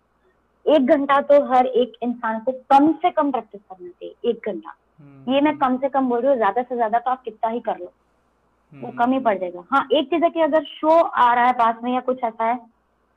एक 0.65 0.86
घंटा 0.88 1.19
तो 1.22 1.41
हर 1.45 1.65
एक 1.65 1.93
इंसान 2.04 2.39
को 2.39 2.52
कम 2.72 2.91
से 2.93 3.10
कम 3.12 3.32
प्रैक्टिस 3.32 3.62
करना 3.62 3.89
चाहिए 3.89 4.30
एक 4.30 4.48
घंटा। 4.48 4.69
हम्म, 4.69 5.34
ये 5.34 5.41
मैं 5.41 5.58
कम 5.58 5.78
से 5.78 5.89
कम 5.89 6.10
बोल 6.10 6.19
रही 6.19 6.30
हूँ 6.30 6.38
ज़्यादा 6.38 6.62
से 6.62 6.76
ज़्यादा 6.76 7.00
तो 7.00 7.12
आप 7.12 7.22
कितना 7.24 7.50
ही 7.50 7.60
कर 7.60 7.78
लो। 7.78 7.86
वो 7.86 8.88
हम्म, 8.88 8.98
कम 8.98 9.12
ही 9.12 9.19
पड़ 9.19 9.38
जाएगा। 9.38 9.63
हाँ 9.72 9.88
एक 9.93 10.10
चीज़ 10.10 10.24
है 10.24 10.30
कि 10.30 10.41
अगर 10.41 10.63
शो 10.65 11.00
आ 11.00 11.34
रहा 11.34 11.45
है 11.45 11.54
पास 11.56 11.76
में 11.84 11.93
या 11.93 12.00
कुछ 12.02 12.24
ऐसा 12.24 12.45
है 12.45 12.58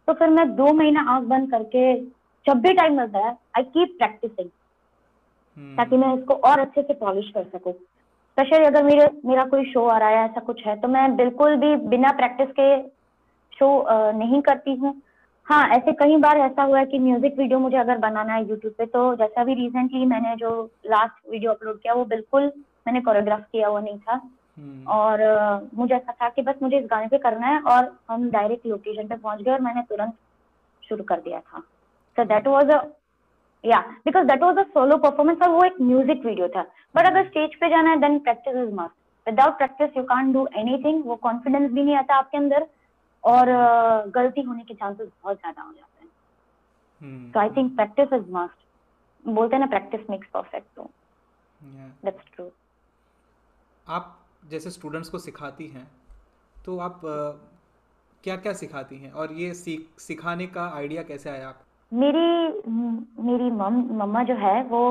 तो 0.08 0.12
फिर 0.12 0.28
मैं 0.30 0.48
दो 0.56 0.72
महीना 0.72 1.00
आँख 1.10 1.24
बंद 1.26 1.50
करके 1.50 1.94
जब 2.46 2.60
भी 2.60 2.72
टाइम 2.74 2.96
मिलता 2.96 3.18
है 3.18 3.36
आई 3.56 3.62
कीप 3.64 3.94
प्रैक्टिसिंग 3.98 4.48
ताकि 5.76 5.96
मैं 5.96 6.14
इसको 6.14 6.34
और 6.48 6.60
अच्छे 6.60 6.82
से 6.82 6.94
पॉलिश 6.94 7.30
कर 7.34 7.44
सकूँ। 7.52 7.72
स्पेशली 7.72 8.64
अगर 8.64 8.82
मेरे 8.82 9.08
मेरा 9.24 9.44
कोई 9.44 9.64
शो 9.72 9.86
आ 9.86 9.96
रहा 9.98 10.08
है 10.08 10.24
ऐसा 10.24 10.40
कुछ 10.40 10.66
है 10.66 10.74
तो 10.80 10.88
मैं 10.88 11.04
बिल्कुल 11.16 11.56
भी 11.56 11.74
बिना 11.88 12.10
प्रैक्टिस 12.12 12.48
के 12.58 12.66
शो 13.52 13.68
नहीं 14.12 14.40
करती 14.42 14.74
हूँ। 14.74 14.92
हाँ 15.46 15.68
ऐसे 15.68 15.92
कई 15.92 16.16
बार 16.16 16.38
ऐसा 16.38 16.62
हुआ 16.62 16.78
है 16.78 16.86
कि 16.86 16.98
म्यूज़िक 16.98 17.38
वीडियो 17.38 17.58
मुझे 17.58 17.76
अगर 17.76 17.98
बनाना 17.98 18.34
है 18.34 18.48
यूट्यूब 18.48 18.74
पे 18.78 18.86
तो 18.86 19.14
जैसा 19.16 19.44
भी 19.44 19.54
रिसेंटली 19.54 20.04
मैंने 20.06 20.34
जो 20.36 20.50
लास्ट 20.86 21.30
वीडियो 21.30 21.52
अपलोड 21.52 21.80
किया 21.80 21.94
वो 21.94 22.04
बिल्कुल 22.04 22.42
मैंने 22.86 23.00
कोरियोग्राफ 23.00 23.40
किया 23.52 23.68
हुआ 23.68 23.80
नहीं 23.80 23.98
था। 23.98 24.14
हम्म, 24.14 24.86
और 24.88 25.68
मुझे 25.74 25.94
ऐसा 25.94 26.12
था 26.12 26.28
कि 26.28 26.42
बस 26.42 26.54
मुझे 26.62 26.78
इस 26.78 26.86
गाने 26.90 27.06
पे 27.08 27.18
करना 27.18 27.46
है 27.46 27.60
और 27.62 27.90
हम 28.10 28.28
डायरेक्ट 28.30 28.66
लोकेशन 28.66 29.06
पे 29.08 29.16
पहुँच 29.16 29.42
गए 29.42 29.52
और 29.52 29.60
मैंने 29.60 29.82
तुरंत 29.88 30.14
शुरू 30.82 31.04
कर 31.04 31.20
दिया 31.20 31.40
था। 31.40 31.60
सो 32.16 32.24
दैट 32.24 32.46
वाज 32.48 32.70
अ 32.70 32.80
या 33.64 33.80
because 34.04 34.26
that 34.26 34.42
was 34.42 34.58
a 34.58 34.62
solo 34.74 34.96
performance 34.98 35.42
और 35.42 35.50
वो 35.50 35.64
एक 35.64 35.80
म्यूज़िक 35.80 36.24
वीडियो 36.26 36.48
था। 36.48 36.62
बट 36.94 37.06
अगर 37.06 37.26
स्टेज 37.26 37.54
पे 37.60 37.68
जाना 37.70 37.90
है 37.90 38.00
then 38.00 38.18
practice 38.20 38.56
is 38.56 38.74
must 38.74 39.28
without 39.28 39.58
practice 39.58 39.96
you 39.96 40.02
can't 40.04 40.32
do 40.34 40.46
anything 40.58 41.04
वो 41.06 41.16
कॉन्फिडेंस 41.22 41.70
भी 41.72 41.82
नहीं 41.82 41.96
आता 41.96 42.14
आपके 42.14 42.38
अंदर। 42.38 42.66
और 43.24 43.46
गलती 44.14 44.42
होने 44.42 44.62
के 44.64 44.74
चांसेस 44.74 45.08
बहुत 45.22 45.36
ज़्यादा 45.36 45.62
हो 45.62 45.72
जाते 45.72 46.04
हैं। 46.04 47.30
तो 47.32 47.40
I 47.40 47.50
think 47.50 47.74
practice 47.76 48.12
is 48.12 48.30
must 48.32 48.66
बोलते 49.24 49.56
हैं 49.56 49.60
ना 49.60 49.66
प्रैक्टिस 49.68 50.10
मेक्स 50.10 50.28
परफेक्ट 50.28 50.66
तो 50.76 50.90
दैट्स 52.04 52.34
ट्रू 52.34 52.50
आप 53.86 54.18
जैसे 54.48 54.70
स्टूडेंट्स 54.70 55.08
को 55.08 55.18
सिखाती 55.18 55.66
हैं 55.68 55.86
तो 56.56 56.78
आप 56.78 57.00
क्या 58.24 58.36
क्या 58.36 58.52
सिखाती 58.52 58.96
हैं? 58.96 59.10
और 59.12 59.32
ये 59.32 59.52
सीख 59.54 60.00
सिखाने 60.00 60.46
का 60.46 60.66
आइडिया 60.76 61.02
कैसे 61.02 61.30
आया 61.30 61.48
आप? 61.48 61.62
मेरी 61.92 62.26
मेरी 63.22 63.50
मम 63.52 63.80
मम्मा 63.98 64.22
जो 64.22 64.34
है 64.34 64.62
वो 64.64 64.82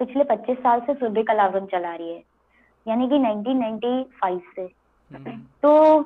पिछले 0.00 0.24
25 0.24 0.58
साल 0.58 0.80
से 0.80 0.94
सुरभि 0.94 1.22
कलावन 1.22 1.66
चला 1.66 1.94
रही 1.94 2.08
है। 2.08 2.22
यानी 2.86 3.08
कि 3.08 3.18
1995 3.18 4.40
से। 4.56 4.62
हम्म, 5.10 5.36
तो 5.62 6.00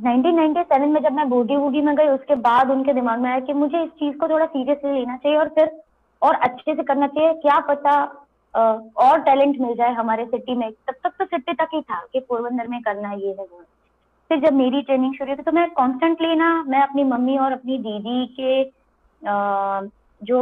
1997 0.00 0.86
में 0.88 1.00
जब 1.02 1.12
मैं 1.12 1.28
बूढ़ी 1.28 1.56
वूढ़ी 1.56 1.80
में 1.82 1.94
गई 1.96 2.08
उसके 2.08 2.34
बाद 2.42 2.70
उनके 2.70 2.92
दिमाग 2.94 3.18
में 3.20 3.30
आया 3.30 3.40
कि 3.40 3.52
मुझे 3.54 3.82
इस 3.82 3.90
चीज़ 3.98 4.16
को 4.18 4.28
थोड़ा 4.28 4.46
सीरियसली 4.46 4.92
लेना 4.92 5.16
चाहिए 5.16 5.38
और 5.38 5.48
फिर 5.54 5.70
और 6.22 6.34
अच्छे 6.44 6.74
से 6.74 6.82
करना 6.82 7.06
चाहिए। 7.08 7.32
क्या 7.42 7.58
पता 7.68 7.92
और 8.98 9.20
टैलेंट 9.22 9.60
मिल 9.60 9.74
जाए 9.76 9.92
हमारे 9.94 10.24
सिटी 10.26 10.54
में। 10.54 10.70
तब 10.70 10.94
तक 11.04 11.12
तो 11.18 11.24
सिटी 11.26 11.52
तक 11.54 11.68
ही 11.74 11.80
था 11.82 12.00
कि 12.12 12.20
पोरबंदर 12.20 12.68
में 12.68 12.80
करना 12.82 13.12
ये 13.12 13.28
है। 13.28 13.34
वो 13.34 13.62
फिर 14.30 14.40
जब 14.40 14.54
मेरी 14.54 14.82
ट्रेनिंग 14.82 15.14
शुरू 15.14 15.32
हुई 15.32 15.42
तो 15.44 15.52
मैं 15.52 15.68
कॉन्स्टेंटली 15.72 16.34
ना 16.36 16.50
मैं 16.64 16.82
अपनी 16.82 17.04
मम्मी 17.04 17.36
और 17.38 17.52
अपनी 17.52 17.78
दीदी 17.78 18.26
के 18.40 18.62
जो 20.22 20.40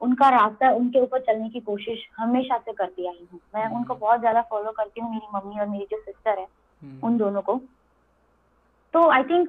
उनका 0.00 0.28
रास्ता 0.30 0.70
उनके 0.72 1.00
ऊपर 1.00 1.20
चलने 1.22 1.48
की 1.48 1.60
कोशिश 1.62 2.06
हमेशा 2.18 2.58
से 2.58 2.72
करती 2.72 3.06
आई 3.06 3.26
हूँ। 3.32 3.40
मैं 3.54 3.66
उनको 3.76 3.94
बहुत 3.94 4.20
ज़्यादा 4.20 4.42
फॉलो 4.50 4.70
करती 4.72 5.00
हूँ 5.00 5.10
मेरी 5.10 5.26
मम्मी 5.34 5.60
और 5.60 5.66
मेरी 5.68 5.86
जो 5.90 5.98
सिस्टर 5.98 6.38
है 6.38 6.44
हम्म, 6.44 7.06
उन 7.06 7.16
दोनों 7.18 7.42
को। 7.42 7.60
तो 8.96 9.08
आई 9.10 9.22
थिंक 9.22 9.48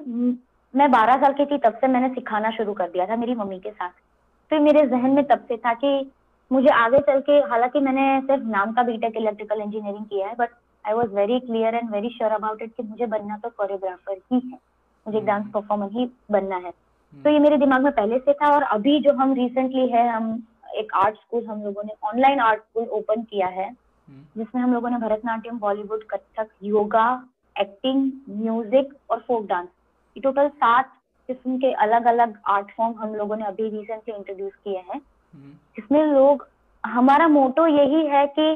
मैं 0.74 0.90
बारह 0.90 1.16
साल 1.16 1.32
की 1.32 1.44
थी 1.46 1.58
तब 1.58 1.74
से 1.74 1.86
मैंने 1.86 2.08
सिखाना 2.08 2.50
शुरू 2.50 2.72
कर 2.72 2.88
दिया 2.88 3.06
था 3.06 3.16
मेरी 3.16 3.34
मम्मी 3.34 3.58
के 3.58 3.70
साथ। 3.70 3.90
फिर 4.50 4.60
मेरे 4.60 4.86
जहन 4.86 5.10
में 5.10 5.24
तब 5.24 5.44
से 5.48 5.56
था 5.56 5.72
कि 5.74 6.10
मुझे 6.50 6.68
आगे 6.68 6.98
चल 6.98 7.20
के 7.20 7.38
हालाँकि 7.50 7.80
मैंने 7.80 8.20
सिर्फ़ 8.20 8.44
नाम 8.44 8.72
का 8.72 8.82
बीटेक 8.82 9.16
इलेक्ट्रिकल 9.16 9.60
इंजीनियरिंग 9.60 10.04
किया 10.04 10.26
है 10.28 10.34
but 10.34 10.50
I 10.84 10.94
was 10.94 11.14
very 11.14 11.38
clear 11.40 11.74
and 11.74 11.90
very 11.90 12.08
sure 12.08 12.32
about 12.32 12.62
it 12.62 12.72
कि 12.76 12.82
मुझे 12.82 13.06
बनना 13.06 13.36
तो 13.36 13.48
कोरियोग्राफर 13.48 14.18
ही 14.32 14.40
है। 14.48 14.58
मुझे 15.06 15.20
डांस 15.20 15.42
हम्म। 15.42 15.52
परफॉर्मर 15.52 15.90
ही 15.92 16.08
बनना 16.30 16.56
है। 16.56 16.62
हम्म, 16.62 17.22
तो 17.22 17.30
ये 17.30 17.38
मेरे 17.38 17.56
दिमाग 17.56 17.82
में 17.82 17.92
पहले 17.92 18.18
से 18.18 18.32
था 18.32 18.52
और 18.54 18.62
अभी 18.62 19.00
जो 19.00 19.12
हम 19.12 19.32
रिसेंटली 19.32 19.88
है 19.88 20.08
हम 20.08 20.42
एक 20.74 20.94
आर्ट 20.94 21.14
स्कूल 21.14 21.46
हम 21.46 21.62
लोगों 21.62 21.82
ने 21.82 21.94
ऑनलाइन 22.04 22.40
आर्ट 22.40 22.60
स्कूल 22.60 22.86
ओपन 22.92 23.22
किया 23.22 23.46
है 23.46 23.68
हम्म, 23.68 24.22
जिसमें 24.36 24.62
हम 24.62 24.74
लोगों 24.74 24.90
ने 24.90 24.98
भरतनाट्यम 24.98 25.58
बॉलीवुड 25.58 26.04
कथक 26.04 26.48
योगा 26.62 27.08
एक्टिंग 27.58 28.10
म्यूज़िक 28.38 28.94
और 29.10 29.24
फोक 29.28 29.46
डांस 29.46 29.68
ये 30.16 30.20
टोटल 30.20 30.48
सात 30.48 30.92
किस्म 31.28 31.56
के 31.58 31.72
अलग 31.84 32.06
अलग 32.06 32.38
आर्ट 32.48 32.70
फॉर्म 32.76 32.94
हम 32.98 33.14
लोगों 33.14 33.36
ने 33.36 33.44
अभी 33.46 33.68
रिसेंटली 33.68 34.14
इंट्रोड्यूस 34.14 34.52
किए 34.54 34.78
हैं 34.78 35.00
हम्म, 35.00 35.52
जिसमें 35.76 36.04
लोग 36.06 36.46
हमारा 36.84 37.28
मोटो 37.28 37.66
यही 37.66 38.06
है 38.06 38.26
कि 38.28 38.54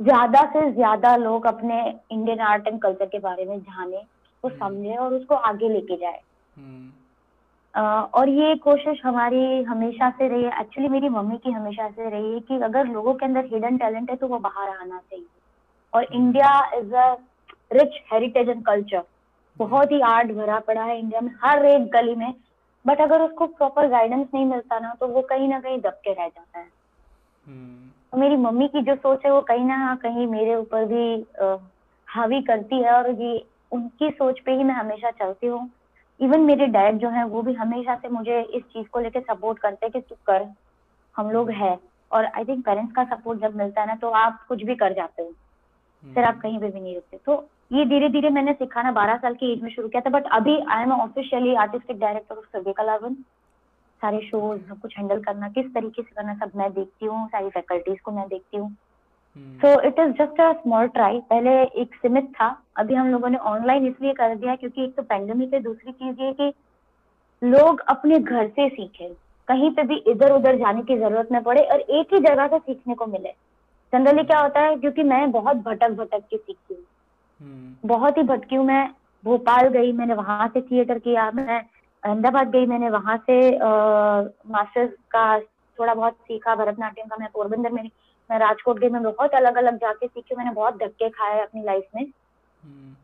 ज़्यादा 0.00 0.42
से 0.52 0.70
ज़्यादा 0.72 1.14
लोग 1.16 1.46
अपने 1.46 1.78
इंडियन 2.12 2.40
आर्ट 2.42 2.66
एंड 2.68 2.80
कल्चर 2.82 3.06
के 3.06 3.18
बारे 3.18 3.44
में 3.44 3.58
जाने 3.58 3.96
उसको 3.96 4.48
हम्म। 4.48 4.58
समझे 4.58 4.96
और 4.96 5.14
उसको 5.14 5.34
आगे 5.34 5.68
लेके 5.68 5.96
जाए। 5.96 6.20
हम्म, 6.56 6.90
और 8.14 8.28
ये 8.30 8.54
कोशिश 8.58 9.00
हमारी 9.04 9.62
हमेशा 9.62 10.10
से 10.10 10.28
रही 10.28 10.44
है। 10.44 10.60
एक्चुअली 10.60 10.88
मेरी 10.88 11.08
मम्मी 11.08 11.36
की 11.36 11.50
हमेशा 11.50 11.88
से 11.90 12.08
रही 12.10 12.32
है 12.32 12.40
कि 12.40 12.60
अगर 12.64 12.86
लोगों 12.88 13.14
के 13.14 13.26
अंदर 13.26 13.44
हिडन 13.44 13.76
टैलेंट 13.78 14.10
है 14.10 14.16
तो 14.16 14.26
वो 14.26 14.38
बाहर 14.40 14.68
आना 14.70 14.98
चाहिए। 15.00 15.26
और। 15.92 16.04
India 16.12 16.50
is 16.74 16.94
a 16.94 17.14
rich 17.70 18.00
heritage 18.12 18.48
and 18.48 18.64
culture 18.64 19.02
बहुत 19.56 19.92
ही 19.92 20.00
आर्ट 20.00 20.32
भरा 20.32 20.58
पड़ा 20.60 20.82
है 20.82 20.98
इंडिया 20.98 21.20
में 21.20 21.32
हर 21.44 21.64
एक 21.66 21.86
गली 21.90 22.14
में। 22.14 22.32
बट 22.84 23.00
अगर 23.00 23.22
उसको 23.22 23.46
प्रॉपर 23.46 23.88
गाइडेंस 23.88 24.26
नहीं 24.34 24.44
मिलता 24.46 24.78
ना 24.78 24.92
तो 25.00 25.06
वो 25.06 25.22
कहीं 25.22 25.48
ना 25.48 25.60
कहीं 25.60 25.78
दबके 25.78 26.12
रह 26.12 26.28
जाता 26.28 26.58
है। 26.58 26.64
हम्म, 26.64 27.88
तो 28.12 28.18
मेरी 28.18 28.36
मम्मी 28.36 28.68
की 28.68 28.82
जो 28.82 28.94
सोच 28.96 29.24
है 29.26 29.32
वो 29.32 29.40
कहीं 29.40 29.64
ना 29.64 29.94
कहीं 30.02 30.26
मेरे 30.26 30.54
ऊपर 30.56 30.84
भी 30.84 31.22
अ, 31.40 31.56
हावी 32.08 32.40
करती 32.42 32.82
है 32.82 32.92
और 32.92 33.10
ये 33.22 33.46
उनकी 33.72 34.10
सोच 34.10 34.40
पे 34.40 34.52
ही 34.52 34.64
मैं 34.64 34.74
हमेशा 34.74 35.10
चलती 35.10 35.46
हूँ। 35.46 35.70
इवन 36.20 36.40
मेरे 36.40 36.66
डैड 36.66 36.98
जो 36.98 37.08
है 37.08 37.24
वो 37.24 37.42
भी 37.42 37.52
हमेशा 37.52 37.94
से 37.94 38.08
मुझे 38.08 38.40
इस 38.40 38.62
चीज़ 38.62 38.86
को 38.88 39.00
लेकर 39.00 39.20
सपोर्ट 39.20 39.58
करते 39.58 39.86
हैं 39.86 39.92
कि 39.92 40.00
तू 40.00 40.14
कर 40.26 40.46
हम 41.16 41.30
लोग 41.30 41.50
है। 41.50 41.78
और 42.10 42.24
आई 42.26 42.44
थिंक 42.44 42.64
पेरेंट्स 42.64 42.94
का 42.94 43.04
सपोर्ट 43.04 43.40
जब 43.40 43.56
मिलता 43.56 43.80
है 43.80 43.86
ना 43.86 43.94
तो 43.94 44.10
आप 44.10 44.44
कुछ 44.48 44.62
भी 44.62 44.74
कर 44.74 44.92
जाते 44.92 45.22
हो। 45.22 45.32
फिर 46.04 46.24
आप 46.24 46.40
कहीं 46.40 46.58
पे 46.58 46.68
भी 46.68 46.80
नहीं 46.80 46.94
रुकते। 46.94 47.16
तो 47.16 47.36
ये 47.70 47.84
धीरे 47.84 48.08
धीरे 48.08 48.30
मैंने 48.30 48.52
सिखाना 48.52 48.90
बारह 48.92 49.16
साल 49.16 49.34
की 49.34 49.52
एज 49.52 49.62
में 49.62 49.70
शुरू 49.70 49.88
किया 49.88 50.00
था 50.00 50.10
बट 50.10 50.26
अभी 50.32 50.58
I 50.70 50.82
am 50.82 50.92
officially 50.92 51.54
artistic 51.54 51.98
director 52.00 52.36
of 52.36 52.44
Sarve 52.46 52.72
Kalavan 52.72 53.14
सारे 54.02 54.18
शोज़ 54.20 54.60
सब 54.60 54.78
कुछ 54.80 54.96
हैंडल 54.98 55.20
करना 55.22 55.48
किस 55.48 55.72
तरीके 55.74 56.02
से 56.02 56.14
करना 56.16 56.34
सब 56.34 56.52
मैं 56.56 56.72
देखती 56.72 57.06
हूँ 57.06 57.26
सारी 57.28 57.48
फैकल्टीज 57.50 58.00
को 58.00 58.12
मैं 58.12 58.26
देखती 58.28 58.56
हूँ। 58.56 58.70
So 59.60 59.80
it 59.80 59.98
is 60.00 60.12
just 60.12 60.40
a 60.40 60.52
small 60.52 60.88
try 60.88 61.18
पहले 61.30 61.50
एक 61.82 61.94
सीमित 61.94 62.30
था 62.34 62.48
अभी 62.76 62.94
हम 62.94 63.10
लोगों 63.10 63.28
ने 63.28 63.38
ऑनलाइन 63.50 63.86
इसलिए 63.86 64.12
कर 64.14 64.34
दिया 64.34 64.56
क्योंकि 64.56 64.84
एक 64.84 64.96
तो 64.96 65.02
पेंडेमिक 65.04 65.54
है 65.54 65.60
दूसरी 65.62 65.92
चीज़ 65.92 66.22
ये 66.22 66.32
कि 66.32 66.52
लोग 67.42 67.80
अपने 67.88 68.18
घर 68.18 68.48
से 68.48 68.68
सीखें 68.68 69.14
कहीं 69.48 69.70
पे 69.70 69.82
भी 69.82 69.96
इधर 70.10 70.32
उधर 70.32 70.56
जाने 70.58 70.82
की 70.82 70.96
ज़रूरत 70.98 71.28
न 71.32 71.40
पड़े 71.42 71.62
और 71.62 71.80
एक 71.80 72.14
ही 72.14 72.20
जगह 72.20 72.46
से 72.46 72.58
सीखने 72.58 72.94
को 72.94 73.06
मिले। 73.06 73.30
जनरली 73.92 74.22
क्या 74.24 74.40
होता 74.40 74.60
है 74.60 74.76
क्योंकि 74.76 75.02
मैं 75.04 75.30
बहुत 75.32 75.56
भटक 75.64 75.90
भटक 75.98 76.26
के 76.30 76.36
सीखती 76.36 76.74
हूँ। 76.74 76.84
बहुत 77.40 78.18
ही 78.18 78.22
भटकी 78.22 78.56
हूँ 78.56 78.64
मैं। 78.66 78.88
भोपाल 79.24 79.68
गई 79.68 79.92
मैंने 79.92 80.14
वहाँ 80.14 80.46
से 80.48 80.60
थिएटर 80.60 80.98
किया 80.98 81.30
मैं 81.30 81.60
अहमदाबाद 82.02 82.50
गई 82.50 82.66
मैंने 82.66 82.90
वहाँ 82.90 83.16
से 83.26 83.38
मास्टर्स 84.50 84.90
का 85.10 85.38
थोड़ा 85.78 85.94
बहुत 85.94 86.12
सीखा 86.12 86.54
भरतनाट्यम 86.54 87.06
का 87.06 87.16
मैं 87.16 87.28
पोरबंदर 87.34 87.72
में 87.72 87.82
मैं 88.30 88.38
राजकोट 88.38 88.78
गई 88.78 88.88
मैं 88.88 89.02
बहुत 89.02 89.34
अलग 89.34 89.56
अलग 89.56 89.76
जाके 89.76 90.06
सीखी 90.06 90.36
मैंने 90.36 90.50
बहुत 90.50 90.76
धक्के 90.78 91.08
खाए 91.08 91.40
अपनी 91.40 91.62
लाइफ 91.62 91.84
में। 91.96 92.02
हम्म, 92.02 92.94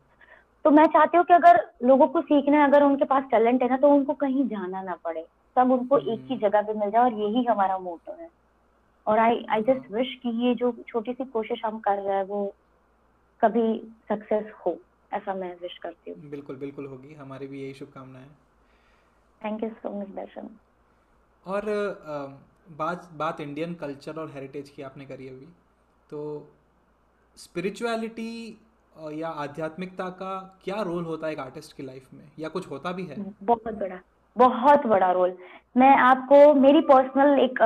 तो 0.65 0.71
मैं 0.71 0.85
चाहती 0.87 1.17
हूँ 1.17 1.25
कि 1.25 1.33
अगर 1.33 1.61
लोगों 1.83 2.07
को 2.07 2.21
सीखना 2.21 2.57
है 2.57 2.67
अगर 2.67 2.83
उनके 2.83 3.05
पास 3.05 3.23
टैलेंट 3.31 3.63
है 3.63 3.69
ना 3.69 3.77
तो 3.77 3.89
उनको 3.89 4.13
कहीं 4.13 4.47
जाना 4.47 4.81
ना 4.81 4.95
पड़े। 5.05 5.25
सब 5.55 5.71
उनको 5.71 5.97
एक 5.97 6.07
ही 6.07 6.33
हम्म। 6.33 6.37
जगह 6.39 6.61
पे 6.61 6.73
मिल 6.73 6.89
जाए 6.89 7.03
और 7.03 7.13
यही 7.13 7.43
हमारा 7.43 7.77
मोटो 7.79 8.17
है। 8.21 8.29
और 9.07 9.19
आई 9.19 9.45
आई 9.49 9.61
जस्ट 9.63 9.91
विश 9.91 10.13
कि 10.23 10.29
ये 10.45 10.53
जो 10.55 10.73
छोटी 10.87 11.13
सी 11.13 11.23
कोशिश 11.25 11.61
हम 11.65 11.79
कर 11.79 11.97
रहे 11.97 12.15
हैं 12.15 12.23
वो 12.23 12.53
कभी 13.43 13.67
सक्सेस 14.09 14.51
हो 14.65 14.77
ऐसा 15.11 15.33
मैं 15.33 15.53
विश 15.61 15.77
करती 15.77 16.11
हूँ। 16.11 16.29
बिल्कुल 16.29 16.55
बिल्कुल 16.55 16.85
होगी। 16.87 17.13
हमारी 17.13 17.47
भी 17.47 17.61
यही 17.61 17.73
शुभकामनाएँ। 17.73 18.29
Thank 19.41 19.63
you 19.63 19.69
so 19.71 19.99
much 19.99 20.07
Darshan 20.15 20.49
और 21.43 21.65
बात 22.77 23.09
बात 23.13 23.39
इंडियन 23.41 23.73
कल्चर 23.73 24.19
और 24.19 24.29
हेरिटेज 24.31 24.69
की 24.69 24.81
आपने 24.81 25.05
करी 25.05 25.27
अभी। 25.27 25.47
तो 26.09 26.21
स्पिरिचुअलिटी 27.37 28.59
या 29.13 29.29
आध्यात्मिकता 29.43 30.09
का 30.11 30.33
क्या 30.63 30.81
रोल 30.81 31.03
होता 31.03 31.27
है 31.27 31.33
एक 31.33 31.39
आर्टिस्ट 31.39 31.75
की 31.77 31.83
लाइफ 31.83 32.13
में? 32.13 32.25
या 32.39 32.49
कुछ 32.49 32.69
होता 32.71 32.91
भी 32.91 33.05
है? 33.05 33.17
बहुत 33.43 33.73
बड़ा 33.73 33.99
बहुत 34.35 34.85
बड़ा 34.87 35.11
रोल 35.11 35.35
मैं 35.77 35.95
आपको 35.99 36.53
मेरी 36.53 36.81
पर्सनल 36.83 37.39
एक 37.39 37.59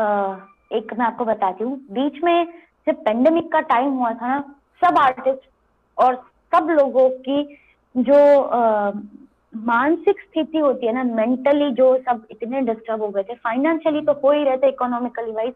एक 0.74 0.94
मैं 0.94 1.06
आपको 1.06 1.26
बताती 1.26 1.64
हूँ। 1.64 1.78
बीच 1.92 2.24
में 2.24 2.46
जब 2.88 3.04
पेंडेमिक 3.06 3.52
का 3.52 3.60
टाइम 3.70 3.94
हुआ 3.94 4.12
था 4.14 4.28
ना 4.28 4.40
सब 4.82 4.98
आर्टिस्ट 5.00 5.50
और 5.98 6.16
सब 6.52 6.70
लोगों 6.72 7.10
की 7.22 7.44
जो 7.96 8.42
आ, 8.42 8.92
मानसिक 9.56 10.20
स्थिति 10.22 10.58
होती 10.58 10.88
है 10.88 10.94
ना 10.94 11.04
मेंटली 11.16 11.70
जो 11.74 11.96
सब 12.00 12.26
इतने 12.32 12.62
डिस्टर्ब 12.64 13.02
हो 13.02 13.08
गए 13.10 13.24
थे 13.24 13.36
फाइनेंशियली 13.38 14.02
तो 14.02 14.14
हो 14.24 14.32
ही 14.32 14.44
रहे 14.44 14.58
थे 14.58 14.70
इकोनॉमिकली 14.70 15.32
वाइज 15.32 15.54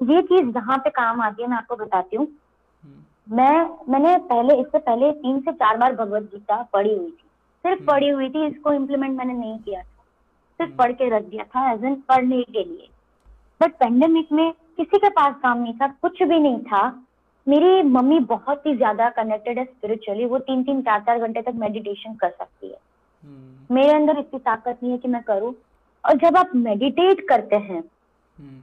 ये 0.00 0.22
चीज़ 0.22 0.50
जहाँ 0.50 0.76
पे 0.78 0.90
काम 0.92 1.20
आती 1.20 1.42
है 1.42 1.48
मैं 1.48 1.56
आपको 1.56 1.76
बताती 1.76 2.16
हूँ 2.16 2.26
हम्म। 2.26 3.36
मैं 3.36 3.68
मैंने 3.88 4.16
पहले 4.26 4.54
इससे 4.54 4.78
पहले 4.80 5.10
तीन 5.14 5.40
से 5.40 5.52
चार 5.54 5.76
बार 5.76 5.94
भगवत 5.94 6.22
गीता 6.32 6.62
पढ़ी 6.72 6.94
हुई 6.94 7.06
थी 7.06 7.24
सिर्फ़ 7.64 7.78
हम्म। 7.78 7.86
पढ़ी 7.86 8.08
हुई 8.08 8.28
थी 8.28 8.46
इसको 8.46 8.72
इम्प्लीमेंट 8.72 9.16
मैंने 9.18 9.32
नहीं 9.32 9.58
किया 9.58 9.80
था 9.80 10.04
सिर्फ़ 10.60 10.70
हम्म। 10.70 10.76
पढ़ 10.76 10.92
के 10.92 11.08
रख 11.08 11.24
दिया 11.24 11.44
था 11.46 11.70
एज 11.72 11.84
एन 11.84 11.94
पढ़ने 12.08 12.42
के 12.44 12.64
लिए 12.64 12.88
बट 13.60 13.74
पेंडेमिक 13.74 14.32
में 14.32 14.50
किसी 14.76 14.98
के 14.98 15.08
पास 15.10 15.34
काम 15.42 15.58
नहीं 15.58 15.74
था 15.74 15.88
कुछ 16.02 16.22
भी 16.22 16.38
नहीं 16.38 16.58
था 16.62 16.82
मेरी 17.46 17.82
मम्मी 17.82 18.18
बहुत 18.20 18.66
ही 18.66 18.74
ज़्यादा 18.76 19.08
कनेक्टेड 19.10 19.58
है 19.58 19.64
स्पिरिचुअली 19.64 20.24
वो 20.24 20.38
तीन 20.38 20.62
तीन 20.64 20.80
चार 20.82 21.00
चार 21.00 21.18
घंटे 21.18 21.42
तक 21.42 21.52
मेडिटेशन 21.54 22.14
कर 22.14 22.30
सकती 22.30 22.66
है। 22.66 22.74
hmm. 22.74 23.70
मेरे 23.70 23.92
अंदर 23.92 24.18
इतनी 24.18 24.40
ताकत 24.40 24.78
नहीं 24.82 24.92
है 24.92 24.98
कि 24.98 25.08
मैं 25.08 25.22
करूँ। 25.22 25.54
और 26.04 26.16
जब 26.16 26.36
आप 26.36 26.54
मेडिटेट 26.56 27.26
करते 27.28 27.56
हैं 27.56 27.80
hmm. 27.80 28.60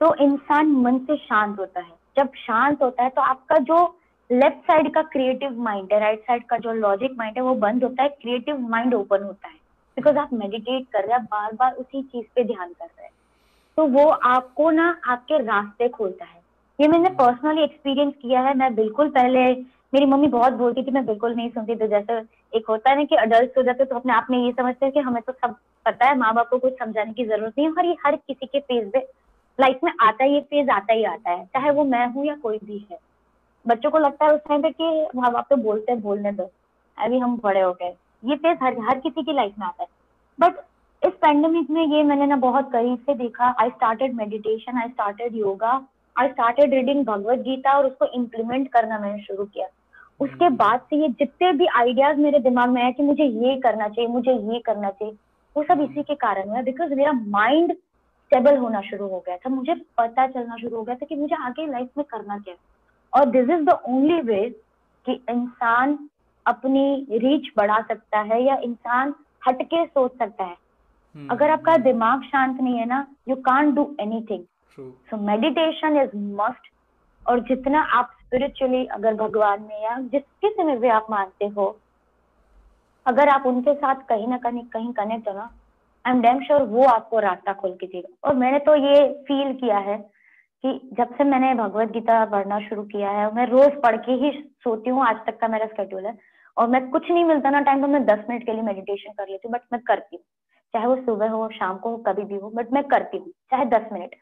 तो 0.00 0.14
इंसान 0.24 0.72
मन 0.76 0.98
से 0.98 1.16
शांत 1.16 1.58
होता 1.58 1.80
है। 1.80 1.92
जब 2.16 2.34
शांत 2.36 2.82
होता 2.82 3.02
है 3.02 3.10
तो 3.10 3.22
आपका 3.22 3.58
जो 3.58 3.84
लेफ़्ट 4.30 4.66
साइड 4.66 4.92
का 4.94 5.02
क्रिएटिव 5.02 5.60
माइंड 5.62 5.92
है 5.92 6.00
राइट 6.00 6.20
साइड 6.20 6.44
का 6.44 6.56
जो 6.58 6.72
लॉजिक 6.72 7.12
माइंड 7.18 7.36
है 7.36 7.42
वो 7.42 7.54
बंद 7.56 7.84
होता 7.84 8.02
है 8.02 8.08
क्रिएटिव 8.22 8.58
माइंड 8.68 8.94
ओपन 8.94 9.22
होता 9.22 9.48
है। 9.48 9.54
बिकॉज़ 9.96 10.16
आप 10.16 10.32
मेडिटेट 10.32 10.86
कर 10.92 11.04
रहे 11.04 11.16
हैं 11.16 11.24
बार 11.24 11.52
बार 11.52 11.72
उसी 11.74 12.02
चीज़ 12.02 12.26
पे 12.34 12.44
ध्यान 12.44 12.72
कर 12.72 12.84
रहे 12.84 13.04
हैं। 13.04 13.12
तो 13.78 13.86
वो 13.86 14.08
आपको 14.08 14.70
ना 14.70 14.90
आपके 15.06 15.38
रास्ते 15.38 15.88
खोलता 15.88 16.24
है। 16.24 16.37
ये 16.78 16.88
मैंने 16.88 17.08
पर्सनली 17.10 17.62
एक्सपीरियंस 17.62 18.12
किया 18.22 18.40
है। 18.40 18.54
मैं 18.54 18.74
बिल्कुल 18.74 19.08
पहले, 19.10 19.40
मेरी 19.94 20.06
मम्मी 20.06 20.28
बहुत 20.28 20.52
बोलती 20.52 20.82
थी, 20.82 20.90
मैं 20.90 21.04
बिल्कुल 21.06 21.34
नहीं 21.34 21.48
सुनती 21.50 21.74
तो 21.76 21.86
जैसे 21.86 22.18
एक 22.52 22.68
होता 22.68 22.90
है 22.90 22.96
ना 22.96 23.04
कि 23.04 23.16
अडल्ट 23.16 23.58
हो 23.58 23.62
जाते 23.62 23.84
तो 23.84 23.96
अपने 23.96 24.12
आप 24.12 24.26
में 24.30 24.38
ये 24.38 24.52
समझते 24.52 24.86
हैं 24.86 24.92
कि 24.94 25.00
हमें 25.00 25.22
तो 25.22 25.32
सब 25.32 25.54
पता 25.86 26.06
है 26.06 26.16
माँ 26.18 26.32
बाप 26.34 26.48
को 26.50 26.58
कुछ 26.58 26.72
समझाने 26.74 27.12
की 27.12 27.24
ज़रूरत 27.24 27.54
नहीं 27.58 27.66
है 27.66 27.72
और 27.72 27.86
ये 27.86 27.96
हर 28.06 28.16
किसी 28.16 28.46
के 28.46 28.60
फ़ेज़ 28.60 28.88
पे 28.92 28.98
लाइफ 29.58 29.80
में 29.84 29.92
आता 30.02 30.24
ही 30.24 30.40
फ़ेज़ 30.40 30.70
आता 30.70 30.92
ही 30.92 31.04
आता 31.04 31.30
है। 31.30 31.44
चाहे 31.46 31.70
वो 31.70 31.84
मैं 31.84 32.06
हूँ 32.06 32.26
या 32.26 32.34
कोई 32.42 32.58
भी 32.64 32.86
है। 32.90 32.98
बच्चों 33.66 33.90
को 33.90 33.98
लगता 33.98 34.26
है 34.26 34.32
उस 34.32 34.40
टाइम 34.48 34.62
पे 34.62 34.70
कि 34.70 35.06
माँ 35.16 35.32
बाप 35.32 35.46
तो 35.50 35.56
बोलते 35.56 35.92
हैं, 35.92 36.00
बोलने 36.02 36.32
दो। 36.32 36.50
अभी 36.98 37.18
हम 37.18 37.36
बड़े 37.44 37.60
हो 37.60 37.72
गए। 37.72 37.94
ये 38.24 38.36
फ़ेज़ 38.36 38.58
हर 38.62 38.76
हर 38.88 38.98
किसी 38.98 39.22
की 39.22 39.32
लाइफ 39.32 39.54
में 39.58 39.66
आता 39.66 39.82
है। 39.82 39.88
बट 40.38 40.64
इस 41.02 41.12
पैंडमिक 41.22 41.70
में 41.70 41.84
ये 41.86 42.02
मैंने 42.02 42.26
ना 42.26 42.36
बहुत 42.38 42.70
करीब 42.72 42.98
से 43.06 43.14
देखा। 43.14 43.54
I 43.60 43.68
started 43.68 44.14
meditation 44.14 44.78
I 44.78 44.88
started 44.88 45.36
yoga 45.36 45.76
I 46.18 46.28
started 46.28 46.74
reading 46.74 47.04
Bhagavad 47.06 47.38
Gita 47.38 47.72
और 47.78 47.86
उसको 47.86 48.06
इम्प्लीमेंट 48.14 48.68
करना 48.68 48.98
मैंने 48.98 49.22
शुरू 49.22 49.44
किया। 49.44 49.66
उसके 50.20 50.44
हम्म। 50.44 50.56
बाद 50.56 50.80
से 50.80 50.96
ये 50.96 51.08
जितने 51.08 51.52
भी 51.52 51.66
आइडियाज़ 51.66 52.16
मेरे 52.18 52.38
दिमाग 52.38 52.70
में 52.70 52.82
आए 52.82 52.92
कि 52.92 53.02
मुझे 53.02 53.24
ये 53.24 53.56
करना 53.56 53.88
चाहिए 53.88 54.10
मुझे 54.10 54.32
ये 54.32 54.58
करना 54.58 54.90
चाहिए 54.90 55.14
वो 55.56 55.62
सब 55.62 55.80
इसी 55.80 56.02
के 56.02 56.14
कारण 56.14 56.48
हुआ 56.48 56.62
बिकॉज़ 56.62 56.94
मेरा 56.94 57.12
माइंड 57.12 57.72
स्टेबल 57.72 58.56
होना 58.56 58.80
शुरू 58.80 59.06
हो 59.08 59.22
गया 59.26 59.36
था। 59.36 59.50
मुझे 59.50 59.74
पता 59.98 60.26
चलना 60.26 60.56
शुरू 60.56 60.76
हो 60.76 60.82
गया 60.82 60.94
था 60.94 61.06
कि 61.06 61.16
मुझे 61.16 61.36
आगे 61.36 61.66
लाइफ 61.66 61.88
में 61.98 62.04
करना 62.10 62.38
क्या 62.38 62.54
और 63.12 63.26
this 63.26 63.50
is 63.50 63.64
the 63.64 63.78
only 63.88 64.20
way 64.20 64.48
कि 65.06 65.12
इंसान 65.30 65.98
अपनी 66.46 67.06
रीच 67.12 67.50
बढ़ा 67.56 67.80
सकता 67.80 68.20
है 68.20 68.42
या 68.42 68.56
इंसान 68.56 69.14
हटके 69.48 69.84
सोच 69.86 70.10
सकता 70.18 70.44
है। 70.44 70.56
Hmm. 71.16 71.30
अगर 71.30 71.50
आपका 71.50 71.76
दिमाग 71.76 72.22
शांत 72.22 72.60
नहीं 72.60 72.78
है 72.78 72.84
ना 72.86 73.06
you 73.28 73.36
can't 73.36 73.74
do 73.74 73.96
anything 74.00 74.44
so 74.80 75.16
meditation 75.18 75.96
is 76.02 76.16
must 76.36 76.70
और 77.26 77.40
जितना 77.48 77.80
आप 77.92 78.10
स्पिरिचुअली 78.20 78.84
अगर 78.94 79.14
भगवान 79.16 79.62
में 79.62 79.82
या 79.82 79.96
जिस 80.12 80.22
किसी 80.42 80.64
में 80.64 80.78
भी 80.80 80.88
आप 80.90 81.06
मानते 81.10 81.46
हो, 81.48 81.66
अगर 83.06 83.28
आप 83.28 83.46
उनके 83.46 83.74
साथ 83.74 84.02
कहीं 84.08 84.28
ना 84.28 84.36
कहीं 84.38 84.62
कहीं 84.68 84.92
कनेक्ट 84.92 85.28
हो 85.28 85.34
ना 85.34 85.50
आई 86.04 86.12
एम 86.12 86.20
डेम 86.22 86.40
श्योर 86.44 86.62
वो 86.68 86.84
आपको 86.86 87.18
रास्ता 87.20 87.52
खोल 87.52 87.72
के 87.72 87.86
देगा। 87.86 88.28
और 88.28 88.34
मैंने 88.36 88.58
तो 88.58 88.74
ये 88.76 89.08
फील 89.28 89.52
किया 89.54 89.78
है 89.80 89.96
कि 90.64 90.72
जब 90.98 91.14
से 91.16 91.24
मैंने 91.24 91.54
भगवत 91.54 91.90
गीता 91.92 92.24
पढ़ना 92.26 92.58
शुरू 92.60 92.82
किया 92.84 93.10
है, 93.10 93.34
मैं 93.34 93.46
रोज 93.46 93.80
पढ़ 93.82 93.96
के 93.96 94.12
ही 94.14 94.30
सोती 94.64 94.90
हूँ, 94.90 95.04
आज 95.06 95.16
तक 95.26 95.38
का 95.40 95.48
मेरा 95.48 95.66
स्केड्यूल 95.66 96.06
है। 96.06 96.16
और 96.56 96.68
मैं 96.68 96.88
कुछ 96.90 97.10
नहीं 97.10 97.24
मिलता 97.24 97.50
ना 97.50 97.60
टाइम 97.62 97.82
तो 97.82 97.88
मैं 97.88 98.04
दस 98.06 98.24
मिनट 98.30 98.46
के 98.46 98.52
लिए 98.52 98.62
मेडिटेशन 98.62 99.12
कर 99.18 99.28
लेती 99.28 99.48
हूँ 99.48 99.52
बट 99.52 99.62
मैं 99.72 99.80
करती 99.82 100.16
हूँ। 100.16 100.24
चाहे 100.74 100.86
वो 100.86 100.96
सुबह 100.96 101.30
हो, 101.30 101.48
शाम 101.48 101.76
को 101.78 101.90
हो, 101.90 101.96
कभी 102.06 102.24
भी 102.24 102.36
हो 102.36 102.50
बट 102.54 102.72
मैं 102.72 102.82
करती 102.86 103.18
हूँ, 103.18 103.30
चाहे 103.50 103.64
दस 103.66 103.92
मिनट 103.92 104.14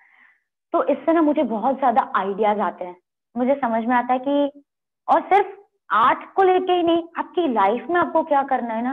तो 0.77 0.83
इससे 0.85 1.13
ना 1.13 1.21
मुझे 1.23 1.43
बहुत 1.43 1.77
ज़्यादा 1.79 2.03
आइडियाज़ 2.17 2.59
आते 2.61 2.85
हैं। 2.85 2.97
मुझे 3.35 3.55
समझ 3.55 3.85
में 3.85 3.95
आता 3.97 4.13
है 4.13 4.19
कि, 4.19 4.63
और 5.09 5.21
सिर्फ़ 5.21 5.47
आर्ट 5.91 6.25
को 6.37 6.43
लेके 6.43 6.73
ही 6.73 6.83
नहीं, 6.83 7.03
आपकी 7.19 7.47
लाइफ 7.53 7.87
में 7.91 7.97
आपको 8.01 8.23
क्या 8.23 8.43
करना 8.43 8.75
है 8.75 8.83
ना? 8.85 8.93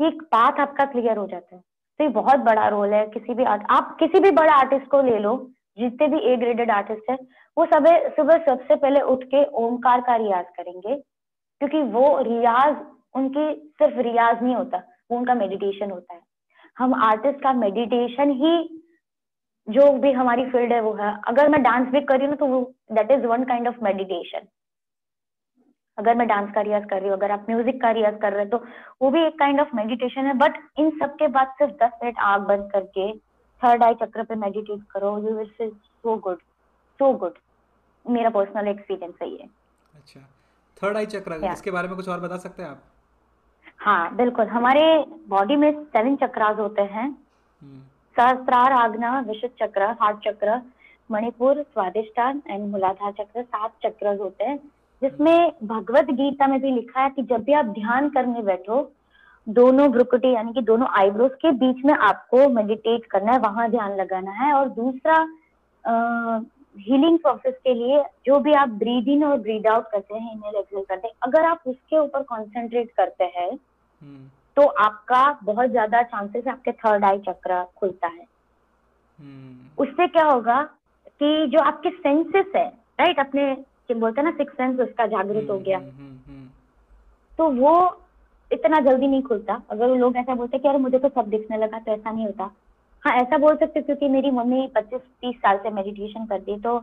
ये 0.00 0.08
एक 0.08 0.22
पाथ 0.22 0.60
आपका 0.60 0.84
क्लियर 0.84 1.16
हो 1.16 1.26
जाता 1.26 1.56
है। 1.56 1.60
तो 1.60 2.04
ये 2.04 2.10
बहुत 2.10 2.40
बड़ा 2.40 2.68
रोल 2.68 2.92
है, 2.94 3.06
किसी 3.06 3.34
भी 3.34 3.44
आर्ट 3.44 3.62
आप 3.70 3.96
किसी 4.00 4.20
भी 4.20 4.30
बड़ा 4.30 4.52
आर्टिस्ट 4.54 4.86
को 4.86 5.00
ले 5.02 5.18
लो, 5.18 5.34
जितने 5.78 6.08
भी 6.08 6.18
ए 6.22 6.36
ग्रेडेड 6.36 6.70
आर्टिस्ट 6.70 7.10
है, 7.10 7.16
वो 7.56 7.66
सुबह 7.66 8.08
सुबह 8.08 8.38
सबसे 8.46 8.76
पहले 8.76 9.00
उठ 9.00 9.24
के 9.24 9.44
ओमकार 9.64 10.00
का 10.00 10.16
रियाज 10.16 10.44
करेंगे, 10.56 10.94
क्योंकि 10.94 11.82
वो 11.92 12.06
रियाज, 12.22 12.76
उनकी 13.14 13.52
सिर्फ़ 13.78 13.98
रियाज 14.00 14.42
नहीं 14.42 14.54
होता, 14.54 14.82
वो 15.10 15.18
उनका 15.18 15.34
मेडिटेशन 15.34 15.90
होता 15.90 16.14
है। 16.14 16.20
हम 16.76 16.94
आर्टिस्ट 17.04 17.42
का 17.42 17.52
मेडिटेशन 17.52 18.30
ही 18.30 18.56
जो 19.68 19.90
भी 19.98 20.12
हमारी 20.12 20.44
फ़ील्ड 20.50 20.72
है 20.72 20.80
वो 20.80 20.92
है। 20.94 21.14
अगर 21.28 21.48
मैं 21.48 21.62
डांस 21.62 21.88
भी 21.88 22.00
कर 22.02 22.18
रही 22.18 22.26
हूँ 22.28 22.36
तो 22.36 22.46
वो 22.46 22.60
that 22.92 23.10
is 23.10 23.26
one 23.26 23.44
kind 23.44 23.68
of 23.68 23.82
meditation 23.84 24.46
अगर 25.98 26.14
मैं 26.14 26.26
डांस 26.28 26.50
का 26.54 26.60
रियाज 26.60 26.84
कर 26.90 27.00
रही 27.00 27.08
हूँ 27.08 27.16
अगर 27.16 27.30
आप 27.30 27.46
म्यूज़िक 27.50 27.80
का 27.82 27.90
रियाज 27.90 28.18
कर 28.22 28.32
रहे 28.32 28.44
हो 28.44 28.50
तो 28.50 28.64
वो 29.02 29.10
भी 29.10 29.24
एक 29.26 29.38
काइंड 29.38 29.60
ऑफ़ 29.60 29.74
मेडिटेशन 29.76 30.26
है। 30.26 30.34
बट 30.38 30.58
इन 30.78 30.90
सब 30.98 31.14
के 31.16 31.28
बाद 31.28 31.54
सिर्फ़ 31.58 31.72
दस 31.84 31.92
मिनट 32.02 32.18
आग 32.24 32.40
बंद 32.48 32.70
करके 32.72 33.12
थर्ड 33.62 33.82
आई 33.82 33.94
चक्र 33.94 34.22
पे 34.24 34.34
मेडिटेट 34.36 34.82
करो। 34.90 35.16
You 35.18 35.36
will 35.36 35.48
feel 35.58 35.70
so 35.70 36.16
good 36.18 36.38
so 37.00 37.12
good 37.14 37.38
मेरा 38.06 38.30
पर्सनल 38.30 38.68
एक्सपीरियंस 38.68 39.14
है 39.22 39.48
अच्छा। 39.94 40.20
थर्ड 40.76 40.96
आई 40.96 41.06
चक्र 41.08 41.40
इसके 41.52 41.70
बारे 41.70 41.88
में 41.88 41.96
कुछ 41.96 42.08
और 42.08 42.20
बता 42.20 42.36
सकते 42.38 42.62
हैं 42.62 42.70
आप? 42.70 42.82
हाँ 43.78 44.14
बिल्कुल। 44.16 44.46
हमारे 44.48 44.82
बॉडी 45.28 45.56
में 45.56 45.70
सेवन 45.84 46.16
चक्रास 46.16 46.56
होते 46.58 46.82
हैं। 46.82 47.08
हम्म। 47.60 47.80
सहस्त्रार 48.16 48.72
आग्ना 48.72 49.18
विशुद्ध 49.22 49.52
चक्र 49.62 49.86
हार्ट 50.00 50.18
चक्र 50.20 50.60
मणिपुर, 51.10 51.62
स्वादिष्टान 51.62 52.40
एंड 52.50 52.64
मूलाधार 52.70 53.12
चक्र 53.12 53.42
सात 53.42 53.72
चक्र 53.84 54.14
होते 54.18 54.44
हैं, 54.44 54.56
जिसमें 55.02 55.52
भगवत 55.64 56.10
गीता 56.12 56.46
में 56.46 56.60
भी 56.60 56.70
लिखा 56.70 57.02
है 57.02 57.10
कि 57.10 57.22
जब 57.24 57.42
भी 57.44 57.52
आप 57.52 57.66
ध्यान 57.74 58.08
करने 58.10 58.42
बैठो, 58.42 58.80
दोनों 59.46 59.90
ब्रुकुटी 59.92 60.32
यानी 60.34 60.52
कि 60.52 60.62
दोनों 60.62 60.86
आईब्रोज 60.98 61.30
के 61.42 61.50
बीच 61.54 61.84
में 61.84 61.94
आपको 61.94 62.48
मेडिटेट 62.50 63.04
करना 63.10 63.32
है, 63.32 63.38
वहाँ 63.38 63.70
ध्यान 63.70 63.96
लगाना 63.96 64.30
है 64.34 64.52
और 64.54 64.68
दूसरा 64.70 65.18
हीलिंग 66.76 67.18
प्रोसेस 67.18 67.54
के 67.64 67.74
लिए 67.74 68.02
जो 68.26 68.38
भी 68.40 68.52
आप 68.54 68.68
ब्रीद 68.80 69.08
इन 69.08 69.24
और 69.24 69.38
ब्रीद 69.40 69.66
आउट 69.66 69.90
करते 69.92 70.14
हैं 70.14 70.32
इनहेल 70.32 70.56
एक्सहेल 70.56 70.84
करते 70.84 71.06
हैं, 71.08 71.14
अगर 71.22 71.44
आप 71.44 71.62
उसके 71.66 71.98
ऊपर 71.98 72.22
कंसंट्रेट 72.24 72.90
करते 72.96 73.24
हैं 73.36 73.50
हम्म। 73.50 74.28
तो 74.56 74.66
आपका 74.66 75.38
बहुत 75.44 75.70
ज़्यादा 75.70 76.02
चांसेस 76.02 76.46
आपके 76.48 76.72
थर्ड 76.72 77.04
आई 77.04 77.18
चक्र 77.18 77.62
खुलता 77.76 78.06
है। 78.06 78.24
हम्म। 79.18 79.82
उससे 79.82 80.06
क्या 80.06 80.24
होगा 80.24 80.62
कि 81.20 81.46
जो 81.46 81.58
आपके 81.58 81.90
सेंसेस 81.90 82.46
है 82.56 82.68
राइट 83.00 83.18
अपने 83.20 83.64
बोलते 83.94 84.20
हैं 84.20 84.30
ना 84.30 84.36
सिक्स 84.36 84.52
सेंस 84.52 84.80
उसका 84.80 85.06
जागृत 85.06 85.42
hmm. 85.42 85.50
हो 85.50 85.58
गया। 85.58 85.78
तो 87.38 87.48
वो 87.50 88.02
इतना 88.52 88.80
जल्दी 88.80 89.06
नहीं 89.06 89.22
खुलता। 89.22 89.60
अगर 89.70 89.88
लोग 89.88 90.16
ऐसा 90.16 90.34
बोलते 90.34 90.58
कि 90.58 90.68
अरे 90.68 90.78
मुझे 90.78 90.98
तो 90.98 91.08
सब 91.08 91.28
दिखने 91.28 91.56
लगा 91.56 91.78
तो 91.78 91.92
ऐसा 91.92 92.10
नहीं 92.10 92.26
होता। 92.26 92.50
हाँ 93.04 93.14
ऐसा 93.14 93.38
बोल 93.38 93.56
सकते 93.56 93.80
क्योंकि 93.80 94.08
मेरी 94.08 94.30
मम्मी 94.30 94.66
पच्चीस 94.74 95.00
तीस 95.00 95.36
साल 95.36 95.58
से 95.58 95.70
मेडिटेशन 95.70 96.26
करती 96.26 96.52
है 96.52 96.60
तो 96.60 96.78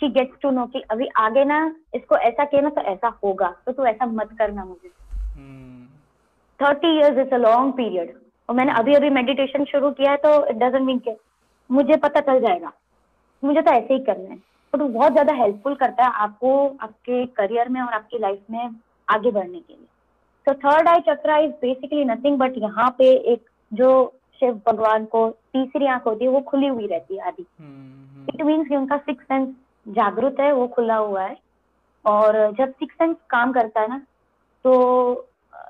शी 0.00 0.08
गेट्स 0.08 0.40
टू 0.42 0.50
नो 0.50 0.66
कि 0.66 0.80
अभी 0.90 1.06
आगे 1.16 1.44
ना 1.44 1.74
इसको 1.94 2.16
ऐसा 2.16 2.44
किया 2.44 2.62
ना 2.62 2.68
तो 2.68 2.80
ऐसा 2.80 3.08
होगा 3.24 3.54
तो 3.66 3.72
तू 3.72 3.84
ऐसा 3.84 4.06
मत 4.06 4.28
करना 4.38 4.64
मुझे। 4.64 4.90
Thirty 6.60 6.96
years 6.96 7.18
is 7.18 7.34
a 7.34 7.38
long 7.38 7.72
period 7.74 8.12
और 8.48 8.56
मैंने 8.56 8.72
अभी 8.74 8.94
अभी 8.94 9.10
मेडिटेशन 9.12 9.64
शुरू 9.66 9.90
किया 9.92 10.10
है 10.10 10.16
तो 10.18 10.30
इट 10.46 10.56
डजेंट 10.56 10.84
मीन 10.84 10.98
के 10.98 11.16
मुझे 11.70 11.96
पता 11.98 12.20
चल 12.22 12.40
जाएगा। 12.40 12.72
मुझे 13.42 13.62
तो 13.62 13.70
ऐसे 13.70 13.94
ही 13.94 14.00
करना 14.04 14.30
है। 14.30 14.36
तो 14.36 14.78
वो 14.78 14.88
बहुत 14.88 15.12
ज़्यादा 15.12 15.32
हेल्पफुल 15.34 15.74
करता 15.76 16.04
है 16.04 16.12
आपको 16.22 16.52
आपके 16.82 17.24
करियर 17.36 17.68
में 17.68 17.80
और 17.80 17.92
आपकी 17.94 18.18
लाइफ 18.18 18.40
में 18.50 18.74
आगे 19.08 19.30
बढ़ने 19.30 19.58
के 19.58 19.72
लिए। 19.72 19.86
तो 20.46 20.52
third 20.54 20.88
eye 20.88 21.00
chakra 21.08 21.36
is 21.38 21.52
basically 21.62 22.04
nothing 22.04 22.38
but 22.38 22.58
यहाँ 22.58 22.88
पे 22.98 23.12
एक 23.32 23.44
जो 23.72 23.90
शिव 24.40 24.60
भगवान 24.66 25.04
को 25.06 25.28
तीसरी 25.52 25.86
आँख 25.88 26.06
होती 26.06 26.24
है 26.24 26.30
वो 26.30 26.40
खुली 26.42 26.66
हुई 26.66 26.86
रहती 26.86 27.16
है 27.16 27.26
आदि 27.28 27.46
इट 28.28 28.42
मीन्स 28.42 28.68
कि 28.68 28.76
उनका 28.76 28.96
सिक्स 28.98 29.24
सेंस 29.24 29.48
जागृत 29.86 30.40
है 30.40 30.52
वो 30.52 30.66
खुला 30.68 30.96
हुआ 30.96 31.22
है। 31.22 31.36
और 32.04 32.36
जब 32.58 32.72
सिक्स 32.72 32.94
सेंस 32.94 33.16
काम 33.30 33.52
करता 33.52 33.80
है 33.80 33.88
ना 33.88 33.98
तो 34.64 34.72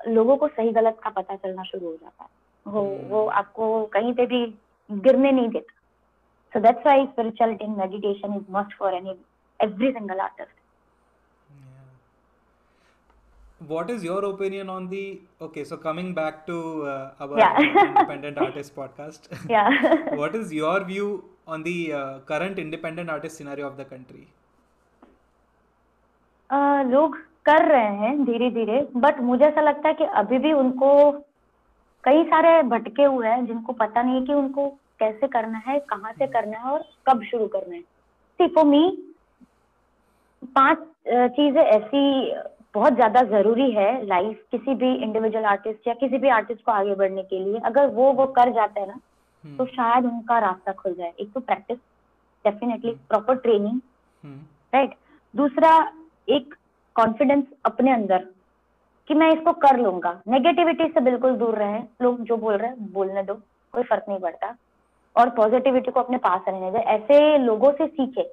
लोगों 0.07 0.37
को 0.37 0.47
सही 0.47 0.71
गलत 0.71 0.99
का 1.03 1.09
पता 1.09 1.35
चलना 1.35 1.63
शुरू 1.63 1.87
हो 1.87 1.93
जाता 1.93 2.23
है। 2.23 2.29
वो 2.65 2.81
वो 3.09 3.25
आपको 3.39 3.85
कहीं 3.93 4.13
पे 4.13 4.25
भी 4.25 4.45
गिरने 4.89 5.31
नहीं 5.31 5.49
देता। 5.49 5.73
So 6.53 6.59
that's 6.59 6.85
why 6.85 7.05
spirituality 7.05 7.65
in 7.65 7.75
meditation 7.77 8.35
is 8.35 8.45
must 8.51 8.77
for 8.77 8.93
any 8.93 9.15
every 9.59 9.91
single 9.91 10.19
artist 10.19 10.57
what 13.61 13.89
is 13.89 14.05
your 14.05 14.25
opinion 14.25 14.69
on 14.69 14.87
the 14.87 15.05
okay 15.43 15.63
so 15.65 15.77
coming 15.77 16.13
back 16.15 16.43
to 16.47 16.59
our 17.21 17.39
independent 17.61 18.37
artist 18.37 18.75
podcast 18.75 19.33
या 19.51 19.67
what 19.69 20.35
is 20.35 20.53
your 20.55 20.83
view 20.85 21.07
on 21.47 21.63
the 21.63 21.77
current 22.27 22.59
independent 22.59 23.09
artist 23.09 23.37
scenario 23.37 23.67
of 23.67 23.81
the 23.81 23.87
country 23.89 24.27
लोग 26.93 27.17
कर 27.45 27.65
रहे 27.65 27.95
हैं 27.95 28.23
धीरे 28.25 28.49
धीरे 28.49 28.81
but 28.95 29.19
मुझे 29.19 29.45
ऐसा 29.45 29.61
लगता 29.61 29.87
है 29.87 29.93
कि 29.93 30.03
अभी 30.03 30.37
भी 30.37 30.53
उनको 30.53 31.11
कई 32.03 32.23
सारे 32.23 32.61
भटके 32.63 33.03
हुए 33.03 33.27
हैं 33.27 33.45
जिनको 33.45 33.73
पता 33.73 34.01
नहीं 34.01 34.19
है 34.19 34.25
कि 34.25 34.33
उनको 34.33 34.67
कैसे 34.99 35.27
करना 35.27 35.57
है 35.67 35.79
कहाँ 35.79 36.11
से 36.11 36.27
करना 36.27 36.57
है 36.57 36.71
और 36.71 36.83
कब 37.07 37.23
शुरू 37.23 37.47
करना 37.47 37.75
है। 37.75 37.81
सी 37.81 38.47
फॉर 38.47 38.65
मी 38.65 38.81
पाँच 40.55 40.77
चीज़ें 41.07 41.61
ऐसी 41.61 42.33
बहुत 42.73 42.93
ज़्यादा 42.93 43.21
ज़रूरी 43.29 43.71
है 43.71 44.05
लाइफ 44.05 44.43
किसी 44.51 44.75
भी 44.75 44.93
इंडिविजुअल 44.95 45.45
आर्टिस्ट 45.45 45.87
या 45.87 45.93
किसी 45.93 46.17
भी 46.17 46.29
आर्टिस्ट 46.29 46.65
को 46.65 46.71
आगे 46.71 46.95
बढ़ने 46.95 47.23
के 47.23 47.39
लिए। 47.39 47.59
अगर 47.65 47.87
वो 47.87 48.11
वो 48.13 48.25
कर 48.33 48.53
जाता 48.53 48.81
है 48.81 48.87
ना 48.87 48.99
Hmm. 49.43 49.57
तो 49.57 49.65
शायद 49.65 50.05
उनका 50.05 50.37
रास्ता 50.39 50.71
खुल 50.71 50.93
जाए। 50.93 51.13
एक 51.19 51.31
तो 51.33 51.39
practice 51.39 51.77
definitely 52.45 52.91
proper 53.09 53.35
training. 53.35 53.79
Right 54.73 54.95
दूसरा 55.33 55.71
एक 56.29 56.55
कॉन्फिडेंस 56.95 57.43
अपने 57.65 57.93
अंदर 57.93 58.25
कि 59.09 59.13
मैं 59.13 59.31
इसको 59.31 59.51
कर 59.51 59.77
लूँगा। 59.77 60.11
नेगेटिविटी 60.27 60.87
से 60.87 61.01
बिल्कुल 61.01 61.35
दूर 61.35 61.55
रहे। 61.55 61.79
लोग 62.01 62.19
जो 62.21 62.37
बोल 62.37 62.53
रहे 62.53 62.69
हैं 62.69 62.91
बोलने 62.93 63.23
दो 63.23 63.33
कोई 63.73 63.83
फ़र्क 63.83 64.05
नहीं 64.09 64.19
पड़ता। 64.19 64.55
और 65.15 65.29
पॉजिटिविटी 65.29 65.91
को 65.91 65.99
अपने 65.99 66.17
पास 66.17 66.41
रहने 66.47 66.71
दे। 66.71 66.77
ऐसे 66.77 67.37
लोगों 67.37 67.71
से 67.71 67.87
सीखे। 67.87 68.29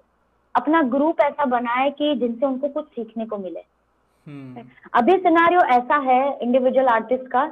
अपना 0.55 0.83
ग्रुप 0.83 1.21
ऐसा 1.21 1.45
बनाए 1.45 1.91
कि 1.91 2.15
जिनसे 2.15 2.47
उनको 2.47 2.69
कुछ 2.69 2.87
सीखने 2.87 3.27
को 3.27 3.37
मिले। 3.37 3.65
Hmm. 4.27 4.63
अभी 4.95 5.13
सिनारियो 5.13 5.61
ऐसा 5.71 5.97
है 6.03 6.39
इंडिविजुअल 6.43 6.87
आर्टिस्ट 6.89 7.27
का 7.31 7.47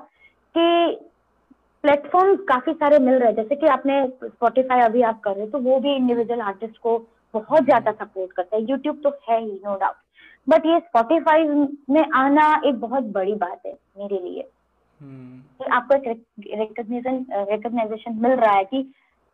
कि 0.55 0.96
प्लेटफॉर्म 1.84 2.36
काफ़ी 2.44 2.72
सारे 2.72 2.98
मिल 2.98 3.14
रहे 3.14 3.28
हैं। 3.28 3.36
जैसे 3.36 3.57
कि 3.57 3.66
आपने 3.66 4.07
स्पॉटिफाई 4.24 4.80
अभी 4.80 5.02
आप 5.02 5.20
कर 5.20 5.30
रहे 5.30 5.44
हो 5.44 5.50
तो 5.50 5.59
वो 5.61 5.78
भी 5.80 5.94
इंडिविजुअल 5.94 6.40
आर्टिस्ट 6.40 6.78
को 6.78 6.98
बहुत 7.34 7.64
ज़्यादा 7.64 7.92
सपोर्ट 7.92 8.32
करता 8.32 8.57
है। 8.57 8.62
यूट्यूब 8.62 9.00
तो 9.05 9.11
है 9.28 9.40
ही 9.40 9.61
नो 9.64 9.76
डाउट 9.76 9.94
बट 10.47 10.66
ये 10.66 10.78
स्पॉटिफाई 10.80 11.45
में 11.90 12.05
आना 12.14 12.47
एक 12.66 12.80
बहुत 12.80 13.05
बड़ी 13.12 13.34
बात 13.36 13.61
है 13.66 13.72
मेरे 13.99 14.18
लिए 14.18 14.51
Hmm. 15.01 15.72
आपको 15.72 15.95
एक 15.95 16.24
रिकग्निशन 16.55 17.24
रिकग्नाइजेशन 17.51 18.14
मिल 18.22 18.32
रहा 18.32 18.53
है 18.53 18.64
कि 18.64 18.78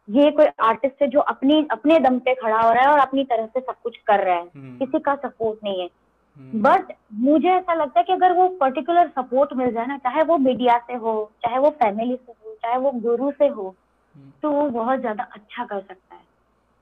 ये 0.08 0.30
कोई 0.30 0.46
आर्टिस्ट 0.60 1.02
है 1.02 1.08
जो 1.08 1.20
अपनी 1.32 1.66
अपने 1.70 1.98
दम 1.98 2.18
पे 2.18 2.34
खड़ा 2.34 2.60
हो 2.60 2.72
रहा 2.72 2.82
है 2.82 2.92
और 2.92 2.98
अपनी 2.98 3.24
तरह 3.24 3.46
से 3.46 3.60
सब 3.60 3.74
कुछ 3.82 3.96
कर 4.06 4.24
रहा 4.24 4.36
है 4.36 4.44
Hmm. 4.44 4.78
किसी 4.78 4.98
का 4.98 5.14
सपोर्ट 5.16 5.58
नहीं 5.64 5.80
है 5.80 5.86
बट 5.86 6.80
Hmm. 6.80 6.88
बट 6.88 6.94
मुझे 7.20 7.48
ऐसा 7.48 7.74
लगता 7.74 7.98
है 8.00 8.04
कि 8.04 8.12
अगर 8.12 8.32
वो 8.32 8.48
पर्टिकुलर 8.60 9.08
सपोर्ट 9.08 9.52
मिल 9.52 9.72
जाए 9.72 9.86
ना 9.86 9.96
चाहे 9.98 10.22
वो 10.22 10.36
मीडिया 10.38 10.78
से 10.86 10.94
हो 10.96 11.14
चाहे 11.42 11.58
वो 11.58 11.70
फैमिली 11.82 12.16
से 12.16 12.32
हो 12.32 12.54
चाहे 12.62 12.78
वो 12.78 12.90
गुरु 13.00 13.30
से 13.30 13.48
हो 13.48 13.68
Hmm. 14.14 14.30
तो 14.42 14.50
वो 14.50 14.68
बहुत 14.70 15.00
ज़्यादा 15.00 15.24
अच्छा 15.32 15.64
कर 15.64 15.80
सकता 15.80 16.14
है 16.14 16.24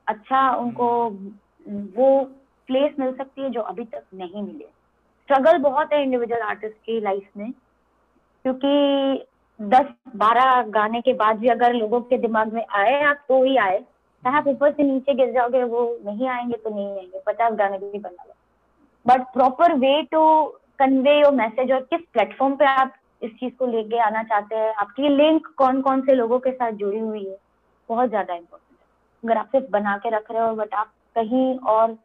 अच्छा 0.06 0.48
उनको 0.56 0.88
वो 1.96 2.08
प्लेस 2.68 2.94
मिल 3.00 3.12
सकती 3.14 3.42
है 3.42 3.50
जो 3.50 3.60
अभी 3.62 3.84
तक 3.84 4.02
नहीं 4.14 4.42
मिले 4.42 4.64
स्ट्रगल 4.64 5.58
बहुत 5.60 5.92
है 5.92 6.02
इंडिविजुअल 6.02 6.42
आर्टिस्ट 6.42 6.76
की 6.76 7.00
लाइफ 7.00 7.28
में, 7.36 7.50
क्योंकि 8.44 9.26
दस 9.60 9.86
बारह 10.16 10.62
गाने 10.70 11.00
के 11.00 11.12
बाद 11.14 11.38
भी 11.38 11.48
अगर 11.48 11.72
लोगों 11.74 12.00
के 12.02 12.18
दिमाग 12.18 12.52
में 12.54 12.64
आए 12.66 13.02
आप 13.04 13.24
तो 13.28 13.42
ही 13.44 13.56
आए। 13.58 13.78
चाहे 14.22 14.36
आप 14.36 14.46
ऊपर 14.48 14.72
से 14.72 14.82
नीचे 14.82 15.14
गिर 15.14 15.32
जाओगे, 15.32 15.62
वो 15.64 15.98
नहीं 16.04 16.28
आएँगे 16.28 16.56
तो 16.56 16.70
नहीं 16.70 16.86
आएँगे। 16.88 17.20
पचास 17.26 17.52
गाने 17.54 17.78
भी 17.78 17.98
बना 17.98 18.24
लो 18.24 18.34
but 19.06 19.22
proper 19.34 19.74
way 19.76 20.02
to 20.02 20.22
convey 20.78 21.20
your 21.20 21.32
message 21.34 21.72
और 21.72 21.80
किस 21.84 22.00
प्लेटफॉर्म 22.12 22.56
पे 22.56 22.64
आप 22.66 22.94
इस 23.22 23.30
चीज़ 23.30 23.54
को 23.54 23.66
लेके 23.66 23.98
आना 24.00 24.22
चाहते 24.24 24.54
हैं, 24.54 24.74
आपकी 24.74 25.08
लिंक 25.08 25.46
कौन 25.58 25.80
कौन 25.82 26.00
से 26.00 26.14
लोगों 26.14 26.38
के 26.38 26.50
साथ 26.52 26.72
जुड़ी 26.72 26.98
हुई 26.98 27.24
है, 27.24 27.36
बहुत 27.88 28.08
ज़्यादा 28.08 28.34
इम्पोर्टेंट 28.34 28.78
है। 28.80 28.86
अगर 29.24 29.38
आप 29.38 29.48
सिर्फ़ 29.48 29.70
बना 29.70 29.96
के 29.96 30.10
रख 30.10 30.30
रहे 30.30 30.42
हो 30.42 30.54
बट 30.56 30.74
आप 30.74 30.92
कहीं 31.16 31.58
और 31.58 31.96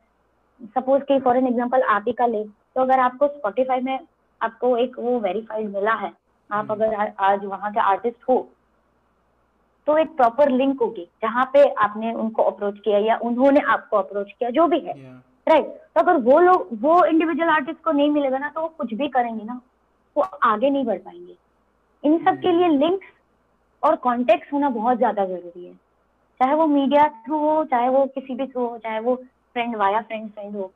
सपोज़ 0.66 1.04
कि 1.04 1.20
फॉर 1.20 1.38
एन 1.38 1.48
एग्ज़ाम्पल 1.48 1.82
आप 1.92 2.04
ही 2.08 2.14
का 2.14 2.26
ले 2.26 2.44
तो 2.44 2.82
अगर 2.82 3.00
आपको 3.00 3.28
स्पॉटिफाई 3.28 3.80
में 3.82 3.98
आपको 4.42 4.76
एक 4.78 4.98
वो 5.00 5.20
वेरीफाइड 5.20 5.70
मिला 5.76 5.94
है 5.96 6.12
आप 6.50 6.72
हम्म। 6.72 6.74
अगर 6.74 6.94
आ- 6.96 7.32
आज 7.32 7.46
वहाँ 7.46 7.72
के 7.74 7.80
आर्टिस्ट 7.82 8.30
हो 8.30 8.38
तो 9.88 9.98
एक 9.98 10.16
प्रॉपर 10.18 10.50
लिंक 10.52 10.82
होगी 10.82 11.08
जहाँ 11.22 11.44
पे 11.54 11.64
आपने 11.84 12.14
उनको 12.16 12.44
अप्रोच 12.44 12.78
किया 12.80 12.98
या 13.00 13.18
उन्होंने 13.24 13.60
आपको 13.70 13.98
अप्रोच 13.98 14.32
किया 14.32 14.50
जो 14.50 14.68
भी 14.68 14.80
है 14.80 14.94
राइट 14.94 15.06
Yeah. 15.06 15.50
राइट 15.50 15.66
तो 15.96 16.02
अगर 16.02 16.18
वो 16.24 16.40
लोग 16.40 16.68
वो 16.82 17.04
इंडिविजुअल 17.06 17.50
आर्टिस्ट 17.50 17.82
को 17.84 17.92
नहीं 17.92 18.10
मिलेगा 18.12 18.38
ना 18.38 18.50
तो 18.50 18.62
वो 18.62 18.68
कुछ 18.78 18.94
भी 18.94 19.08
करेंगे 19.10 19.44
ना 19.44 19.60
वो 20.16 20.24
आगे 20.44 20.70
नहीं 20.70 20.86
बढ़ 20.86 20.98
पाएँगे 21.00 21.36
इन 22.04 22.18
सब 22.26 22.40
के 22.42 22.52
लिए 22.52 22.68
लिंक्स 22.78 23.08
और 23.84 23.96
कॉन्टेक्ट 24.04 24.54
होना 24.54 24.70
बहुत 24.72 24.98
ज़्यादा 24.98 25.26
ज़रूरी 25.26 25.66
है 25.66 25.74
चाहे 26.40 26.56
वो 26.56 26.68
मीडिया 26.68 27.08
थ्रू 27.26 27.38
हो 27.40 27.64
चाहे 27.66 27.90
वो 27.90 28.06
किसी 28.16 28.36
भी 28.36 28.48
थ्रू 28.48 28.68
हो 28.68 28.78
चाहे 28.78 29.00
वो 29.00 29.16
फ्रेंड 29.54 29.76
वाया 29.76 30.02
फ्रेंड 30.02 30.30
फ्रेंड 30.32 30.56
हो 30.56 30.72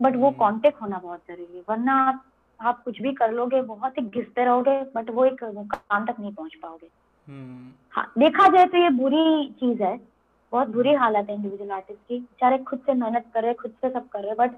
बट 0.00 0.16
वो 0.16 0.26
हम्म। 0.28 0.38
कांटेक्ट 0.38 0.80
होना 0.82 0.98
बहुत 0.98 1.20
ज़रूरी 1.20 1.56
है 1.56 1.62
वरना 1.68 1.94
आप 2.00 2.22
आप 2.60 2.82
कुछ 2.84 3.00
भी 3.02 3.12
कर 3.12 3.32
लोगे 3.32 3.60
बहुत 3.62 3.98
ही 3.98 4.02
घिसते 4.02 4.44
रहोगे 4.44 4.80
बट 4.94 5.10
वो 5.10 5.24
एक 5.24 5.42
मुकाम 5.44 6.06
तक 6.06 6.20
नहीं 6.20 6.32
पहुँच 6.32 6.54
पाओगे 6.62 6.88
Hmm. 7.28 7.70
हाँ 7.92 8.12
देखा 8.18 8.46
जाए 8.48 8.66
तो 8.66 8.78
ये 8.78 8.88
बुरी 8.90 9.48
चीज़ 9.60 9.82
है 9.82 9.96
बहुत 10.52 10.68
बुरी 10.68 10.92
हालत 10.94 11.26
है 11.30 11.34
इंडिविजुअल 11.34 11.70
आर्टिस्ट 11.70 12.00
की 12.08 12.18
बेचारे 12.18 12.58
खुद 12.58 12.78
से 12.78 12.94
मेहनत 12.94 13.30
कर 13.34 13.42
रहे 13.42 13.54
खुद 13.54 13.70
से 13.70 13.90
सब 13.90 14.08
कर 14.08 14.22
रहे 14.24 14.34
बट 14.34 14.52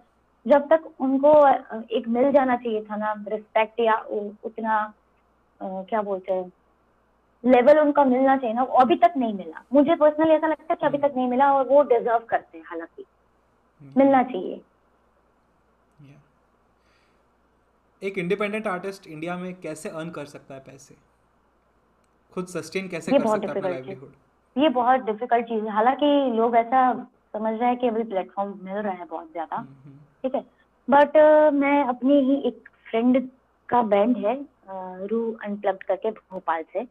जब 0.46 0.68
तक 0.68 0.88
उनको 1.00 1.32
एक 1.96 2.08
मिल 2.08 2.30
जाना 2.32 2.56
चाहिए 2.56 2.84
था 2.84 2.96
ना 2.96 3.12
रिस्पेक्ट 3.28 3.80
या 3.80 3.94
उ- 4.10 4.32
उतना 4.44 4.76
क्या 5.60 6.02
बोलते 6.02 6.32
हैं 6.32 6.50
लेवल 7.44 7.78
उनका 7.78 8.04
मिलना 8.04 8.36
चाहिए 8.36 8.54
ना 8.54 8.62
अभी 8.80 8.96
तक 8.96 9.12
नहीं 9.16 9.34
मिला 9.34 9.62
मुझे 9.72 9.94
पर्सनली 9.94 10.34
ऐसा 10.34 10.46
लगता 10.46 10.72
है 10.72 10.76
कि 10.76 10.86
अभी 10.86 10.98
तक 10.98 11.12
नहीं 11.16 11.28
मिला 11.28 11.52
और 11.54 11.68
वो 11.68 11.82
डिजर्व 11.82 12.24
करते 12.24 12.58
हैं 12.58 12.64
हालाँकि. 12.64 13.04
मिलना 13.82 14.22
चाहिए। 14.22 14.60
एक 18.02 18.18
इंडिपेंडेंट 18.18 18.66
आर्टिस्ट 18.66 19.06
इंडिया 19.06 19.36
में 19.36 19.54
कैसे 19.60 19.88
अर्न 19.88 20.10
कर 20.10 20.24
सकता 20.26 20.54
है 20.54 20.60
पैसे? 20.60 20.94
खुद 22.34 22.46
सस्टेन 22.46 22.88
कैसे 22.88 23.12
कर 23.12 23.26
सकता 23.26 23.52
है। 23.52 23.60
लाइवलीहुड 23.60 24.12
ये 24.56 24.68
बहुत 24.68 25.00
डिफ़िकल्ट 25.00 25.46
चीज़ 25.46 25.64
है। 25.64 25.70
हालाँकि 25.70 26.06
लोग 26.36 26.56
ऐसा 26.56 26.92
समझ 27.32 27.58
रहे 27.60 27.68
हैं 27.68 27.78
कि 27.78 27.88
अभी 27.88 28.02
प्लेटफॉर्म 28.02 28.54
मिल 28.62 28.74
रहा 28.74 28.92
है 28.92 29.04
बहुत 29.04 29.32
ज़्यादा। 29.32 29.56
हम्म, 29.56 29.96
ठीक 30.22 30.34
है? 30.34 30.44
बट 30.88 31.16
uh, 31.16 31.52
मैं 31.52 31.84
अपनी 31.84 32.20
ही 32.20 32.36
एक 32.48 32.68
फ्रेंड 32.84 33.28
का 33.68 33.82
बैंड 33.82 34.16
है 34.16 34.34
रू 35.06 35.20
अनप्लग्ड 35.44 35.82
करके 35.82 36.10
भोपाल 36.10 36.62
से। 36.72 36.86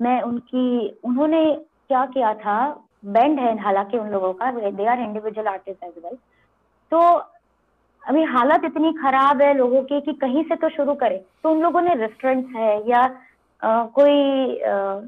मैं 0.00 0.20
उनकी 0.22 0.88
उन्होंने 1.04 1.44
क्या 1.88 2.04
किया 2.06 2.34
था 2.34 2.85
बैंड 3.02 3.38
है 3.40 3.56
हालाँकि 3.62 3.98
उन 3.98 4.08
लोगों 4.10 4.32
का 4.32 4.50
they 4.70 4.86
are 4.86 5.00
individual 5.00 5.46
artist 5.48 5.84
as 5.84 5.92
well 6.04 6.16
तो 6.92 7.00
अभी 8.02 8.22
हालत 8.24 8.64
इतनी 8.64 8.92
खराब 8.92 9.42
है 9.42 9.52
लोगों 9.54 9.82
की 9.82 10.00
कि 10.00 10.12
कहीं 10.12 10.42
से 10.44 10.56
तो 10.56 10.68
शुरू 10.68 10.94
करें। 10.94 11.18
तो 11.42 11.50
उन 11.50 11.60
लोगों 11.62 11.80
ने 11.80 11.94
रेस्टोरेंट्स 11.94 12.54
है 12.56 12.88
या 12.90 13.02
अ, 13.62 13.86
कोई 13.94 14.56
अ, 14.58 15.02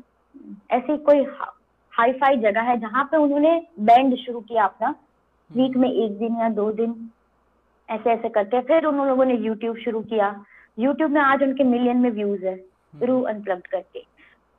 ऐसी 0.71 0.97
कोई 0.97 1.23
हा, 1.25 1.53
हाई 1.93 2.13
फाई 2.13 2.37
जगह 2.37 2.61
है 2.61 2.77
जहाँ 2.81 3.05
पे 3.05 3.17
उन्होंने 3.17 3.51
बैंड 3.81 4.17
शुरू 4.17 4.41
किया 4.41 4.65
अपना 4.65 4.95
वीक 5.51 5.77
में 5.77 5.91
एक 5.91 6.19
दिन 6.19 6.37
या 6.41 6.49
दो 6.49 6.71
दिन 6.73 7.11
ऐसे 7.89 8.11
ऐसे 8.11 8.29
करके। 8.29 8.61
फिर 8.61 8.85
उन 8.85 9.07
लोगों 9.09 9.25
ने 9.25 9.35
यूट्यूब 9.37 9.77
शुरू 9.77 10.01
किया। 10.03 10.35
यूट्यूब 10.79 11.11
में 11.11 11.21
आज 11.21 11.43
उनके 11.43 11.65
मिलियन 11.65 11.97
में 11.97 12.11
व्यूज़ 12.11 12.45
है 12.47 12.55
रू 13.03 13.21
अनप्लग्ड 13.23 13.67
करके। 13.67 14.05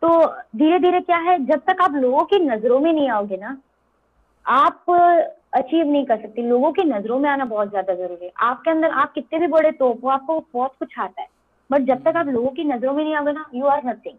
तो 0.02 0.10
धीरे 0.58 0.80
धीरे 0.80 1.00
क्या 1.02 1.18
है 1.20 1.38
जब 1.46 1.62
तक 1.68 1.82
आप 1.82 1.96
लोगों 1.96 2.24
की 2.26 2.40
नज़रों 2.40 2.80
में 2.80 2.92
नहीं 2.94 3.10
आओगे 3.10 3.38
ना 3.38 3.58
आप 4.46 4.86
अचीव 5.54 5.86
नहीं 5.86 6.06
कर 6.06 6.18
सकते। 6.18 6.42
लोगों 6.42 6.72
की 6.72 6.84
नज़रों 6.84 7.18
में 7.20 7.30
आना 7.30 7.46
बहुत 7.46 7.70
ज़्यादा 7.70 7.94
ज़रूरी 7.96 8.26
है। 8.26 8.32
आपके 8.40 8.72
अंदर 8.72 8.92
आप 8.94 9.12
कितने 9.14 9.40
भी 9.40 9.48
बड़े 9.48 9.72
तोप 9.72 10.04
हो 10.04 10.10
आपको 10.10 10.40
बहुत 10.54 10.76
कुछ 10.80 11.00
आता 11.00 11.22
है। 11.22 11.28
बट 11.70 11.82
जब 11.82 12.04
तक 12.04 12.18
आप 12.18 12.28
लोगों 12.28 12.50
की 12.50 12.64
नज़रों 12.64 12.94
में 12.94 13.04
नहीं 13.04 13.16
आओगे 13.16 13.32
ना 13.32 13.46
यू 13.56 13.66
आर 13.66 13.86
नथिंग 13.86 14.16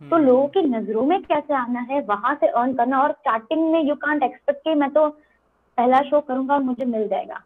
तो 0.00 0.16
हम्म, 0.16 0.26
लोगों 0.26 0.46
की 0.48 0.62
नज़रों 0.62 1.02
में 1.06 1.22
कैसे 1.22 1.54
आना 1.54 1.80
है 1.90 2.00
वहाँ 2.00 2.34
से 2.34 2.46
अर्न 2.46 2.72
करना 2.74 3.02
और 3.02 3.12
स्टार्टिंग 3.12 3.70
में 3.72 3.82
यू 3.82 3.94
कांट 3.94 4.22
एक्सपेक्ट 4.22 4.60
कि 4.64 4.74
मैं 4.74 4.90
तो 4.90 5.08
पहला 5.78 6.00
शो 6.00 6.20
करूँगा 6.20 6.54
और 6.54 6.62
मुझे 6.62 6.84
मिल 6.84 7.06
जाएगा। 7.08 7.42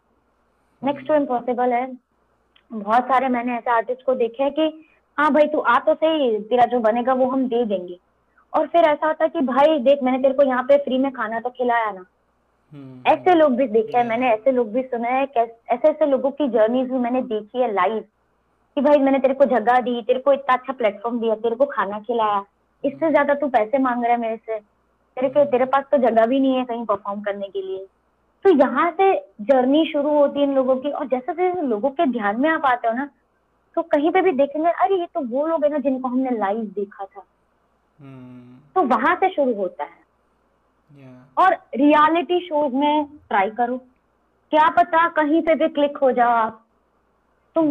नेक्स्ट 0.81 1.07
तो 1.07 1.15
इम्पॉसिबल 1.15 1.73
है। 1.73 1.85
बहुत 2.71 3.03
सारे 3.03 3.27
मैंने 3.27 3.55
ऐसे 3.57 3.71
आर्टिस्ट 3.71 4.05
को 4.05 4.13
देखे 4.15 4.43
हैं 4.43 4.51
कि 4.53 4.67
हाँ 5.17 5.31
भाई 5.33 5.47
तू 5.47 5.59
आ 5.59 5.77
तो 5.79 5.93
सही 5.95 6.37
तेरा 6.41 6.65
जो 6.65 6.79
बनेगा 6.79 7.13
वो 7.13 7.29
हम 7.29 7.47
दे 7.47 7.63
देंगे। 7.65 7.97
और 8.53 8.67
फिर 8.67 8.83
ऐसा 8.83 9.07
होता 9.07 9.23
है 9.23 9.29
कि 9.29 9.39
भाई 9.43 9.79
देख 9.79 10.03
मैंने 10.03 10.17
तेरे 10.19 10.33
को 10.33 10.43
यहाँ 10.43 10.63
पे 10.63 10.77
फ्री 10.77 10.97
में 10.97 11.11
खाना 11.11 11.39
तो 11.39 11.49
खिलाया 11.49 11.91
ना। 11.91 12.05
हम्म, 12.73 13.01
ऐसे 13.07 13.33
लोग 13.35 13.55
भी 13.55 13.67
देखे 13.67 13.97
हैं 13.97 14.05
मैंने 14.05 14.29
ऐसे 14.29 14.51
लोग 14.51 14.71
भी 14.73 14.81
सुने 14.83 15.09
हैं 15.09 15.27
ऐसे 15.35 15.87
ऐसे 15.87 16.05
लोगों 16.05 16.31
की 16.31 16.47
जर्नीज 16.49 16.91
भी 16.91 16.97
मैंने 16.99 17.21
देखी 17.23 17.61
है 17.61 17.73
लाइव 17.73 17.99
कि 18.77 18.81
भाई 18.81 18.97
मैंने 18.99 19.19
तेरे 19.19 19.33
को 19.33 19.45
जगह 19.47 19.79
दी 19.81 20.01
तेरे 20.01 20.19
को 20.19 20.33
इतना 20.33 20.55
अच्छा 20.55 20.73
प्लेटफॉर्म 20.73 21.19
दिया 21.19 21.35
तेरे 21.35 21.55
को 21.55 21.65
खाना 21.65 21.99
खिलाया। 21.99 22.43
इससे 22.83 23.09
ज़्यादा 23.09 23.33
तू 23.33 23.47
पैसे 23.49 23.77
मांग 23.77 24.03
रहा 24.03 24.13
है 24.13 24.19
मेरे 24.19 24.37
से। 24.37 24.57
तेरे 24.57 25.29
के 25.29 25.45
तेरे 25.45 25.65
पास 25.65 25.83
तो 25.91 25.97
जगह 25.99 26.25
भी 26.25 26.39
नहीं 26.39 26.55
है 26.55 26.63
कहीं 26.65 26.85
परफॉर्म 26.85 27.21
करने 27.21 27.47
के 27.47 27.61
लिए। 27.61 27.85
तो 28.45 28.49
यहाँ 28.49 28.89
से 28.91 29.13
जर्नी 29.43 29.85
शुरू 29.85 30.09
होती 30.09 30.39
है 30.39 30.45
इन 30.45 30.53
लोगों 30.55 30.75
की। 30.75 30.89
और 30.89 31.07
जैसे 31.07 31.33
जैसे 31.33 31.61
लोगों 31.61 31.89
के 31.91 32.05
ध्यान 32.11 32.41
में 32.41 32.49
आप 32.49 32.65
आते 32.65 32.87
हो 32.87 32.93
ना 32.93 33.09
तो 33.77 33.81
कहीं 33.81 34.11
पे 34.11 34.21
भी 34.21 34.31
देखेंगे 34.31 34.69
अरे 34.69 34.99
ये 34.99 35.05
तो 35.05 35.21
वो 35.21 35.47
लोग 35.47 35.63
है 35.63 35.69
ना 35.69 35.77
जिनको 35.77 36.07
हमने 36.07 36.29
लाइव 36.29 36.57
देखा 36.57 37.05
था। 37.05 37.25
हम्म। 37.99 38.57
तो 38.75 38.81
वहाँ 38.81 39.15
से 39.15 39.29
शुरू 39.29 39.53
होता 39.53 39.83
है। 39.83 40.05
या 41.03 41.43
और 41.43 41.53
रियलिटी 41.75 42.39
शोज़ 42.39 42.73
में 42.73 43.05
ट्राई 43.05 43.49
करो। 43.49 43.77
क्या 44.51 44.69
पता 44.69 45.07
कहीं 45.07 45.41
पे 45.41 45.55
भी 45.55 45.67
क्लिक 45.67 45.97
हो 45.97 46.11
जाओ 46.11 46.29
आप। 46.29 46.65
तो 47.55 47.61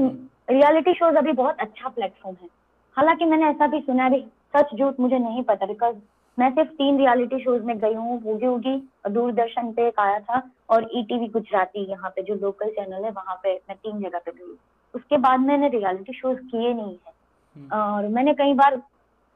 रियलिटी 0.50 0.94
शोज़ 0.94 1.16
अभी 1.16 1.32
बहुत 1.32 1.56
अच्छा 1.60 1.88
प्लेटफॉर्म 1.88 2.36
है। 2.42 2.48
हालाँकि 2.96 3.24
मैंने 3.24 3.46
ऐसा 3.46 3.66
भी 3.66 3.80
सुना 3.80 4.04
है 4.04 4.10
अभी 4.10 4.26
सच 4.56 4.74
झूठ 4.78 5.00
मुझे 5.00 5.18
नहीं 5.18 5.42
पता 5.42 5.66
बिकॉज़ 5.66 5.96
मैं 6.38 6.50
सिर्फ़ 6.50 6.70
तीन 6.70 6.98
रियलिटी 6.98 7.44
शोज़ 7.44 7.62
में 7.62 7.78
गई 7.78 7.94
हूँ 7.94 8.22
होगी 8.22 8.46
होगी 8.46 8.88
दूरदर्शन 9.10 9.72
पे 9.72 9.86
एक 9.88 10.00
आया 10.00 10.18
था 10.18 10.50
और 10.70 10.88
ईटीवी 10.94 11.26
गुजराती 11.26 11.90
यहाँ 11.90 12.10
पे 12.10 12.22
जो 12.22 12.34
लोकल 12.34 12.70
चैनल 12.70 13.04
है 13.04 13.10
वहाँ 13.10 13.40
पे 13.42 13.54
मैं 13.54 13.76
तीन 13.76 14.00
जगह 14.00 14.18
पे 14.18 14.30
गई 14.30 14.56
उसके 14.96 15.16
बाद 15.18 15.40
मैंने 15.40 15.68
रियलिटी 15.68 16.12
शोज़ 16.12 16.38
किए 16.40 16.72
नहीं 16.74 16.92
है। 16.96 17.12
हम्म, 17.56 17.70
और 17.72 18.08
मैंने 18.08 18.34
कई 18.34 18.54
बार 18.54 18.76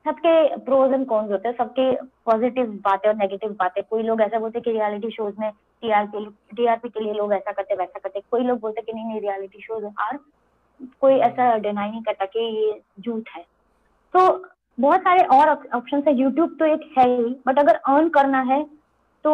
सबके 0.05 0.57
प्रोज 0.57 0.93
एंड 0.93 1.07
कॉन्स 1.07 1.31
होते 1.31 1.49
हैं 1.49 1.57
सबके 1.57 1.91
पॉजिटिव 2.27 2.67
बातें 2.85 3.09
और 3.09 3.17
नेगेटिव 3.17 3.51
बातें। 3.59 3.83
कोई 3.91 4.03
लोग 4.03 4.21
ऐसा 4.21 4.39
बोलते 4.39 4.59
हैं 4.59 4.65
कि 4.65 4.73
रियलिटी 4.73 5.11
शोज़ 5.11 5.35
में 5.41 5.51
टीआरपी 5.83 6.25
टीआरपी 6.57 6.89
के 6.89 7.01
लिए 7.01 7.13
लोग 7.13 7.33
ऐसा 7.33 7.53
करते 7.53 7.75
वैसा 7.75 7.99
करते। 7.99 8.21
कोई 8.31 8.43
लोग 8.43 8.61
बोलते 8.61 8.83
कि 8.83 8.93
नहीं 8.93 9.05
नहीं 9.05 9.21
रियलिटी 9.21 9.61
शोज़ 9.61 9.85
आर 10.01 10.19
कोई 11.01 11.15
ऐसा 11.21 11.57
डिनाई 11.59 11.91
नहीं 11.91 12.03
करता 12.03 12.25
कि 12.27 12.45
ये 12.57 12.81
झूठ 13.01 13.29
है। 13.37 13.45
तो 14.15 14.21
बहुत 14.81 15.01
सारे 15.01 15.25
और 15.37 15.49
ऑप्शन 15.75 16.03
है। 16.09 16.15
यूट्यूब 16.15 16.57
तो 16.59 16.65
एक 16.65 16.91
है 16.99 17.09
ही 17.09 17.25
बट 17.47 17.59
अगर 17.59 17.75
अर्न 17.75 18.09
करना 18.09 18.41
है 18.43 18.63
तो 19.25 19.33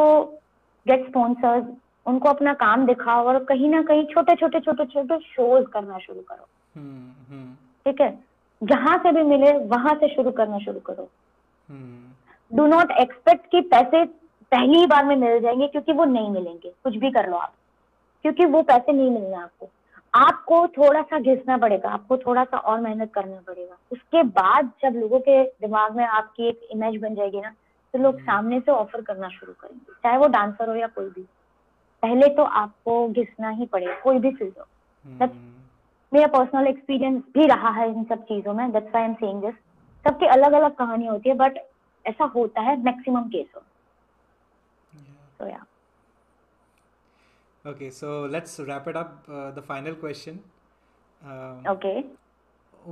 गेट 0.86 1.08
स्पॉन्सर्स 1.08 1.64
उनको 2.06 2.28
अपना 2.28 2.54
काम 2.54 2.86
दिखाओ 2.86 3.24
और 3.24 3.44
कहीं 3.44 3.68
ना 3.68 3.82
कहीं 3.82 4.06
छोटे 4.06 4.34
छोटे 4.34 4.60
छोटे 4.60 4.84
छोटे 4.84 5.18
शोज़ 5.18 5.64
करना 5.64 5.98
शुरू 5.98 6.20
करो। 6.20 6.48
हम्म 6.76 7.34
हम्म। 7.34 7.54
ठीक 7.84 8.00
है? 8.00 8.24
जहाँ 8.62 8.98
से 8.98 9.12
भी 9.12 9.22
मिले 9.22 9.52
वहाँ 9.52 9.94
से 9.94 10.14
शुरू 10.14 10.30
करना 10.30 10.58
शुरू 10.58 10.80
करो। 10.80 11.08
हम्म। 11.68 12.56
डू 12.56 12.66
नॉट 12.66 12.90
एक्सपेक्ट 12.90 13.50
कि 13.50 13.60
पैसे 13.60 14.04
पहली 14.52 14.78
ही 14.78 14.86
बार 14.86 15.04
में 15.04 15.16
मिल 15.16 15.40
जाएँगे 15.40 15.66
क्योंकि 15.66 15.92
वो 15.92 16.04
नहीं 16.04 16.30
मिलेंगे। 16.30 16.72
कुछ 16.84 16.96
भी 16.96 17.10
कर 17.10 17.30
लो 17.30 17.36
आप। 17.36 17.52
क्योंकि 18.22 18.44
वो 18.44 18.62
पैसे 18.62 18.92
नहीं 18.92 19.10
मिलने 19.10 19.34
आपको। 19.34 19.68
आपको 20.14 20.68
थोड़ा 20.68 21.02
सा 21.02 21.18
घिसना 21.18 21.56
पड़ेगा 21.56 21.88
आपको 21.88 22.16
थोड़ा 22.16 22.44
सा 22.44 22.58
और 22.58 22.80
मेहनत 22.80 23.12
करना 23.12 23.36
पड़ेगा। 23.46 23.76
उसके 23.92 24.22
बाद 24.22 24.70
जब 24.82 24.96
लोगों 24.96 25.20
के 25.20 25.44
दिमाग 25.44 25.96
में 25.96 26.04
आपकी 26.04 26.48
एक 26.48 26.60
इमेज 26.70 27.00
बन 27.02 27.14
जाएगी 27.14 27.40
ना 27.40 27.50
तो 27.92 27.98
लोग 27.98 28.20
सामने 28.20 28.60
से 28.60 28.72
ऑफ़र 28.72 29.00
करना 29.00 29.28
शुरू 29.28 29.52
करेंगे। 29.52 29.92
चाहे 29.92 30.16
वो 30.16 30.28
डांसर 30.28 30.68
हो 30.68 30.74
या 30.74 30.86
कोई 30.86 31.04
भी। 31.04 31.24
पहले 32.02 32.28
तो 32.36 32.42
आपको 32.60 33.08
घिसना 33.08 33.50
ही 33.50 33.66
पड़ेगा 33.66 33.94
कोई 34.00 34.18
भी 34.18 34.30
फ़ील्ड 34.32 34.58
हो। 34.58 34.64
हम्म। 35.04 35.28
मेरा 36.12 36.26
पर्सनल 36.38 36.66
एक्सपीरियंस 36.66 37.22
भी 37.34 37.46
रहा 37.46 37.70
है 37.78 37.88
इन 37.90 38.04
सब 38.10 38.24
चीज़ों 38.24 38.54
में 38.54 38.70
that's 38.72 38.90
why 38.90 39.02
I 39.02 39.08
am 39.08 39.14
saying 39.14 39.40
this 39.42 39.54
सबकी 40.04 40.26
अलग 40.34 40.52
अलग 40.52 40.74
कहानी 40.76 41.06
होती 41.06 41.28
है 41.28 41.34
बट 41.36 41.58
ऐसा 42.04 42.24
होता 42.34 42.60
है 42.62 42.76
मैक्सिमम 42.82 43.28
केसों 43.30 43.60
तो 45.38 45.48
या 45.48 45.64
Okay, 47.64 47.86
so 47.90 48.08
let's 48.32 48.52
wrap 48.60 48.84
it 48.86 48.96
up. 48.98 49.24
Uh, 49.28 49.50
the 49.50 49.62
final 49.62 49.94
question. 50.02 50.36
Um, 51.22 51.64
okay 51.70 51.94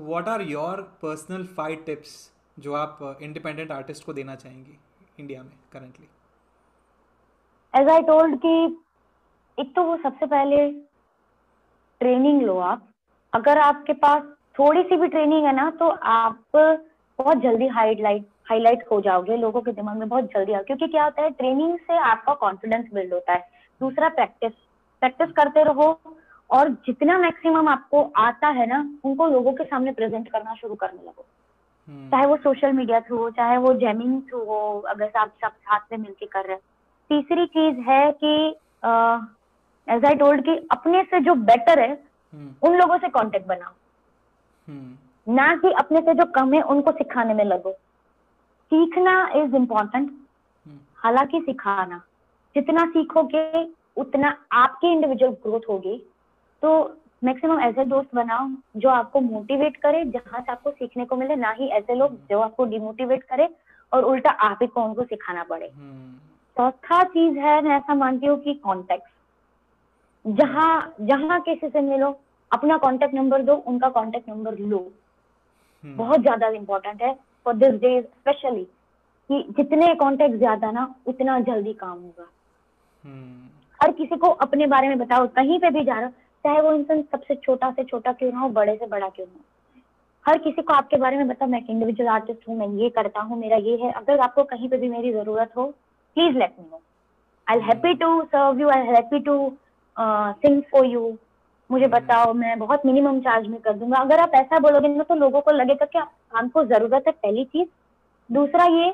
what 0.08 0.28
are 0.28 0.42
your 0.42 0.72
personal 1.02 1.44
five 1.58 1.84
tips 1.88 2.14
जो 2.58 2.72
आप 2.74 2.98
इंडिपेंडेंट 3.22 3.70
आर्टिस्ट 3.72 4.04
को 4.04 4.12
देना 4.12 4.34
चाहेंगी 4.36 4.76
इंडिया 5.20 5.42
में 5.42 5.52
करंटली 5.72 6.08
एज 7.74 7.88
आई 7.88 8.02
टोल्ड 8.02 8.36
कि 8.44 8.54
एक 9.58 9.74
तो 9.74 9.82
वो 9.82 9.96
सबसे 9.96 10.26
पहले 10.26 10.68
ट्रेनिंग 12.00 12.42
लो 12.42 12.58
आप। 12.58 12.86
अगर 13.32 13.58
आपके 13.58 13.92
पास 13.92 14.22
थोड़ी 14.58 14.82
सी 14.82 14.96
भी 14.96 15.08
ट्रेनिंग 15.08 15.44
है 15.46 15.54
ना 15.56 15.70
तो 15.70 15.88
आप 15.88 16.42
बहुत 16.54 17.38
जल्दी 17.38 17.66
हाईलाइट 17.68 18.26
हाईलाइट 18.50 18.84
हो 18.90 19.00
जाओगे 19.00 19.36
लोगों 19.36 19.60
के 19.62 19.72
दिमाग 19.72 19.96
में 19.96 20.08
बहुत 20.08 20.24
जल्दी 20.24 20.52
आ 20.52 20.60
क्योंकि 20.62 20.86
क्या 20.86 21.04
होता 21.04 21.22
है 21.22 21.30
ट्रेनिंग 21.30 21.78
से 21.78 21.96
आपका 21.98 22.34
कॉन्फिडेंस 22.34 22.86
बिल्ड 22.94 23.12
होता 23.12 23.32
है। 23.32 23.48
दूसरा 23.80 24.08
प्रैक्टिस 24.08 24.52
प्रैक्टिस 25.02 25.30
करते 25.32 25.62
रहो 25.64 25.86
और 26.50 26.68
जितना 26.86 27.18
मैक्सिमम 27.18 27.68
आपको 27.68 28.02
आता 28.16 28.48
है 28.48 28.66
ना 28.66 28.78
उनको 29.04 29.26
लोगों 29.26 29.52
के 29.52 29.64
सामने 29.64 29.92
प्रेजेंट 29.92 30.28
करना 30.28 30.54
शुरू 30.54 30.74
करने 30.74 31.02
लगो। 31.02 31.24
हम्म। 31.88 32.08
चाहे 32.10 32.26
वो 32.26 32.36
सोशल 32.36 32.72
मीडिया 32.72 33.00
थ्रू 33.00 33.18
हो 33.18 33.30
चाहे 33.30 33.56
वो 33.56 33.72
जेमिंग 33.74 34.20
थ्रू 34.22 34.44
हो 34.44 34.60
अगर 34.88 35.10
आप 35.16 35.32
सब 35.44 35.48
साथ 35.48 35.80
में 35.92 35.98
मिलके 35.98 36.26
कर 36.26 36.44
रहे 36.44 36.56
हैं। 36.56 36.62
तीसरी 37.10 37.46
चीज़ 37.46 37.80
है 37.80 38.12
कि 38.12 38.34
एज 39.88 40.04
आई 40.04 40.14
टोल्ड 40.14 40.44
कि 40.44 40.68
अपने 40.70 41.02
से 41.02 41.20
जो 41.20 41.34
बेटर 41.34 41.78
है 41.78 42.04
हम्म। 42.34 42.68
उन 42.68 42.76
लोगों 42.76 42.98
से 42.98 43.08
कांटेक्ट 43.08 43.46
बनाओ। 43.46 43.72
हम्म। 44.68 45.34
ना 45.34 45.56
कि 45.56 45.70
अपने 45.72 46.00
से 46.00 46.14
जो 46.14 46.24
कम 46.24 46.54
है 46.54 46.60
उनको 46.60 46.92
सिखाने 46.92 47.34
में 47.34 47.44
लगो। 47.44 47.72
सीखना 48.70 49.32
इज़ 49.36 49.56
इम्पोर्टेंट 49.56 50.10
हम्म। 50.66 50.78
हालाँकि 50.96 51.40
सिखाना। 51.40 51.98
जितना 52.54 52.86
सीखोगे 52.86 53.68
उतना 53.96 54.36
आपकी 54.52 54.86
इंडिविजुअल 54.86 55.32
ग्रोथ 55.32 55.60
होगी। 55.68 56.10
तो 56.62 56.96
मैक्सिमम 57.24 57.60
ऐसे 57.60 57.84
दोस्त 57.84 58.14
बनाओ 58.14 58.48
जो 58.76 58.88
आपको 58.88 59.20
मोटिवेट 59.20 59.76
करे 59.76 60.04
जहाँ 60.04 60.40
से 60.40 60.52
आपको 60.52 60.70
सीखने 60.70 61.04
को 61.04 61.16
मिले 61.16 61.36
ना 61.36 61.50
ही 61.50 61.68
ऐसे 61.68 61.94
लोग 61.94 62.14
जो 62.14 62.40
आपको 62.40 62.64
डिमोटिवेट 62.64 63.22
करे 63.22 63.48
और 63.92 64.04
उल्टा 64.04 64.30
आप 64.30 64.58
ही 64.62 64.66
को 64.66 64.82
उनको 64.82 65.04
सिखाना 65.04 65.42
पड़े। 65.42 65.68
चौथा 66.56 67.02
चीज़ 67.04 67.38
है 67.38 67.62
मैं 67.62 67.76
ऐसा 67.76 67.94
मानती 67.94 68.26
हूँ 68.26 68.40
कि 68.40 68.54
कॉन्टेक्ट 68.54 69.04
जहाँ 70.24 70.94
जहाँ 71.00 71.40
किसी 71.40 71.68
से 71.68 71.80
मिलो 71.82 72.08
अपना 72.50 72.76
कॉन्टेक्ट 72.78 73.14
नंबर 73.14 73.42
दो 73.42 73.54
उनका 73.66 73.88
कॉन्टेक्ट 73.88 74.28
नंबर 74.28 74.58
लो। 74.58 74.78
हम्म। 75.84 75.96
बहुत 75.96 76.20
ज़्यादा 76.20 76.48
इम्पोर्टेंट 76.50 77.02
है 77.02 77.12
फॉर 77.46 77.54
दिस 77.54 77.80
डेज़ 77.80 78.04
स्पेशली 78.04 78.64
कि 79.30 79.42
जितने 79.56 79.94
कॉन्टेक्ट 79.94 80.36
ज़्यादा 80.36 80.70
ना 80.70 80.94
उतना 81.06 81.38
जल्दी 81.40 81.72
काम 81.72 81.98
होगा। 81.98 82.26
हम्म। 83.04 83.48
हर 83.80 83.92
किसी 83.92 84.16
को 84.16 84.28
अपने 84.42 84.66
बारे 84.66 84.88
में 84.88 84.98
बताओ 84.98 85.26
कहीं 85.36 85.58
पे 85.60 85.70
भी 85.70 85.84
जा 85.84 85.94
रहा 85.94 86.04
हो 86.04 86.12
चाहे 86.44 86.60
वो 86.60 86.72
इंसान 86.72 87.02
सबसे 87.02 87.34
छोटा 87.34 87.70
से 87.70 87.84
छोटा 87.84 88.12
क्यों 88.12 88.32
ना 88.32 88.38
हो 88.38 88.48
बड़े 88.50 88.76
से 88.76 88.86
बड़ा 88.86 89.08
क्यों 89.08 89.26
ना 89.26 89.32
हो। 89.32 89.44
हर 90.26 90.38
किसी 90.38 90.62
को 90.62 90.72
आपके 90.72 90.96
बारे 90.96 91.16
में 91.16 91.28
बताओ 91.28 91.48
मैं 91.48 91.58
एक 91.58 91.70
इंडिविजुअल 91.70 92.08
आर्टिस्ट 92.10 92.48
हूँ 92.48 92.56
मैं 92.58 92.68
ये 92.82 92.88
करता 92.90 93.20
हूँ 93.20 93.38
मेरा 93.38 93.56
ये 93.58 93.76
है। 93.76 93.90
अगर 93.92 94.20
आपको 94.20 94.44
कहीं 94.44 94.68
पे 94.68 94.76
भी 94.76 94.88
मेरी 94.88 95.12
ज़रूरत 95.12 95.52
हो 95.56 95.66
please 96.16 96.36
let 96.38 96.54
me 96.58 96.66
know 96.70 96.80
I 97.46 97.60
happy 97.60 97.94
to 97.94 98.22
serve 98.24 98.60
you 98.60 98.68
I 98.68 98.86
happy 98.86 99.18
to 99.20 99.36
sing 99.96 100.62
for 100.72 100.86
you 100.86 101.16
मुझे 101.70 101.86
बताओ 101.88 102.32
मैं 102.34 102.58
बहुत 102.58 102.84
मिनिमम 102.86 103.20
चार्ज 103.20 103.46
में 103.48 103.60
कर 103.60 103.72
दूँगा। 103.72 103.98
अगर 103.98 104.20
आप 104.20 104.32
ऐसा 104.34 104.58
बोलोगे 104.60 104.88
ना 104.88 105.02
तो 105.02 105.14
लोगों 105.14 105.40
को 105.40 105.50
लगेगा 105.52 105.86
कि 105.86 105.98
हमको 106.36 106.64
ज़रूरत 106.66 107.04
है 107.06 107.12
पहली 107.14 107.44
चीज़। 107.46 107.68
दूसरा 108.30 108.64
ये 108.66 108.90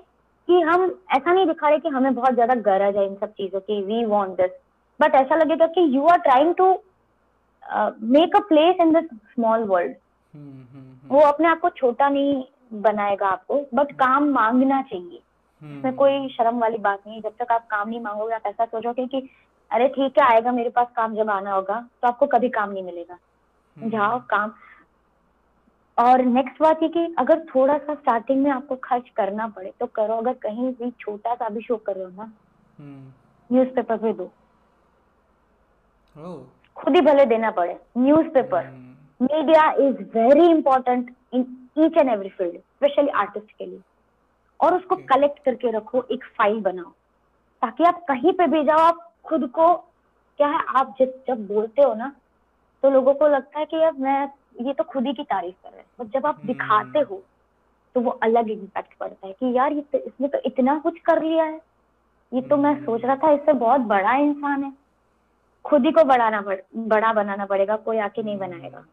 कि 0.49 0.61
हम 0.63 0.85
ऐसा 1.13 1.33
नहीं 1.33 1.47
दिखा 1.47 1.69
रहे 1.69 1.79
कि 1.79 1.89
हमें 1.89 2.15
बहुत 2.15 2.35
ज़्यादा 2.35 2.55
गरज 2.63 2.97
है 2.97 3.07
इन 3.07 3.15
सब 3.17 3.33
चीज़ों 3.33 3.61
की। 3.61 3.83
वी 3.83 4.05
वांट 4.07 4.31
दिस 4.37 4.51
बट 5.01 5.15
ऐसा 5.15 5.37
लगेगा 5.37 5.67
कि 5.69 5.85
you 5.97 6.07
are 6.07 6.19
trying 6.21 6.55
to 6.55 6.71
make 8.11 8.37
a 8.37 8.41
place 8.49 8.81
in 8.81 8.93
this 8.93 9.05
small 9.27 9.65
world 9.65 9.95
hmm 10.35 10.65
hmm 10.73 11.09
वो 11.11 11.21
अपने 11.23 11.49
आप 11.49 11.61
को 11.61 11.69
छोटा 11.71 12.09
नहीं 12.09 12.43
बनाएगा 12.83 13.27
आपको 13.29 13.61
बट 13.75 13.93
काम 13.99 14.29
मांगना 14.33 14.81
चाहिए। 14.83 15.21
हम्म। 15.63 15.79
इसमें 15.79 15.95
कोई 15.95 16.29
शर्म 16.29 16.59
वाली 16.59 16.79
बात 16.81 17.03
नहीं 17.07 17.17
है। 17.17 17.23
जब 17.23 17.35
तक 17.39 17.53
आप 17.53 17.67
काम 17.71 17.89
नहीं 17.89 18.01
मांगोगे 18.01 18.35
आप 18.35 18.47
ऐसा 18.47 18.65
सोचोगे 18.65 19.07
कि 19.07 19.29
अरे 19.71 19.89
ठीक 19.89 20.19
है 20.19 20.25
आएगा 20.27 20.53
मेरे 20.53 20.71
पास 20.71 20.87
काम 20.97 21.15
जब 21.15 21.31
आना 21.31 21.53
होगा 21.53 21.81
तो 22.03 22.09
आपको 22.09 22.27
कभी 22.27 22.49
काम 22.49 22.71
नहीं 22.73 22.83
मिलेगा। 22.83 23.19
हम्म। 23.77 23.91
जाओ 23.91 24.19
काम। 24.31 24.53
और 25.99 26.23
नेक्स्ट 26.23 26.61
बात 26.63 26.83
ये 26.83 26.89
कि 26.89 27.15
अगर 27.19 27.41
थोड़ा 27.47 27.77
सा 27.79 27.95
स्टार्टिंग 27.95 28.43
में 28.43 28.51
आपको 28.51 28.77
खर्च 28.77 29.09
करना 29.17 29.47
पड़े 29.49 29.73
तो 29.81 29.87
करो। 29.87 30.15
अगर 30.15 30.33
कहीं 30.43 30.71
भी 30.73 30.91
छोटा 31.01 31.35
सा 31.35 31.49
भी 31.49 31.61
शो 31.61 31.77
कर 31.77 31.95
रहे 31.95 32.05
हो 32.05 32.11
ना 32.11 32.31
हम्म। 32.79 33.55
न्यूज़पेपर 33.55 33.97
पे 33.97 34.13
दो। 34.13 34.31
खुद 36.77 36.95
ही 36.97 37.01
भले 37.01 37.25
देना 37.27 37.51
पड़े 37.51 37.79
newspaper 38.29 38.67
media 39.21 39.71
is 39.73 40.03
very 40.17 40.47
important 40.51 41.15
in 41.33 41.41
each 41.79 41.97
and 41.97 42.11
every 42.11 42.29
field 42.29 42.57
specially 42.57 43.09
artist 43.09 43.51
के 43.59 43.67
लिए। 43.67 43.81
और 44.61 44.77
उसको. 44.77 44.97
कलेक्ट 44.97 45.39
करके 45.45 45.71
रखो 45.71 46.03
एक 46.13 46.25
फ़ाइल 46.39 46.61
बनाओ। 46.61 46.91
ताकि 47.63 47.85
आप 47.85 48.05
कहीं 48.09 48.33
पे 48.33 48.47
भी 48.47 48.63
जाओ 48.65 48.79
आप 48.79 49.10
खुद 49.31 49.47
को 49.51 49.75
क्या 50.41 50.49
है 50.49 50.61
आप 50.79 50.95
जब 50.99 51.13
जब 51.29 51.47
बोलते 51.47 51.83
हो 51.83 51.95
ना 51.95 52.13
तो 52.83 52.91
लोगों 52.91 53.15
को 53.15 53.29
लगता 53.29 53.59
है 53.59 53.65
कि 53.67 53.77
यार 53.77 53.93
मैं 53.99 54.21
ये 54.61 54.73
तो 54.73 54.85
खुद 54.85 55.07
ही 55.07 55.13
की 55.15 55.23
तारीफ़ 55.25 55.55
कर 55.65 55.71
रहे 55.71 55.81
हैं। 55.81 55.87
बट 56.01 56.13
जब 56.13 56.27
आप 56.27 56.37
हम्म। 56.37 56.47
दिखाते 56.47 56.99
हो 57.01 57.23
तो 57.95 58.01
वो 58.01 58.11
अलग 58.23 58.51
इम्पैक्ट 58.51 58.95
पड़ता 59.01 59.27
है 59.27 59.33
कि 59.33 59.57
यार 59.57 59.73
ये 59.73 59.81
तो 59.93 59.99
इसने 59.99 60.29
तो 60.29 60.39
इतना 60.47 60.79
कुछ 60.79 60.99
कर 61.01 61.23
लिया 61.23 61.45
है। 61.45 61.61
ये 62.33 62.41
तो 62.43 62.57
मैं 62.57 62.73
हम्म। 62.73 62.85
सोच 62.85 63.05
रहा 63.05 63.17
था 63.17 63.31
इससे 63.33 63.53
बहुत 63.55 63.81
बड़ा 63.89 64.15
इंसान 64.19 64.65
है। 64.65 64.73
खुद 65.65 65.87
ही 65.87 65.93
को 65.93 66.05
बढ़ाना 66.05 66.41
पड़ 66.41 66.57
बड़ा 66.89 67.13
बनाना 67.13 67.47
पड़ेगा 67.47 67.77
कोई 67.77 67.99
आके 68.01 68.23
नहीं 68.23 68.37
बनाएगा। 68.39 68.85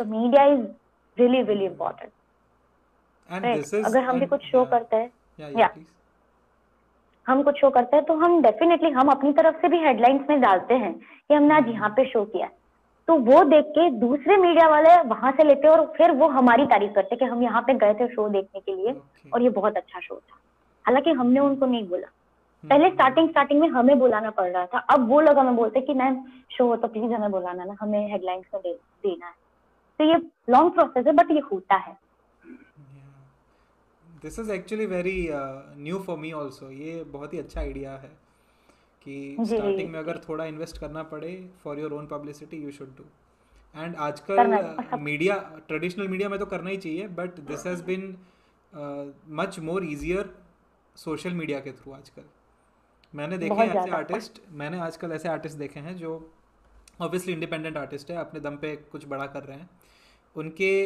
तो 0.00 0.04
media 0.04 0.44
is 0.44 0.60
really 1.18 1.42
really 1.42 1.64
important 1.66 2.10
अगर 3.86 4.02
हम 4.04 4.20
भी 4.20 4.26
कुछ 4.26 4.44
शो 4.44 4.64
करते 4.64 4.96
हैं। 4.96 5.10
या 5.58 5.68
हम 7.26 7.42
कुछ 7.42 7.60
शो 7.60 7.70
करते 7.70 7.96
हैं 7.96 8.04
तो 8.04 8.14
हम 8.14 8.40
डेफिनेटली 8.42 8.90
हम 8.90 9.08
अपनी 9.08 9.32
तरफ़ 9.32 9.56
से 9.56 9.68
भी 9.68 9.78
हेडलाइंस 9.78 10.26
में 10.30 10.40
डालते 10.40 10.74
हैं 10.74 10.92
कि 10.94 11.34
हमने 11.34 11.54
आज 11.54 11.68
यहाँ 11.68 11.88
पे 11.88 12.04
शो 12.04 12.24
किया 12.24 12.48
तो 13.08 13.14
वो 13.16 13.42
देख 13.44 13.64
के 13.68 13.90
दूसरे 13.90 14.36
मीडिया 14.36 14.68
वाले 14.68 14.96
वहाँ 15.08 15.32
से 15.32 15.44
लेते 15.44 15.68
हैं 15.68 15.74
और 15.74 15.92
फिर 15.96 16.10
वो 16.10 16.28
हमारी 16.28 16.66
तारीफ़ 16.66 16.92
करते 16.92 17.16
कि 17.16 17.24
हम 17.24 17.42
यहाँ 17.42 17.62
पे 17.62 17.74
गए 17.74 17.94
थे 17.94 18.06
शो 18.08 18.28
देखने 18.28 18.60
के 18.60 18.74
लिए 18.74 18.92
okay. 18.92 19.32
और 19.34 19.42
ये 19.42 19.48
बहुत 19.48 19.76
अच्छा 19.76 20.00
शो 20.00 20.14
था। 20.14 20.36
हालाँकि 20.86 21.10
हमने 21.10 21.40
उनको 21.40 21.66
नहीं 21.66 21.88
बोला। 21.88 22.08
पहले 22.64 22.84
हम्म 22.84 22.94
स्टार्टिंग 22.94 23.28
स्टार्टिंग 23.28 23.60
में 23.60 23.68
हमें 23.68 23.98
बुलाना 23.98 24.30
पड़ 24.30 24.48
रहा 24.50 24.66
था। 24.66 24.78
अब 24.78 25.08
वो 25.08 25.20
लोग 25.20 25.38
हमें 25.38 25.56
बोलते 25.56 25.80
कि 25.80 25.94
मैम 25.94 26.24
शो 26.50 26.66
हो 26.66 26.76
तो 26.76 26.88
प्लीज़ 26.88 27.12
हमें 27.12 27.30
बुलाना 27.30 27.64
ना 27.64 27.76
हमें 27.80 28.12
हेडलाइंस 28.12 28.44
में 28.54 28.62
दे, 28.62 28.72
देना 28.72 29.26
है। 29.26 29.34
तो 29.98 30.04
ये 30.04 30.16
लॉन्ग 30.50 30.72
प्रोसेस 30.72 31.06
है 31.06 31.12
बट 31.12 31.30
ये 31.30 31.40
होता 31.52 31.76
है। 31.76 31.96
Yeah. 34.24 34.40
Is 34.40 34.50
actually 34.52 34.86
very 34.86 35.28
new 35.76 35.98
for 35.98 36.18
me 36.18 36.32
also 36.32 36.70
ये 36.70 37.04
बहुत 37.04 37.32
ही 37.34 37.38
अच्छा 37.38 37.60
आइडिया 37.60 37.92
है 37.92 38.10
कि 39.02 39.36
स्टार्टिंग 39.40 39.90
में 39.90 39.98
अगर 39.98 40.20
थोड़ा 40.28 40.44
इन्वेस्ट 40.44 40.78
करना 40.78 41.02
पड़े 41.02 41.50
for 41.64 41.78
your 41.78 41.92
own 41.92 42.06
publicity 42.06 42.56
you 42.56 42.70
should 42.70 42.96
do 42.96 43.04
and 43.82 43.96
आजकल 43.96 44.98
मीडिया 44.98 45.60
ट्रेडिशनल 45.68 46.08
मीडिया 46.08 46.28
में 46.28 46.38
तो 46.38 46.46
करना 46.46 46.70
ही 46.70 46.76
चाहिए 46.76 47.08
but 47.08 47.40
this 47.40 47.66
has 47.66 47.84
been 47.84 48.18
much 49.28 49.58
more 49.58 49.84
easier 49.84 50.34
social 50.96 51.30
media 51.30 51.60
के 51.60 51.72
थ्रू 51.72 51.92
आजकल। 51.92 52.22
मैंने 53.14 53.38
देखे 53.38 53.54
हैं 53.54 53.68
ऐसे 53.68 53.90
आर्टिस्ट 53.90 54.40
मैंने 54.50 54.80
आजकल 54.80 55.12
ऐसे 55.12 55.28
आर्टिस्ट 55.28 55.56
देखे 55.56 55.80
हैं 55.80 55.96
जो 55.96 56.30
ऑब्वियसली 57.00 57.32
इंडिपेंडेंट 57.32 57.76
आर्टिस्ट 57.76 58.10
है 58.10 58.16
अपने 58.16 58.40
दम 58.40 58.56
पे 58.56 58.76
कुछ 58.76 59.06
बड़ा 59.06 59.26
कर 59.26 59.42
रहे 59.42 59.58
हैं। 59.58 59.70
उनके 60.36 60.84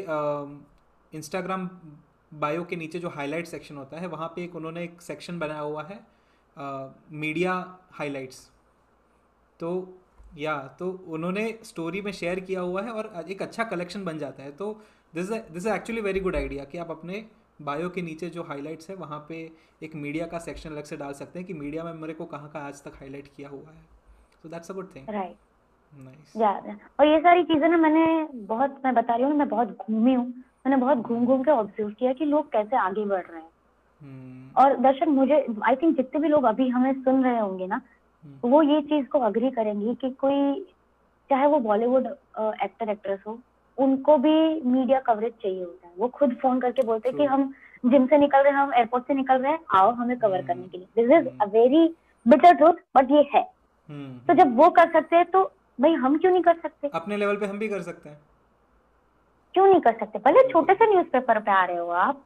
इंस्टाग्राम 1.12 1.68
बायो 2.32 2.64
के 2.64 2.76
नीचे 2.76 2.98
जो 2.98 3.08
हाईलाइट 3.08 3.46
सेक्शन 3.46 3.76
होता 3.76 4.00
है 4.00 4.06
वहाँ 4.08 4.28
पे 4.28 4.44
एक 4.44 4.56
उन्होंने 4.56 4.82
एक 4.84 5.02
सेक्शन 5.02 5.38
बनाया 5.38 5.60
हुआ 5.60 5.82
है 5.84 5.98
मीडिया 7.14 7.52
हाइलाइट्स 7.92 8.38
तो 9.60 9.70
या 10.36 10.56
तो 10.78 10.90
उन्होंने 11.08 11.46
स्टोरी 11.64 12.00
में 12.02 12.10
शेयर 12.12 12.40
किया 12.40 12.60
हुआ 12.60 12.82
है 12.82 12.90
और 12.92 13.24
एक 13.30 13.42
अच्छा 13.42 13.64
कलेक्शन 13.64 14.04
बन 14.04 14.18
जाता 14.18 14.42
है। 14.42 14.50
तो 14.52 14.72
this 15.14 15.30
this 15.30 15.56
is 15.56 15.68
actually 15.68 16.00
very 16.00 16.20
good 16.20 16.36
idea 16.36 16.64
कि 16.64 16.78
आप 16.78 16.90
अपने 16.90 17.24
बायो 17.62 17.88
के 17.88 18.02
नीचे 18.02 18.28
जो 18.30 18.42
हाइलाइट्स 18.42 18.90
है 18.90 18.96
वहाँ 18.96 19.18
पे 19.28 19.36
एक 19.82 19.94
मीडिया 19.96 20.26
का 20.26 20.38
सेक्शन 20.38 20.70
अलग 20.70 20.84
से 20.84 20.96
डाल 20.96 21.12
सकते 21.14 21.38
हैं 21.38 21.46
कि 21.48 21.54
मीडिया 21.54 21.84
में 21.84 21.92
मेरे 21.94 22.14
को 22.14 22.24
कहाँ 22.26 22.50
कहाँ 22.52 22.66
आज 22.66 22.82
तक 22.84 22.96
हाईलाइट 23.00 23.28
किया 23.36 23.48
हुआ 23.48 23.70
है। 23.70 23.82
So 24.42 24.48
that's 24.48 24.70
a 24.70 24.74
good 24.74 24.94
thing 24.96 25.08
right 25.10 25.36
nice 25.92 26.36
और 27.00 27.06
ये 27.06 27.18
सारी 27.20 27.44
चीज़ें 27.44 27.68
ना 27.68 27.76
मैंने 27.76 28.06
बहुत 28.46 28.80
मैं 28.84 28.94
बता 28.94 29.14
रही 29.14 29.24
हूँ 29.24 29.36
मैं 29.36 29.48
बहुत 29.48 29.76
घूमी 29.78 30.14
हूँ। 30.14 30.32
मैंने 30.66 30.76
बहुत 30.76 30.98
घूम 30.98 31.26
घूम 31.26 31.42
के 31.42 31.50
ऑब्ज़र्व 31.50 31.90
किया 31.90 32.12
कि 32.12 32.24
लोग 32.24 32.50
कैसे 32.52 32.76
आगे 32.76 33.04
बढ़ 33.04 33.22
रहे 33.22 33.40
हैं। 33.40 33.48
हम्म। 34.02 34.62
और 34.62 34.76
दर्शन 34.76 35.08
मुझे 35.08 35.36
आई 35.64 35.76
थिंक 35.76 35.96
जितने 35.96 36.20
भी 36.20 36.28
लोग 36.28 36.44
अभी 36.44 36.68
हमें 36.68 36.92
सुन 37.02 37.22
रहे 37.24 37.38
होंगे 37.38 37.66
ना 37.66 37.80
हम्म। 38.24 38.50
वो 38.50 38.62
ये 38.62 38.80
चीज़ 38.82 39.06
को 39.06 39.18
अग्री 39.20 39.50
करेंगे 39.50 39.94
कि 39.94 40.10
कोई 40.20 40.64
चाहे 41.30 41.46
वो 41.46 41.58
बॉलीवुड 41.60 42.06
एक्टर 42.06 42.90
एक्ट्रेस 42.90 43.20
हो 43.26 43.38
उनको 43.78 44.16
भी 44.18 44.34
मीडिया 44.66 45.00
कवरेज 45.00 45.32
चाहिए 45.42 45.62
होता 45.62 45.86
है। 45.86 45.92
वो 45.98 46.08
खुद 46.08 46.34
फ़ोन 46.42 46.60
करके 46.60 46.82
बोलते 46.82 47.08
हैं 47.08 47.18
कि 47.18 47.24
हम 47.24 47.52
जिम 47.84 48.06
से 48.06 48.18
निकल 48.18 48.38
रहे 48.38 48.52
हैं 48.52 48.58
हम 48.58 48.74
एयरपोर्ट 48.74 49.06
से 49.06 49.14
निकल 49.14 49.42
रहे 49.42 49.52
हैं 49.52 49.58
आओ 49.74 49.90
हमें 49.94 50.18
कवर 50.18 50.36
हम्म। 50.36 50.46
करने 50.46 50.68
के 50.68 50.78
लिए। 50.78 50.86
This 50.96 51.18
is 51.18 51.28
a 51.42 51.46
very 51.52 51.86
bitter 52.26 52.54
truth 52.54 52.86
but 52.96 53.10
ये 53.10 53.28
है। 53.34 53.42
तो 54.28 54.34
जब 54.34 54.56
वो 54.56 54.70
कर 54.70 54.92
सकते 54.92 55.16
हैं 55.16 55.24
तो 55.30 55.50
भाई 55.78 55.92
हम 55.94 56.16
क्यों 56.18 56.32
नहीं 56.32 56.42
कर 56.42 56.56
सकते? 56.56 56.88
अपने 56.94 57.16
लेवल 57.16 57.36
पे 57.36 57.46
हम 57.46 57.58
भी 57.58 57.68
कर 57.68 57.82
सकते 57.82 58.08
हैं। 58.08 58.18
क्यों 59.56 59.66
नहीं 59.66 59.80
कर 59.80 59.92
सकते? 59.92 60.18
भले 60.20 60.42
छोटे 60.48 60.74
से 60.74 60.86
न्यूज़पेपर 60.86 61.38
पे 61.40 61.50
आ 61.52 61.64
रहे 61.64 61.76
हो 61.76 61.88
आप। 62.04 62.22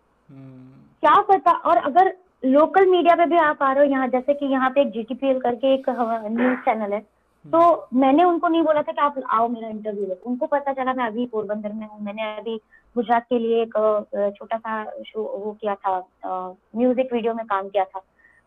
क्या 1.03 1.21
पता? 1.29 1.53
और 1.53 1.77
अगर 1.79 2.13
लोकल 2.45 2.87
मीडिया 2.87 3.15
पे 3.17 3.27
भी 3.27 3.37
आप 3.39 3.63
आ 3.63 3.73
रहे 3.73 3.85
हो, 3.85 3.91
यहाँ 3.93 4.09
जैसे 4.09 4.35
कि 4.35 4.47
यहाँ 4.47 4.71
पे 4.71 4.81
एक 4.81 4.91
जीटीपीएल 4.91 5.41
करके 5.41 5.75
एक 5.75 5.89
न्यूज़ 5.89 6.59
चैनल 6.65 6.93
है। 6.93 7.01
तो 7.45 7.61
मैंने 7.95 8.25
उनको 8.25 8.49
नहीं 8.49 8.63
बोला 8.63 8.83
था 8.83 8.93
कि 8.93 9.01
आप 9.01 9.15
आओ 9.31 9.47
मेरा 9.49 9.69
इंटरव्यू 9.69 10.07
लो। 10.07 10.19
उनको 10.27 10.47
पता 10.47 10.73
चला 10.73 10.93
मैं 10.95 11.07
अभी 11.07 11.27
पोरबंदर 11.27 11.73
में 11.73 11.87
हूँ। 11.87 12.01
मैंने 12.05 12.23
अभी 12.37 12.57
गुजरात 12.97 13.27
के 13.29 13.39
लिए 13.39 13.63
एक 13.63 14.35
छोटा 14.39 14.57
सा 14.59 14.83
शो 15.07 15.23
वो 15.23 15.53
किया 15.61 15.75
था 15.77 15.99
म्यूज़िक 16.77 17.13
वीडियो 17.13 17.35
में 17.35 17.45
काम 17.47 17.69
किया 17.69 17.85
था, 17.85 18.03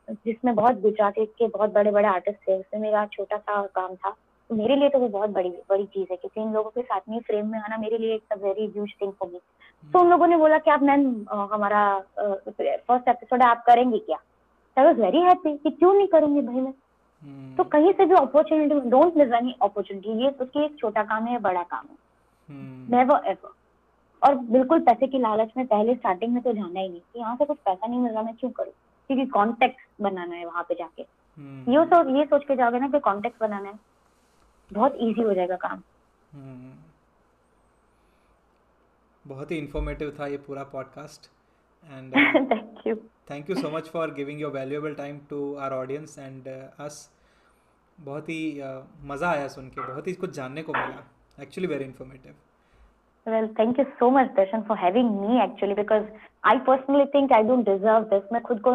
जिसमें 0.08 0.54
बहुत 0.56 0.82
गुजराती 0.82 1.26
के 1.26 1.48
बहुत 1.48 1.74
बड़े 1.74 1.92
बड़े 1.92 2.08
आर्टिस्ट 2.08 2.40
थे। 2.48 2.60
उसमें 2.60 2.82
मेरा 2.82 3.06
छोटा 3.14 3.38
सा 3.38 3.62
काम 3.76 3.96
था। 3.96 4.16
मेरे 4.54 4.76
लिए 4.76 4.90
तो 4.90 5.00
वो 5.00 5.08
बहुत 5.08 5.30
बड़ी 5.30 5.50
बड़ी 5.70 5.86
चीज़ 5.86 6.08
है 6.12 6.16
क्योंकि 6.16 6.42
इन 6.42 6.54
लोगों 6.54 6.70
के 6.70 6.82
साथ 6.82 7.02
में 7.10 7.20
फ्रेम 7.20 7.48
में 7.52 7.60
आना 7.60 7.78
मेरे 7.78 7.98
लिए 7.98 8.16
एक 8.16 8.38
very 8.44 8.66
huge 8.68 8.94
thing 9.02 9.12
for 9.12 9.30
me 9.30 9.40
तो 9.84 10.00
उन 10.00 10.10
लोगों 10.10 10.28
ने 10.28 10.38
बोला 10.38 10.58
कि 10.58 10.72
आप 10.72 10.84
मैम 10.84 11.04
हमारा 11.54 11.82
फ़र्स्ट 12.20 13.08
एपिसोड 13.10 13.42
आप 13.44 13.64
करेंगे 13.68 13.98
क्या? 14.00 14.18
आई 14.78 14.86
वॉज़ 14.86 15.02
वेरी 15.02 15.22
हैप्पी 15.22 15.58
कि 15.58 15.70
क्यों 15.70 15.94
नहीं 15.94 16.08
करूँगी 16.08 16.42
भाई 16.42 16.56
मैं? 16.56 16.72
तो 16.72 17.64
हम्म 17.64 17.64
कहीं 17.64 17.92
से 17.94 18.06
भी 18.06 18.16
opportunity 18.16 18.80
don't 18.90 19.18
miss 19.18 19.34
any 19.34 19.56
opportunity 19.62 20.24
ये 20.24 20.30
उसकी 20.30 20.64
एक 20.66 20.78
छोटा 20.80 21.04
काम 21.04 21.26
है 21.26 21.40
बड़ा 21.40 21.64
काम 21.64 21.86
है। 21.90 21.96
हम्म। 22.50 22.96
नेवर 22.96 23.28
एवर 23.28 23.52
और 24.22 24.36
बिल्कुल 24.52 24.80
पैसे 24.80 25.08
की 25.08 25.20
लालच 25.20 25.52
में 25.58 25.66
पहले 25.66 25.96
स्टार्टिंग 25.96 26.34
में 26.34 26.42
तो 26.44 26.52
जाना 26.54 26.80
ही 26.80 26.90
नहीं 26.90 27.00
कि 27.00 27.20
यहाँ 27.20 27.36
से 27.36 27.46
कुछ 27.46 27.58
पैसा 27.58 27.88
नहीं 27.88 28.00
मिल 28.00 28.14
रहा 28.14 28.24
मैं 28.24 28.36
क्यों 28.36 28.52
करूँ? 28.52 28.74
क्योंकि 29.10 29.26
कॉन्टेक्ट 29.26 29.82
बनाना 30.02 30.36
है 30.36 30.46
वहाँ 30.46 30.64
पे 30.64 30.76
जाके। 30.76 31.02
ये 31.02 31.78
हम्म 31.78 31.86
सोच 31.86 32.16
ये 32.18 32.26
सोच 32.26 32.44
के 32.48 32.56
जाओगे 32.56 32.80
ना 32.80 32.88
कि 32.88 33.00
कॉन्टेक्ट 33.00 33.40
बनाना 33.42 33.70
है। 33.70 33.80
बहुत 34.74 34.96
इजी 35.02 35.22
हो 35.22 35.34
जाएगा 35.34 35.56
काम। 35.56 35.82
हम्म। 36.34 36.72
बहुत 39.26 39.52
ही 39.52 39.58
इंफॉर्मेटिव 39.58 40.16
था 40.20 40.28
ये 40.28 40.38
पूरा 40.48 40.64
podcast 40.72 41.30
and 41.92 42.16
thank 42.52 42.88
you 42.88 42.96
thank 43.32 43.50
you 43.50 43.56
so 43.56 43.70
much 43.70 43.90
for 43.90 44.14
giving 44.14 44.42
your 44.42 44.52
valuable 44.52 44.94
time 44.96 45.20
to 45.30 45.54
our 45.56 45.74
audience 45.74 46.18
and 46.20 46.48
us 46.80 47.10
बहुत 47.98 48.30
ही 48.30 48.62
uh, 48.62 48.82
मज़ा 49.04 49.30
आया 49.32 49.48
सुन 49.48 49.70
के 49.70 49.82
बहुत 49.82 50.08
ही 50.08 50.14
कुछ 50.14 50.34
जानने 50.36 50.62
को 50.64 50.74
मिला। 50.74 51.04
Actually 51.42 51.68
very 51.68 51.86
informative 51.86 52.34
Well, 53.28 53.46
thank 53.58 53.78
you 53.80 53.84
so 54.00 54.08
much, 54.12 54.32
Darshan, 54.38 54.64
for 54.68 54.76
having 54.76 55.12
me 55.20 55.36
actually 55.42 55.76
because 55.76 56.08
I 56.44 56.56
personally 56.60 57.06
think 57.12 57.32
I 57.32 57.38
don't 57.50 57.68
deserve 57.70 58.08
this. 58.10 58.24
मैं 58.34 58.42
खुद 58.42 58.60
को 58.68 58.74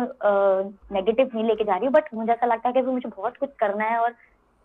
नेगेटिव 0.95 1.27
uh, 1.27 1.35
नहीं 1.35 1.45
लेके 1.45 1.65
जा 1.65 1.77
रही 1.77 1.87
हूँ 1.87 1.93
बट 1.95 2.09
मुझे 2.15 2.33
ऐसा 2.33 2.47
लगता 2.47 2.69
है 2.69 2.73
कि 2.75 2.83
मुझे 2.83 3.09
बहुत 3.09 3.37
कुछ 3.37 3.51
करना 3.59 3.85
है 3.85 3.99
और 3.99 4.15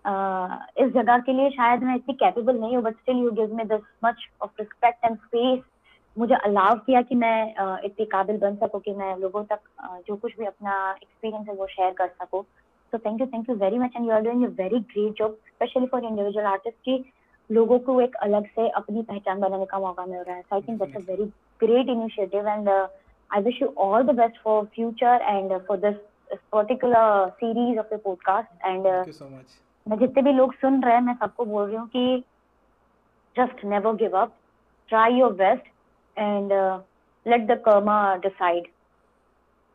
इस 0.05 0.91
जगह 0.93 1.17
के 1.17 1.33
लिए 1.33 1.49
शायद 1.49 1.83
मैं 1.83 1.95
इतनी 1.95 2.13
कैपेबल 2.15 2.59
नहीं 2.59 2.75
हूँ 2.75 2.83
but 2.83 2.95
still 2.95 3.17
you 3.17 3.31
give 3.31 3.55
me 3.55 3.63
this 3.65 3.81
much 4.05 4.27
of 4.41 4.51
respect 4.59 5.05
and 5.05 5.17
space 5.17 5.59
मुझे 6.17 6.35
अलाव 6.35 6.77
किया 6.77 7.01
कि 7.01 7.15
मैं 7.15 7.37
इतनी 7.85 8.05
काबिल 8.05 8.37
बन 8.37 8.55
सकूँ 8.55 8.79
कि 8.81 8.93
मैं 8.95 9.15
लोगों 9.17 9.43
तक 9.43 9.59
जो 10.07 10.15
कुछ 10.15 10.37
भी 10.39 10.45
अपना 10.45 10.75
एक्सपीरियंस 10.91 11.47
है 11.49 11.55
वो 11.55 11.67
शेयर 11.67 11.93
कर 11.93 12.07
सकूँ। 12.07 12.41
So 12.93 12.97
thank 12.97 13.21
you 13.21 13.27
thank 13.27 13.49
you 13.49 13.55
very 13.55 13.79
much 13.79 13.95
and 13.95 14.05
you 14.07 14.13
are 14.13 14.21
doing 14.21 14.45
very 14.59 14.79
great 14.91 15.13
job 15.19 15.37
specially 15.47 15.87
for 15.87 16.05
individual 16.05 16.45
artist 16.47 16.77
की 16.79 17.03
लोगों 17.49 17.79
को 17.79 17.99
एक 18.01 18.15
अलग 18.23 18.45
से 18.55 18.67
अपनी 18.81 19.01
पहचान 19.01 19.39
बनाने 19.39 19.65
का 19.65 19.79
मौका 19.79 20.05
मिल 20.05 20.19
रहा 20.19 20.35
है। 20.35 20.41
So 20.41 20.55
I 20.55 20.61
think 20.61 20.79
that's 20.79 20.95
a 20.95 21.11
very 21.11 21.25
great 21.61 21.89
initiative 21.89 22.47
and 22.47 22.69
I 22.69 23.41
wish 23.41 23.61
you 23.61 23.73
all 23.87 24.03
the 24.03 24.15
best 24.19 24.41
for 24.43 24.63
future 24.75 25.21
and 25.21 25.57
for 25.67 25.77
this 25.79 25.95
particular 26.51 27.29
series 27.35 27.79
of 27.79 27.93
the 27.95 27.99
podcast 28.05 28.65
and 28.65 28.85
thank 28.85 29.07
you 29.07 29.13
so 29.13 29.35
much 29.37 29.72
मैं 29.87 29.97
जितने 29.99 30.21
भी 30.23 30.31
लोग 30.33 30.53
सुन 30.55 30.81
रहे 30.83 30.93
हैं 30.93 31.01
मैं 31.01 31.13
सबको 31.15 31.45
बोल 31.45 31.65
रही 31.65 31.75
हूँ 31.75 31.87
कि 31.87 32.23
just 33.35 33.63
never 33.65 33.95
give 33.95 34.17
up 34.17 34.35
try 34.89 35.13
your 35.13 35.33
best 35.33 35.67
and 36.17 36.51
let 37.25 37.47
the 37.47 37.59
karma 37.65 37.97
decide 38.23 38.67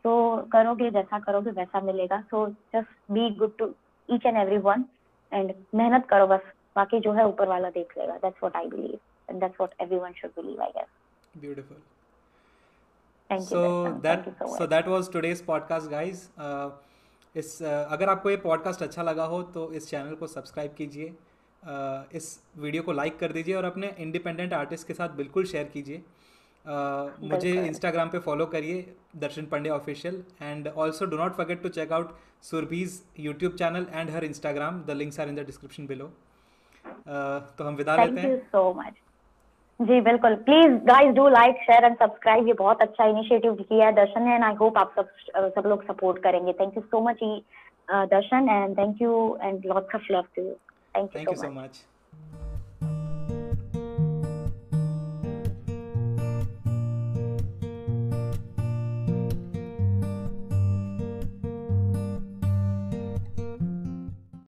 तो 0.04 0.14
करोगे 0.52 0.90
जैसा 0.90 1.18
करोगे 1.18 1.50
वैसा 1.50 1.80
मिलेगा. 1.80 2.20
So 2.20 2.46
just 2.48 3.12
be 3.12 3.28
good 3.38 3.56
to 3.58 3.72
each 4.08 4.26
and 4.26 4.36
every 4.36 4.58
one 4.66 4.84
and 5.32 5.52
मेहनत 5.74 6.06
करो 6.10 6.26
बस. 6.26 6.40
बाकी 6.76 7.00
जो 7.00 7.12
है 7.12 7.26
ऊपर 7.26 7.48
वाला 7.48 7.70
देख 7.70 7.96
लेगा. 7.98 8.16
That's 8.16 8.42
what 8.42 8.56
I 8.56 8.68
believe 8.68 8.98
and 9.30 9.40
that's 9.40 9.60
what 9.60 9.74
everyone 9.82 10.12
should 10.20 10.30
believe 10.36 10.62
I 10.62 10.70
guess 10.76 10.86
beautiful 11.34 11.76
thank 13.30 13.40
you 13.40 13.46
so 13.46 13.84
thank 13.86 14.02
that 14.02 14.26
you 14.26 14.32
so 14.32 14.46
so 14.46 14.62
much 14.62 14.68
that 14.70 14.88
was 14.88 15.12
today's 15.12 15.42
podcast 15.46 15.90
guys 15.90 16.30
इस 17.38 17.62
अगर 17.62 18.08
आपको 18.08 18.30
ये 18.30 18.36
पॉडकास्ट 18.36 18.82
अच्छा 18.82 19.02
लगा 19.02 19.24
हो 19.26 19.42
तो 19.54 19.70
इस 19.72 19.88
चैनल 19.88 20.14
को 20.14 20.26
सब्सक्राइब 20.26 20.74
कीजिए। 20.78 21.12
इस 22.16 22.26
वीडियो 22.58 22.82
को 22.82 22.92
लाइक 22.92 23.18
कर 23.18 23.32
दीजिए 23.32 23.54
और 23.54 23.64
अपने 23.64 23.94
इंडिपेंडेंट 23.98 24.52
आर्टिस्ट 24.54 24.86
के 24.86 24.94
साथ 24.94 25.08
बिल्कुल 25.16 25.44
शेयर 25.46 25.64
कीजिए। 25.74 26.02
मुझे 27.24 27.52
इंस्टाग्राम 27.66 28.08
पे 28.08 28.18
फॉलो 28.20 28.46
करिए 28.46 28.94
Darshan 29.16 29.46
Pandey 29.46 29.70
official 29.70 30.22
and 30.42 30.68
also 30.68 31.06
do 31.06 31.16
not 31.16 31.36
forget 31.36 31.62
to 31.62 31.68
check 31.70 31.92
out 31.92 32.16
Surbhi's 32.44 33.00
YouTube 33.20 33.52
channel 33.54 33.86
and 33.92 34.10
her 34.10 34.24
Instagram 34.24 34.82
the 34.82 34.96
links 34.96 35.20
are 35.20 35.28
in 35.28 35.34
the 35.34 35.46
description 35.46 35.86
below 35.86 36.06
तो 37.08 37.64
हम 37.64 37.74
विदा 37.74 37.96
लेते 37.96 38.20
हैं। 38.20 38.38
सो 38.46 38.72
मच 38.78 38.94
जी 39.80 40.00
बिल्कुल। 40.00 40.34
Please 40.46 40.72
guys 40.86 41.14
do 41.14 41.26
like 41.28 41.56
share 41.62 41.84
and 41.84 41.96
subscribe 41.96 42.46
ये 42.48 42.52
बहुत 42.60 42.80
अच्छा 42.82 43.04
इनिशिएटिव 43.08 43.54
किया 43.54 43.86
है 43.86 43.92
दर्शन 43.94 44.22
ने 44.22 44.34
एंड 44.34 44.44
आई 44.44 44.54
होप 44.60 44.78
आप 44.78 44.94
सब 44.96 45.52
सब 45.56 45.66
लोग 45.66 45.84
सपोर्ट 45.86 46.22
करेंगे। 46.22 46.52
Thank 46.60 46.76
you 46.76 46.82
so 46.82 47.00
much 47.00 47.22
Darshan 48.10 48.48
and 48.50 48.76
thank 48.78 49.02
you 49.02 49.38
and 49.42 49.66
lots 49.66 49.94
of 49.94 50.12
love 50.12 50.24
to 50.36 50.42
you 50.42 50.54
thank 50.96 51.14
you 51.16 51.34
so 51.34 51.50
much 51.52 51.84